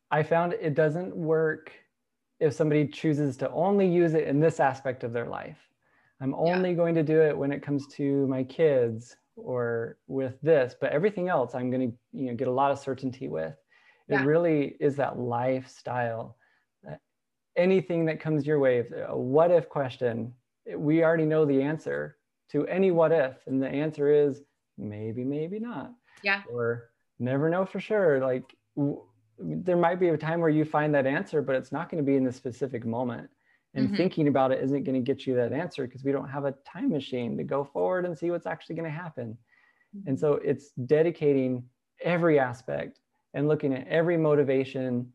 i 0.09 0.23
found 0.23 0.53
it 0.53 0.73
doesn't 0.73 1.15
work 1.15 1.71
if 2.41 2.53
somebody 2.53 2.87
chooses 2.87 3.37
to 3.37 3.49
only 3.51 3.87
use 3.87 4.15
it 4.15 4.27
in 4.27 4.39
this 4.39 4.59
aspect 4.59 5.03
of 5.03 5.13
their 5.13 5.27
life. 5.27 5.59
I'm 6.19 6.33
only 6.33 6.71
yeah. 6.71 6.75
going 6.75 6.95
to 6.95 7.03
do 7.03 7.21
it 7.21 7.37
when 7.37 7.51
it 7.51 7.61
comes 7.61 7.87
to 7.93 8.27
my 8.27 8.43
kids 8.43 9.15
or 9.35 9.97
with 10.07 10.41
this, 10.41 10.75
but 10.81 10.91
everything 10.91 11.29
else 11.29 11.55
I'm 11.55 11.69
going 11.69 11.91
to 11.91 11.97
you 12.11 12.27
know 12.27 12.35
get 12.35 12.47
a 12.47 12.51
lot 12.51 12.71
of 12.71 12.79
certainty 12.79 13.27
with. 13.27 13.53
It 14.09 14.15
yeah. 14.15 14.25
really 14.25 14.75
is 14.79 14.95
that 14.97 15.17
lifestyle. 15.17 16.35
Anything 17.57 18.05
that 18.05 18.19
comes 18.19 18.45
your 18.45 18.59
way, 18.59 18.85
a 19.07 19.17
what 19.17 19.51
if 19.51 19.67
question, 19.67 20.33
we 20.75 21.03
already 21.03 21.25
know 21.25 21.45
the 21.45 21.61
answer 21.61 22.17
to 22.51 22.65
any 22.67 22.91
what 22.91 23.11
if, 23.11 23.35
and 23.47 23.61
the 23.61 23.67
answer 23.67 24.09
is 24.09 24.41
maybe, 24.77 25.23
maybe 25.23 25.59
not. 25.59 25.91
Yeah. 26.23 26.43
Or 26.51 26.91
never 27.19 27.49
know 27.49 27.65
for 27.65 27.79
sure. 27.79 28.19
Like 28.19 28.43
there 29.39 29.77
might 29.77 29.99
be 29.99 30.09
a 30.09 30.17
time 30.17 30.39
where 30.39 30.49
you 30.49 30.65
find 30.65 30.93
that 30.95 31.07
answer, 31.07 31.41
but 31.41 31.55
it's 31.55 31.71
not 31.71 31.89
going 31.89 32.03
to 32.03 32.09
be 32.09 32.15
in 32.15 32.23
the 32.23 32.31
specific 32.31 32.85
moment. 32.85 33.29
And 33.73 33.87
mm-hmm. 33.87 33.95
thinking 33.95 34.27
about 34.27 34.51
it 34.51 34.61
isn't 34.63 34.83
going 34.83 35.01
to 35.01 35.13
get 35.13 35.25
you 35.25 35.35
that 35.35 35.53
answer 35.53 35.87
because 35.87 36.03
we 36.03 36.11
don't 36.11 36.29
have 36.29 36.45
a 36.45 36.53
time 36.65 36.89
machine 36.89 37.37
to 37.37 37.43
go 37.43 37.63
forward 37.63 38.05
and 38.05 38.17
see 38.17 38.29
what's 38.29 38.45
actually 38.45 38.75
going 38.75 38.91
to 38.91 38.97
happen. 38.97 39.37
Mm-hmm. 39.95 40.09
And 40.09 40.19
so 40.19 40.33
it's 40.33 40.71
dedicating 40.85 41.63
every 42.03 42.37
aspect 42.37 42.99
and 43.33 43.47
looking 43.47 43.73
at 43.73 43.87
every 43.87 44.17
motivation. 44.17 45.13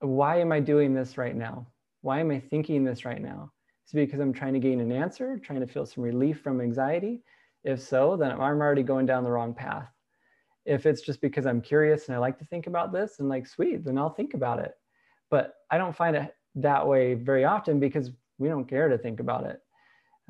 Why 0.00 0.40
am 0.40 0.52
I 0.52 0.60
doing 0.60 0.92
this 0.92 1.16
right 1.16 1.34
now? 1.34 1.66
Why 2.04 2.20
am 2.20 2.30
I 2.30 2.38
thinking 2.38 2.84
this 2.84 3.04
right 3.04 3.20
now? 3.20 3.50
Is 3.86 3.94
it 3.94 3.96
because 3.96 4.20
I'm 4.20 4.32
trying 4.32 4.52
to 4.52 4.60
gain 4.60 4.80
an 4.80 4.92
answer, 4.92 5.38
trying 5.38 5.60
to 5.60 5.66
feel 5.66 5.86
some 5.86 6.04
relief 6.04 6.40
from 6.40 6.60
anxiety? 6.60 7.22
If 7.64 7.80
so, 7.80 8.16
then 8.16 8.30
I'm 8.30 8.40
already 8.40 8.82
going 8.82 9.06
down 9.06 9.24
the 9.24 9.30
wrong 9.30 9.54
path 9.54 9.88
if 10.64 10.86
it's 10.86 11.02
just 11.02 11.20
because 11.20 11.46
I'm 11.46 11.60
curious 11.60 12.08
and 12.08 12.14
I 12.14 12.18
like 12.18 12.38
to 12.38 12.44
think 12.44 12.66
about 12.66 12.92
this 12.92 13.18
and 13.18 13.28
like, 13.28 13.46
sweet, 13.46 13.84
then 13.84 13.98
I'll 13.98 14.10
think 14.10 14.34
about 14.34 14.60
it. 14.60 14.74
But 15.30 15.54
I 15.70 15.78
don't 15.78 15.96
find 15.96 16.16
it 16.16 16.34
that 16.56 16.86
way 16.86 17.14
very 17.14 17.44
often 17.44 17.80
because 17.80 18.10
we 18.38 18.48
don't 18.48 18.68
care 18.68 18.88
to 18.88 18.98
think 18.98 19.20
about 19.20 19.46
it. 19.46 19.60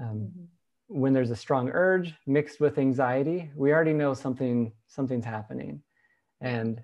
Um, 0.00 0.06
mm-hmm. 0.06 1.00
When 1.00 1.12
there's 1.12 1.30
a 1.30 1.36
strong 1.36 1.70
urge 1.70 2.14
mixed 2.26 2.60
with 2.60 2.78
anxiety, 2.78 3.50
we 3.56 3.72
already 3.72 3.92
know 3.92 4.12
something 4.12 4.72
something's 4.86 5.24
happening, 5.24 5.82
and 6.40 6.80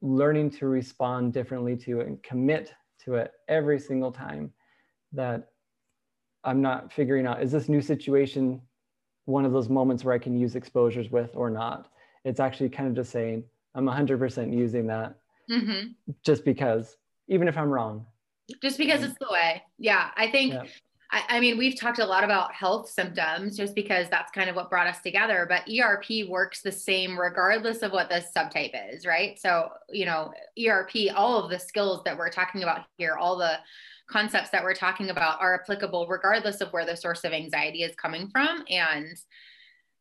learning 0.00 0.50
to 0.50 0.66
respond 0.66 1.34
differently 1.34 1.76
to 1.76 2.00
it 2.00 2.06
and 2.06 2.22
commit 2.22 2.72
to 3.04 3.14
it 3.14 3.32
every 3.48 3.78
single 3.78 4.12
time 4.12 4.52
that 5.12 5.50
I'm 6.44 6.62
not 6.62 6.92
figuring 6.92 7.26
out 7.26 7.42
is 7.42 7.52
this 7.52 7.68
new 7.68 7.80
situation 7.80 8.60
one 9.24 9.44
of 9.44 9.52
those 9.52 9.68
moments 9.68 10.04
where 10.04 10.14
I 10.14 10.18
can 10.18 10.38
use 10.38 10.54
exposures 10.54 11.10
with 11.10 11.30
or 11.34 11.50
not 11.50 11.90
it's 12.26 12.40
actually 12.40 12.68
kind 12.68 12.88
of 12.88 12.94
just 12.94 13.10
saying 13.10 13.44
i'm 13.74 13.86
100% 13.86 14.52
using 14.52 14.86
that 14.88 15.14
mm-hmm. 15.50 15.88
just 16.22 16.44
because 16.44 16.96
even 17.28 17.48
if 17.48 17.56
i'm 17.56 17.70
wrong 17.70 18.04
just 18.60 18.76
because 18.76 19.02
it's 19.02 19.18
the 19.20 19.28
way 19.30 19.62
yeah 19.78 20.10
i 20.16 20.30
think 20.30 20.52
yeah. 20.52 20.64
I, 21.16 21.36
I, 21.36 21.40
mean 21.40 21.56
we've 21.56 21.78
talked 21.78 21.98
a 21.98 22.04
lot 22.04 22.24
about 22.24 22.52
health 22.52 22.90
symptoms 22.90 23.56
just 23.56 23.74
because 23.74 24.08
that's 24.10 24.30
kind 24.32 24.50
of 24.50 24.56
what 24.56 24.68
brought 24.68 24.86
us 24.86 25.00
together 25.00 25.46
but 25.48 25.62
erp 25.68 26.04
works 26.28 26.60
the 26.60 26.70
same 26.70 27.18
regardless 27.18 27.82
of 27.82 27.92
what 27.92 28.10
the 28.10 28.22
subtype 28.36 28.74
is 28.92 29.06
right 29.06 29.38
so 29.40 29.70
you 29.88 30.04
know 30.04 30.32
erp 30.58 30.90
all 31.14 31.42
of 31.42 31.50
the 31.50 31.58
skills 31.58 32.02
that 32.04 32.18
we're 32.18 32.30
talking 32.30 32.62
about 32.62 32.84
here 32.98 33.14
all 33.14 33.38
the 33.38 33.58
concepts 34.10 34.50
that 34.50 34.62
we're 34.62 34.74
talking 34.74 35.08
about 35.08 35.40
are 35.40 35.54
applicable 35.54 36.06
regardless 36.06 36.60
of 36.60 36.70
where 36.72 36.84
the 36.84 36.96
source 36.96 37.24
of 37.24 37.32
anxiety 37.32 37.82
is 37.82 37.96
coming 37.96 38.28
from 38.28 38.62
and 38.68 39.16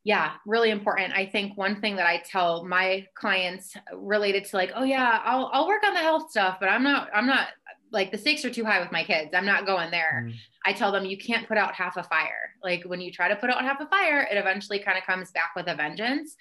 yeah, 0.06 0.34
really 0.46 0.70
important. 0.70 1.16
I 1.16 1.26
think 1.26 1.58
one 1.58 1.82
thing 1.82 1.96
that 1.96 2.06
I 2.06 2.22
tell 2.24 2.64
my 2.64 3.08
clients 3.16 3.76
related 3.92 4.46
to 4.46 4.56
like, 4.56 4.72
oh 4.76 4.84
yeah, 4.84 5.20
I'll 5.26 5.50
I'll 5.52 5.68
work 5.68 5.82
on 5.84 5.96
the 5.96 6.00
health 6.00 6.30
stuff, 6.30 6.58
but 6.60 6.70
I'm 6.70 6.84
not 6.84 7.10
I'm 7.12 7.26
not 7.26 7.48
like 7.92 8.12
the 8.12 8.18
stakes 8.18 8.44
are 8.46 8.50
too 8.50 8.66
high 8.66 8.80
with 8.80 8.92
my 8.92 9.04
kids. 9.04 9.32
I'm 9.34 9.46
not 9.46 9.66
going 9.66 9.92
there. 9.92 10.26
Mm. 10.28 10.36
I 10.66 10.74
tell 10.74 10.92
them 10.92 11.06
you 11.06 11.18
can't 11.18 11.48
put 11.48 11.58
out 11.58 11.76
half 11.76 11.98
a 11.98 12.04
fire. 12.04 12.52
Like 12.64 12.84
when 12.84 13.02
you 13.02 13.12
try 13.12 13.28
to 13.28 13.36
put 13.36 13.50
out 13.50 13.62
half 13.62 13.80
a 13.80 13.88
fire, 13.88 14.28
it 14.30 14.38
eventually 14.38 14.80
kind 14.80 14.98
of 14.98 15.04
comes 15.06 15.32
back 15.32 15.52
with 15.56 15.68
a 15.68 15.76
vengeance. 15.76 16.36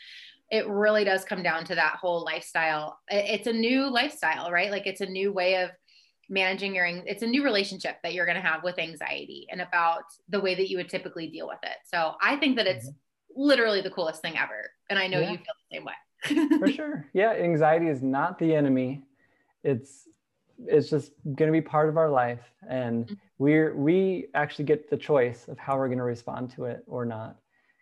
It 0.51 0.67
really 0.69 1.05
does 1.05 1.25
come 1.25 1.43
down 1.43 1.65
to 1.67 1.75
that 1.75 1.97
whole 1.97 2.25
lifestyle. 2.25 2.99
It's 3.09 3.47
a 3.47 3.53
new 3.53 3.91
lifestyle, 3.91 4.51
right? 4.51 4.71
Like 4.71 4.87
it's 4.87 5.01
a 5.01 5.07
new 5.07 5.33
way 5.33 5.63
of 5.63 5.71
managing 6.31 6.75
your 6.75 6.87
it's 6.87 7.23
a 7.23 7.27
new 7.27 7.45
relationship 7.45 7.97
that 8.03 8.15
you're 8.15 8.25
going 8.25 8.41
to 8.41 8.43
have 8.43 8.65
with 8.65 8.79
anxiety 8.79 9.47
and 9.51 9.61
about 9.61 10.05
the 10.31 10.41
way 10.41 10.55
that 10.55 10.71
you 10.71 10.79
would 10.79 10.89
typically 10.89 11.29
deal 11.29 11.47
with 11.47 11.59
it. 11.63 11.77
So 11.85 12.15
I 12.23 12.37
think 12.37 12.57
that 12.57 12.67
it's 12.67 12.87
mm-hmm 12.87 12.99
literally 13.37 13.81
the 13.81 13.91
coolest 13.91 14.23
thing 14.23 14.37
ever. 14.39 14.71
And 14.91 14.99
I 14.99 15.07
know 15.07 15.21
yeah. 15.21 15.33
you 15.33 15.39
feel 15.39 15.55
the 15.71 15.77
same 15.77 15.85
way. 15.85 16.59
For 16.59 16.69
sure. 16.69 17.07
Yeah. 17.13 17.33
Anxiety 17.33 17.89
is 17.89 18.03
not 18.03 18.39
the 18.39 18.55
enemy. 18.55 19.03
It's, 19.63 20.09
it's 20.67 20.91
just 20.91 21.13
going 21.25 21.49
to 21.49 21.53
be 21.53 21.61
part 21.61 21.89
of 21.89 21.97
our 21.97 22.11
life. 22.11 22.41
And 22.69 23.07
mm-hmm. 23.07 23.15
we're, 23.39 23.75
we 23.75 24.27
actually 24.35 24.65
get 24.65 24.91
the 24.91 24.97
choice 24.97 25.49
of 25.49 25.59
how 25.59 25.77
we're 25.77 25.89
going 25.89 25.99
to 25.99 26.05
respond 26.05 26.51
to 26.53 26.65
it 26.65 26.85
or 26.87 27.05
not. 27.05 27.37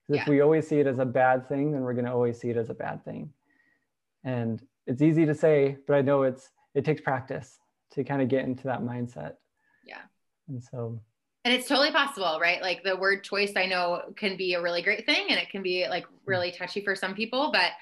Because 0.09 0.23
if 0.23 0.29
we 0.29 0.41
always 0.41 0.67
see 0.67 0.81
it 0.81 0.87
as 0.87 0.99
a 0.99 1.05
bad 1.05 1.49
thing, 1.49 1.73
then 1.73 1.83
we're 1.83 1.95
going 1.95 2.05
to 2.05 2.13
always 2.13 2.39
see 2.39 2.51
it 2.51 2.57
as 2.57 2.71
a 2.71 2.75
bad 2.75 3.05
thing. 3.05 3.33
And 4.25 4.61
it's 4.87 5.01
easy 5.01 5.25
to 5.27 5.35
say, 5.35 5.79
but 5.87 5.95
I 5.95 6.03
know 6.03 6.25
it's, 6.25 6.51
it 6.75 6.85
takes 6.85 7.01
practice 7.01 7.59
to 7.93 8.05
kind 8.05 8.21
of 8.21 8.29
get 8.29 8.45
into 8.45 8.65
that 8.65 8.83
mindset. 8.83 9.35
Yeah. 9.87 10.01
And 10.49 10.63
so 10.63 11.01
and 11.45 11.53
it's 11.53 11.69
totally 11.69 11.91
possible 11.91 12.39
right 12.41 12.63
like 12.63 12.83
the 12.85 12.97
word 12.97 13.25
choice 13.25 13.53
i 13.57 13.67
know 13.67 14.03
can 14.17 14.37
be 14.37 14.55
a 14.55 14.63
really 14.63 14.83
great 14.83 15.05
thing 15.07 15.27
and 15.29 15.39
it 15.39 15.51
can 15.51 15.63
be 15.63 15.87
like 15.89 16.07
really 16.25 16.53
touchy 16.53 16.83
for 16.83 16.95
some 16.95 17.15
people 17.15 17.51
but 17.53 17.73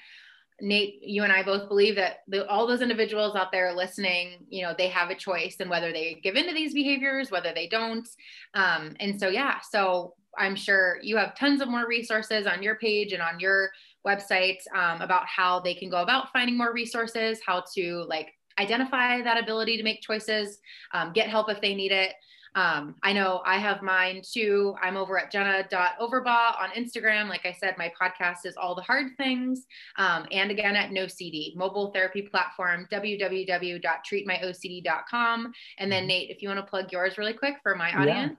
nate 0.61 0.99
you 1.01 1.23
and 1.23 1.31
i 1.31 1.43
both 1.43 1.67
believe 1.67 1.95
that 1.95 2.19
the, 2.27 2.47
all 2.47 2.67
those 2.67 2.81
individuals 2.81 3.35
out 3.35 3.51
there 3.51 3.73
listening 3.73 4.45
you 4.49 4.63
know 4.63 4.73
they 4.77 4.87
have 4.87 5.09
a 5.09 5.15
choice 5.15 5.57
and 5.59 5.69
whether 5.69 5.91
they 5.91 6.19
give 6.23 6.35
into 6.35 6.53
these 6.53 6.73
behaviors 6.73 7.31
whether 7.31 7.53
they 7.53 7.67
don't. 7.67 8.07
Um, 8.53 8.95
and 8.99 9.19
so 9.19 9.27
yeah 9.27 9.59
so 9.59 10.15
i'm 10.37 10.55
sure 10.55 10.97
you 11.01 11.17
have 11.17 11.35
tons 11.37 11.61
of 11.61 11.67
more 11.67 11.87
resources 11.87 12.45
on 12.47 12.63
your 12.63 12.75
page 12.75 13.13
and 13.13 13.21
on 13.21 13.39
your 13.39 13.69
website 14.05 14.57
um, 14.75 15.01
about 15.01 15.25
how 15.25 15.59
they 15.59 15.73
can 15.73 15.89
go 15.89 16.01
about 16.01 16.31
finding 16.31 16.57
more 16.57 16.73
resources 16.73 17.39
how 17.45 17.63
to 17.75 18.03
like 18.07 18.33
identify 18.59 19.21
that 19.21 19.41
ability 19.41 19.77
to 19.77 19.83
make 19.83 20.01
choices 20.01 20.59
um, 20.93 21.11
get 21.13 21.29
help 21.29 21.49
if 21.49 21.61
they 21.61 21.73
need 21.73 21.91
it 21.91 22.13
Um, 22.55 22.95
I 23.01 23.13
know 23.13 23.41
I 23.45 23.57
have 23.57 23.81
mine 23.81 24.21
too. 24.29 24.75
I'm 24.81 24.97
over 24.97 25.17
at 25.17 25.31
jenna.overbaugh 25.31 26.61
on 26.61 26.71
Instagram. 26.71 27.29
Like 27.29 27.45
I 27.45 27.53
said, 27.53 27.75
my 27.77 27.89
podcast 27.99 28.45
is 28.45 28.57
All 28.57 28.75
the 28.75 28.81
Hard 28.81 29.15
Things. 29.17 29.65
Um, 29.97 30.25
and 30.31 30.51
again 30.51 30.75
at 30.75 30.89
NoCD, 30.89 31.55
mobile 31.55 31.91
therapy 31.91 32.23
platform, 32.23 32.89
www.treatmyocd.com. 32.91 35.53
And 35.77 35.91
then, 35.91 36.01
mm-hmm. 36.01 36.07
Nate, 36.07 36.29
if 36.29 36.41
you 36.41 36.49
want 36.49 36.59
to 36.59 36.65
plug 36.65 36.91
yours 36.91 37.17
really 37.17 37.31
quick 37.33 37.55
for 37.63 37.73
my 37.75 37.97
audience. 37.97 38.33
Yeah. 38.33 38.35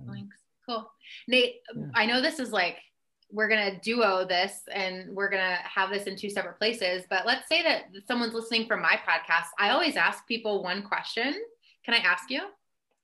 Links. 0.08 0.38
Cool. 0.68 0.90
Nate, 1.28 1.58
yeah. 1.76 1.86
I 1.94 2.06
know 2.06 2.22
this 2.22 2.40
is 2.40 2.52
like 2.52 2.78
we're 3.32 3.48
going 3.48 3.72
to 3.72 3.80
duo 3.80 4.26
this 4.26 4.62
and 4.74 5.16
we're 5.16 5.30
going 5.30 5.44
to 5.44 5.58
have 5.64 5.90
this 5.90 6.04
in 6.04 6.16
two 6.16 6.30
separate 6.30 6.58
places. 6.58 7.04
But 7.10 7.26
let's 7.26 7.48
say 7.48 7.64
that 7.64 7.86
someone's 8.08 8.34
listening 8.34 8.68
from 8.68 8.82
my 8.82 9.00
podcast. 9.08 9.48
I 9.60 9.70
always 9.70 9.96
ask 9.96 10.28
people 10.28 10.64
one 10.64 10.84
question. 10.84 11.34
Can 11.86 11.94
I 11.94 11.98
ask 11.98 12.30
you? 12.30 12.42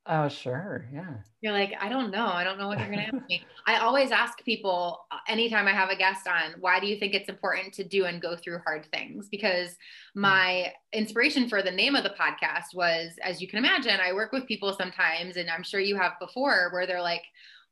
Oh, 0.10 0.30
sure. 0.30 0.86
Yeah. 0.94 1.16
You're 1.42 1.52
like, 1.52 1.74
I 1.80 1.90
don't 1.90 2.12
know. 2.12 2.28
I 2.28 2.46
don't 2.46 2.58
know 2.58 2.68
what 2.68 2.80
you're 2.80 2.88
going 2.88 3.00
to 3.00 3.16
ask 3.16 3.28
me. 3.28 3.44
I 3.66 3.78
always 3.80 4.12
ask 4.12 4.42
people 4.46 5.02
uh, 5.12 5.18
anytime 5.28 5.68
I 5.68 5.74
have 5.74 5.90
a 5.90 5.98
guest 5.98 6.28
on, 6.28 6.54
why 6.62 6.80
do 6.80 6.88
you 6.88 6.98
think 6.98 7.14
it's 7.14 7.28
important 7.28 7.74
to 7.74 7.84
do 7.84 8.06
and 8.06 8.22
go 8.22 8.38
through 8.38 8.60
hard 8.60 8.86
things? 8.86 9.28
Because 9.30 9.76
hmm. 10.14 10.22
my 10.22 10.74
inspiration 10.94 11.50
for 11.50 11.62
the 11.62 11.72
name 11.72 11.96
of 11.96 12.04
the 12.04 12.16
podcast 12.20 12.74
was, 12.74 13.12
as 13.22 13.42
you 13.42 13.50
can 13.50 13.60
imagine, 13.60 14.00
I 14.02 14.14
work 14.14 14.32
with 14.32 14.48
people 14.48 14.74
sometimes, 14.74 15.36
and 15.36 15.50
I'm 15.50 15.64
sure 15.64 15.82
you 15.82 15.98
have 15.98 16.14
before, 16.22 16.70
where 16.72 16.88
they're 16.88 17.02
like, 17.02 17.24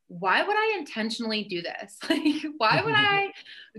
why 0.08 0.44
would 0.44 0.56
I 0.56 0.76
intentionally 0.78 1.46
do 1.46 1.62
this? 1.62 1.98
Like, 2.10 2.44
why 2.58 2.82
would 2.84 2.94
I 2.96 3.32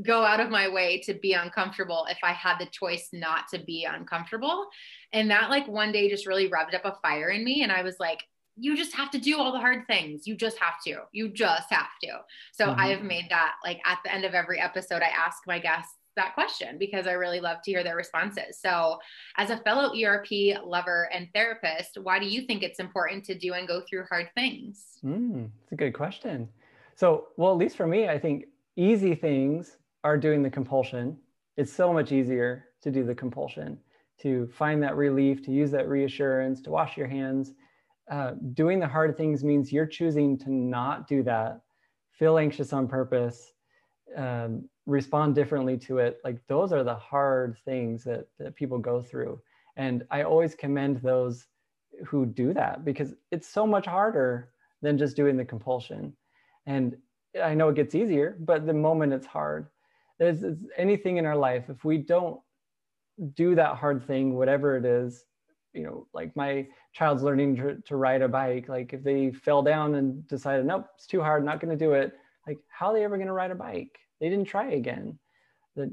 go 0.02 0.24
out 0.24 0.40
of 0.40 0.50
my 0.50 0.68
way 0.68 1.00
to 1.02 1.14
be 1.14 1.34
uncomfortable 1.34 2.07
if 2.11 2.18
I 2.22 2.32
had 2.32 2.59
the 2.59 2.66
choice 2.66 3.11
not 3.12 3.48
to 3.48 3.59
be 3.59 3.86
uncomfortable? 3.88 4.66
And 5.12 5.30
that, 5.30 5.50
like, 5.50 5.68
one 5.68 5.92
day 5.92 6.09
just 6.09 6.26
really 6.26 6.48
rubbed 6.48 6.74
up 6.74 6.84
a 6.84 6.96
fire 7.02 7.28
in 7.28 7.44
me. 7.44 7.62
And 7.62 7.70
I 7.70 7.82
was 7.82 7.96
like, 8.00 8.24
you 8.57 8.76
just 8.76 8.94
have 8.94 9.11
to 9.11 9.18
do 9.18 9.38
all 9.38 9.52
the 9.52 9.59
hard 9.59 9.86
things. 9.86 10.26
You 10.26 10.34
just 10.34 10.59
have 10.59 10.74
to. 10.86 11.02
You 11.12 11.28
just 11.28 11.70
have 11.70 11.90
to. 12.02 12.20
So 12.52 12.66
mm-hmm. 12.66 12.80
I 12.80 12.88
have 12.88 13.02
made 13.02 13.26
that 13.30 13.54
like 13.64 13.80
at 13.84 13.98
the 14.04 14.12
end 14.12 14.24
of 14.24 14.34
every 14.34 14.61
episode, 14.61 15.02
I 15.02 15.11
ask 15.14 15.38
my 15.46 15.59
guests, 15.59 15.94
that 16.16 16.34
question 16.34 16.78
because 16.78 17.07
I 17.07 17.12
really 17.12 17.40
love 17.40 17.59
to 17.62 17.70
hear 17.70 17.84
their 17.84 17.94
responses. 17.94 18.59
So, 18.59 18.98
as 19.36 19.50
a 19.50 19.59
fellow 19.59 19.92
ERP 19.94 20.59
lover 20.64 21.09
and 21.12 21.28
therapist, 21.34 21.98
why 22.02 22.18
do 22.18 22.26
you 22.26 22.42
think 22.42 22.62
it's 22.62 22.80
important 22.80 23.24
to 23.26 23.38
do 23.38 23.52
and 23.52 23.68
go 23.68 23.82
through 23.88 24.04
hard 24.09 24.28
things? 24.34 24.98
Mm, 25.04 25.50
that's 25.61 25.72
a 25.72 25.76
good 25.76 25.92
question. 25.92 26.48
So, 26.96 27.28
well, 27.36 27.52
at 27.52 27.59
least 27.59 27.76
for 27.76 27.86
me, 27.86 28.09
I 28.09 28.18
think 28.18 28.46
easy 28.76 29.14
things 29.14 29.76
are 30.02 30.16
doing 30.16 30.42
the 30.42 30.50
compulsion. 30.50 31.18
It's 31.57 31.72
so 31.72 31.92
much 31.92 32.12
easier 32.12 32.64
to 32.82 32.90
do 32.90 33.04
the 33.04 33.14
compulsion, 33.14 33.78
to 34.20 34.48
find 34.48 34.82
that 34.82 34.96
relief, 34.96 35.44
to 35.44 35.50
use 35.50 35.70
that 35.72 35.88
reassurance, 35.88 36.61
to 36.62 36.70
wash 36.70 36.96
your 36.96 37.07
hands. 37.07 37.52
Uh, 38.11 38.32
doing 38.52 38.78
the 38.78 38.86
hard 38.86 39.16
things 39.16 39.42
means 39.42 39.72
you're 39.72 39.86
choosing 39.86 40.38
to 40.38 40.52
not 40.52 41.09
do 41.09 41.22
that, 41.24 41.61
feel 42.12 42.38
anxious 42.38 42.72
on 42.72 42.86
purpose, 42.86 43.52
um, 44.16 44.68
respond 44.86 45.34
differently 45.34 45.76
to 45.76 45.98
it. 45.98 46.18
Like 46.24 46.38
those 46.46 46.72
are 46.72 46.84
the 46.84 46.94
hard 46.94 47.57
things 47.64 48.04
that, 48.04 48.28
that 48.38 48.54
people 48.54 48.78
go 48.78 49.02
through. 49.02 49.40
And 49.76 50.04
i 50.11 50.22
always 50.22 50.54
commend 50.54 50.98
those 50.98 51.46
who 52.07 52.26
do 52.26 52.52
that 52.54 52.84
because 52.84 53.14
it's 53.30 53.48
so 53.48 53.66
much 53.66 53.86
harder 53.86 54.50
than 54.82 54.98
just 54.98 55.16
doing 55.16 55.36
the 55.36 55.44
compulsion. 55.44 56.16
And 56.66 56.96
i 57.42 57.54
know 57.54 57.68
it 57.68 57.76
gets 57.76 57.94
easier 57.94 58.36
but 58.40 58.66
the 58.66 58.72
moment 58.72 59.12
it's 59.12 59.26
hard. 59.26 59.68
There's 60.18 60.44
anything 60.78 61.18
in 61.18 61.26
our 61.26 61.36
life 61.36 61.68
if 61.68 61.84
we 61.84 61.98
don't 61.98 62.40
do 63.34 63.54
that 63.54 63.76
hard 63.76 64.07
thing 64.07 64.34
whatever 64.34 64.76
it 64.76 64.84
is 64.84 65.24
you 65.77 65.85
know 65.85 66.07
like 66.12 66.35
my 66.35 66.66
child's 66.93 67.22
learning 67.22 67.55
to, 67.57 67.77
to 67.87 67.97
ride 67.97 68.22
a 68.22 68.29
bike 68.29 68.68
like 68.68 68.93
if 68.93 69.05
they 69.05 69.31
fell 69.31 69.62
down 69.62 69.95
and 69.97 70.27
decided 70.27 70.64
nope 70.66 70.87
it's 70.97 71.07
too 71.07 71.20
hard 71.20 71.45
not 71.45 71.61
going 71.61 71.70
to 71.70 71.85
do 71.85 71.93
it 71.93 72.14
like 72.47 72.59
how 72.68 72.89
are 72.89 72.95
they 72.95 73.05
ever 73.05 73.16
going 73.16 73.27
to 73.27 73.33
ride 73.33 73.51
a 73.51 73.57
bike? 73.57 73.99
They 74.20 74.29
didn't 74.29 74.47
try 74.47 74.72
again. 74.72 75.18
That 75.74 75.93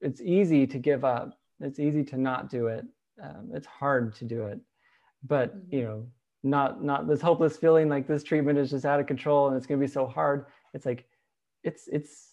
it's 0.00 0.20
easy 0.20 0.66
to 0.68 0.78
give 0.78 1.04
up. 1.04 1.36
It's 1.60 1.78
easy 1.78 2.04
to 2.04 2.16
not 2.16 2.48
do 2.48 2.68
it. 2.68 2.84
Um, 3.22 3.50
it's 3.52 3.66
hard 3.66 4.14
to 4.16 4.24
do 4.24 4.44
it. 4.44 4.60
But 5.26 5.54
you 5.68 5.80
mm-hmm. 5.80 5.88
know 5.88 6.06
not 6.42 6.84
not 6.84 7.08
this 7.08 7.20
hopeless 7.20 7.56
feeling 7.56 7.88
like 7.88 8.06
this 8.06 8.22
treatment 8.22 8.58
is 8.58 8.70
just 8.70 8.84
out 8.84 9.00
of 9.00 9.06
control 9.06 9.48
and 9.48 9.56
it's 9.56 9.66
going 9.66 9.80
to 9.80 9.86
be 9.86 9.90
so 9.90 10.06
hard. 10.06 10.46
It's 10.74 10.86
like 10.86 11.06
it's 11.62 11.88
it's 11.88 12.28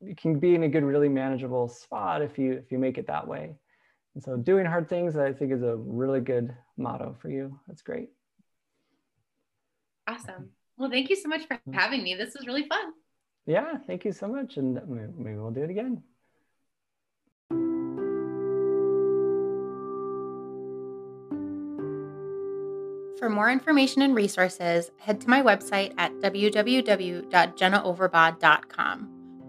you 0.00 0.14
can 0.16 0.38
be 0.38 0.54
in 0.54 0.62
a 0.62 0.68
good 0.68 0.84
really 0.84 1.08
manageable 1.08 1.68
spot 1.68 2.22
if 2.22 2.38
you 2.38 2.52
if 2.52 2.72
you 2.72 2.78
make 2.78 2.96
it 2.96 3.06
that 3.06 3.26
way 3.26 3.54
and 4.14 4.22
so 4.22 4.36
doing 4.36 4.66
hard 4.66 4.88
things 4.88 5.16
i 5.16 5.32
think 5.32 5.52
is 5.52 5.62
a 5.62 5.76
really 5.76 6.20
good 6.20 6.54
motto 6.76 7.16
for 7.20 7.30
you 7.30 7.58
that's 7.66 7.82
great 7.82 8.10
awesome 10.06 10.50
well 10.76 10.90
thank 10.90 11.10
you 11.10 11.16
so 11.16 11.28
much 11.28 11.46
for 11.46 11.58
having 11.72 12.02
me 12.02 12.14
this 12.14 12.34
was 12.34 12.46
really 12.46 12.66
fun 12.66 12.92
yeah, 13.46 13.78
thank 13.86 14.04
you 14.04 14.12
so 14.12 14.28
much. 14.28 14.58
And 14.58 14.74
maybe 14.86 15.36
we'll 15.36 15.50
do 15.50 15.62
it 15.62 15.70
again. 15.70 16.02
For 23.18 23.28
more 23.28 23.50
information 23.50 24.02
and 24.02 24.14
resources, 24.14 24.92
head 24.98 25.20
to 25.22 25.28
my 25.28 25.42
website 25.42 25.94
at 25.98 26.12
www.jennaoverbaugh.com. 26.20 29.19